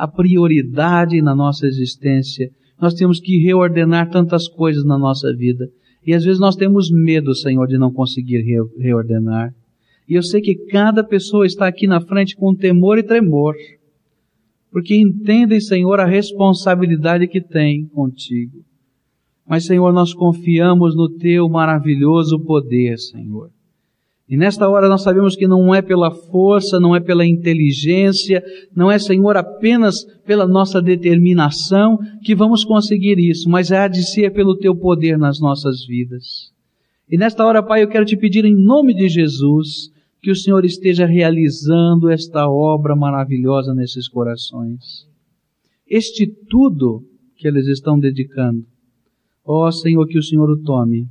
a 0.00 0.08
prioridade 0.08 1.20
na 1.20 1.34
nossa 1.34 1.66
existência, 1.66 2.50
nós 2.80 2.94
temos 2.94 3.20
que 3.20 3.36
reordenar 3.36 4.08
tantas 4.08 4.48
coisas 4.48 4.82
na 4.82 4.98
nossa 4.98 5.30
vida. 5.36 5.68
E 6.06 6.14
às 6.14 6.24
vezes 6.24 6.40
nós 6.40 6.56
temos 6.56 6.90
medo, 6.90 7.34
Senhor, 7.34 7.66
de 7.66 7.76
não 7.76 7.92
conseguir 7.92 8.42
reordenar. 8.78 9.54
E 10.08 10.14
eu 10.14 10.22
sei 10.22 10.40
que 10.40 10.54
cada 10.54 11.04
pessoa 11.04 11.44
está 11.44 11.68
aqui 11.68 11.86
na 11.86 12.00
frente 12.00 12.34
com 12.34 12.54
temor 12.54 12.98
e 12.98 13.02
tremor, 13.02 13.54
porque 14.72 14.96
entendem, 14.96 15.60
Senhor, 15.60 16.00
a 16.00 16.06
responsabilidade 16.06 17.28
que 17.28 17.40
tem 17.40 17.84
contigo. 17.86 18.64
Mas, 19.46 19.66
Senhor, 19.66 19.92
nós 19.92 20.14
confiamos 20.14 20.96
no 20.96 21.10
Teu 21.10 21.46
maravilhoso 21.46 22.40
poder, 22.40 22.96
Senhor. 22.98 23.50
E 24.30 24.36
nesta 24.36 24.68
hora 24.68 24.88
nós 24.88 25.02
sabemos 25.02 25.34
que 25.34 25.48
não 25.48 25.74
é 25.74 25.82
pela 25.82 26.12
força, 26.12 26.78
não 26.78 26.94
é 26.94 27.00
pela 27.00 27.26
inteligência, 27.26 28.40
não 28.72 28.88
é, 28.88 28.96
Senhor, 28.96 29.36
apenas 29.36 30.04
pela 30.24 30.46
nossa 30.46 30.80
determinação 30.80 31.98
que 32.22 32.32
vamos 32.32 32.64
conseguir 32.64 33.18
isso, 33.18 33.50
mas 33.50 33.72
há 33.72 33.88
de 33.88 34.04
ser 34.04 34.32
pelo 34.32 34.56
Teu 34.56 34.76
poder 34.76 35.18
nas 35.18 35.40
nossas 35.40 35.84
vidas. 35.84 36.52
E 37.10 37.18
nesta 37.18 37.44
hora, 37.44 37.60
Pai, 37.60 37.82
eu 37.82 37.88
quero 37.88 38.04
te 38.04 38.16
pedir 38.16 38.44
em 38.44 38.54
nome 38.54 38.94
de 38.94 39.08
Jesus 39.08 39.90
que 40.22 40.30
o 40.30 40.36
Senhor 40.36 40.64
esteja 40.64 41.06
realizando 41.06 42.08
esta 42.08 42.48
obra 42.48 42.94
maravilhosa 42.94 43.74
nesses 43.74 44.06
corações. 44.06 45.08
Este 45.88 46.24
tudo 46.48 47.02
que 47.36 47.48
eles 47.48 47.66
estão 47.66 47.98
dedicando. 47.98 48.64
Ó 49.44 49.68
Senhor, 49.72 50.06
que 50.06 50.18
o 50.18 50.22
Senhor 50.22 50.48
o 50.48 50.62
tome 50.62 51.08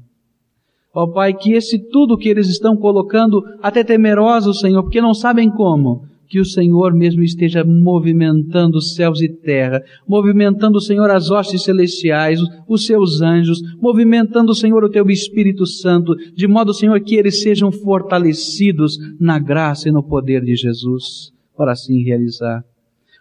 Ó 0.94 1.04
oh, 1.04 1.12
Pai, 1.12 1.34
que 1.34 1.54
esse 1.54 1.78
tudo 1.90 2.18
que 2.18 2.30
eles 2.30 2.50
estão 2.50 2.76
colocando, 2.76 3.42
até 3.62 3.84
temerosos, 3.84 4.60
Senhor, 4.60 4.82
porque 4.82 5.00
não 5.00 5.14
sabem 5.14 5.50
como, 5.50 6.02
que 6.30 6.40
o 6.40 6.46
Senhor 6.46 6.94
mesmo 6.94 7.24
esteja 7.24 7.64
movimentando 7.64 8.80
céus 8.80 9.20
e 9.22 9.28
terra, 9.28 9.82
movimentando, 10.08 10.80
Senhor, 10.80 11.10
as 11.10 11.32
hostes 11.32 11.64
celestiais, 11.64 12.40
os 12.68 12.86
seus 12.86 13.22
anjos, 13.22 13.60
movimentando, 13.82 14.54
Senhor, 14.54 14.84
o 14.84 14.90
teu 14.90 15.10
Espírito 15.10 15.66
Santo, 15.66 16.16
de 16.36 16.48
modo, 16.48 16.74
Senhor, 16.74 17.00
que 17.02 17.16
eles 17.16 17.42
sejam 17.42 17.72
fortalecidos 17.72 18.98
na 19.20 19.40
graça 19.40 19.90
e 19.90 19.92
no 19.92 20.04
poder 20.04 20.44
de 20.44 20.56
Jesus, 20.56 21.32
para 21.58 21.72
assim 21.72 22.04
realizar. 22.04 22.64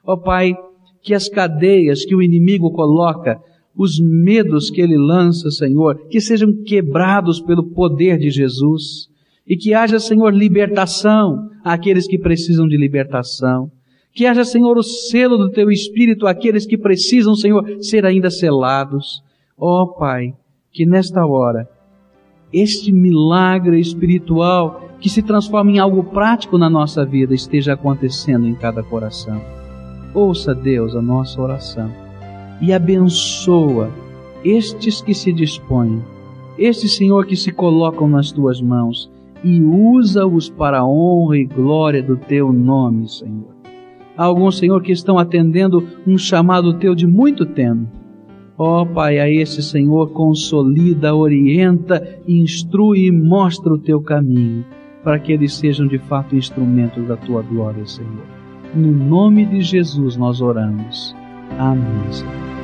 Ó 0.07 0.13
oh, 0.13 0.19
Pai, 0.19 0.55
que 1.03 1.15
as 1.15 1.29
cadeias 1.29 2.05
que 2.05 2.15
o 2.15 2.23
inimigo 2.23 2.71
coloca 2.73 3.41
os 3.79 4.01
medos 4.01 4.71
que 4.71 4.81
ele 4.81 4.99
lança, 4.99 5.53
Senhor, 5.53 6.09
que 6.11 6.21
sejam 6.21 6.53
quebrados 6.65 7.41
pelo 7.41 7.63
poder 7.63 8.19
de 8.19 8.29
Jesus 8.29 9.09
e 9.47 9.57
que 9.57 9.73
haja, 9.73 10.01
Senhor, 10.01 10.35
libertação 10.35 11.49
àqueles 11.63 12.09
que 12.09 12.19
precisam 12.19 12.67
de 12.67 12.77
libertação. 12.77 13.71
Que 14.13 14.27
haja, 14.27 14.45
Senhor, 14.45 14.77
o 14.77 14.83
selo 14.83 15.39
do 15.39 15.51
teu 15.51 15.71
espírito 15.71 16.27
àqueles 16.27 16.67
que 16.67 16.77
precisam, 16.77 17.37
Senhor, 17.37 17.65
ser 17.81 18.05
ainda 18.05 18.31
selados. 18.31 19.23
Ó 19.57 19.85
oh, 19.85 19.95
Pai, 19.95 20.35
que 20.73 20.85
nesta 20.85 21.25
hora 21.25 21.69
este 22.53 22.91
milagre 22.91 23.79
espiritual 23.79 24.89
que 24.99 25.09
se 25.09 25.23
transforma 25.23 25.71
em 25.71 25.79
algo 25.79 26.03
prático 26.03 26.59
na 26.59 26.69
nossa 26.69 27.05
vida 27.05 27.33
esteja 27.33 27.75
acontecendo 27.75 28.49
em 28.49 28.55
cada 28.55 28.83
coração. 28.83 29.41
Ouça, 30.13 30.53
Deus, 30.53 30.97
a 30.97 31.03
nossa 31.03 31.41
oração 31.41 32.08
e 32.61 32.73
abençoa 32.73 33.91
estes 34.45 35.01
que 35.01 35.15
se 35.15 35.33
dispõem, 35.33 36.03
estes, 36.59 36.97
Senhor, 36.97 37.27
que 37.27 37.37
se 37.37 37.53
colocam 37.53 38.09
nas 38.09 38.33
tuas 38.33 38.61
mãos 38.61 39.11
e 39.45 39.61
usa-os 39.61 40.51
para 40.51 40.81
a 40.81 40.87
honra 40.87 41.39
e 41.39 41.45
glória 41.45 42.03
do 42.03 42.17
teu 42.17 42.53
nome, 42.53 43.09
Senhor. 43.09 43.57
Há 44.17 44.25
alguns, 44.25 44.59
Senhor, 44.59 44.83
que 44.83 44.91
estão 44.91 45.17
atendendo 45.17 45.87
um 46.05 46.19
chamado 46.19 46.75
teu 46.75 46.95
de 46.95 47.07
muito 47.07 47.47
tempo. 47.47 47.87
Ó 48.59 48.83
oh, 48.83 48.87
Pai, 48.87 49.21
a 49.21 49.31
esse 49.31 49.63
Senhor 49.63 50.11
consolida, 50.11 51.15
orienta, 51.15 52.19
instrui 52.27 53.07
e 53.07 53.13
mostra 53.13 53.73
o 53.73 53.79
teu 53.79 54.01
caminho, 54.01 54.65
para 55.05 55.21
que 55.21 55.33
eles 55.33 55.55
sejam 55.55 55.87
de 55.87 55.99
fato 55.99 56.35
instrumentos 56.35 57.07
da 57.07 57.17
tua 57.17 57.43
glória, 57.43 57.87
Senhor. 57.87 58.27
No 58.75 58.91
nome 58.91 59.47
de 59.47 59.61
Jesus 59.61 60.17
nós 60.17 60.41
oramos. 60.41 61.15
Amém, 61.57 62.13
Senhor. 62.13 62.58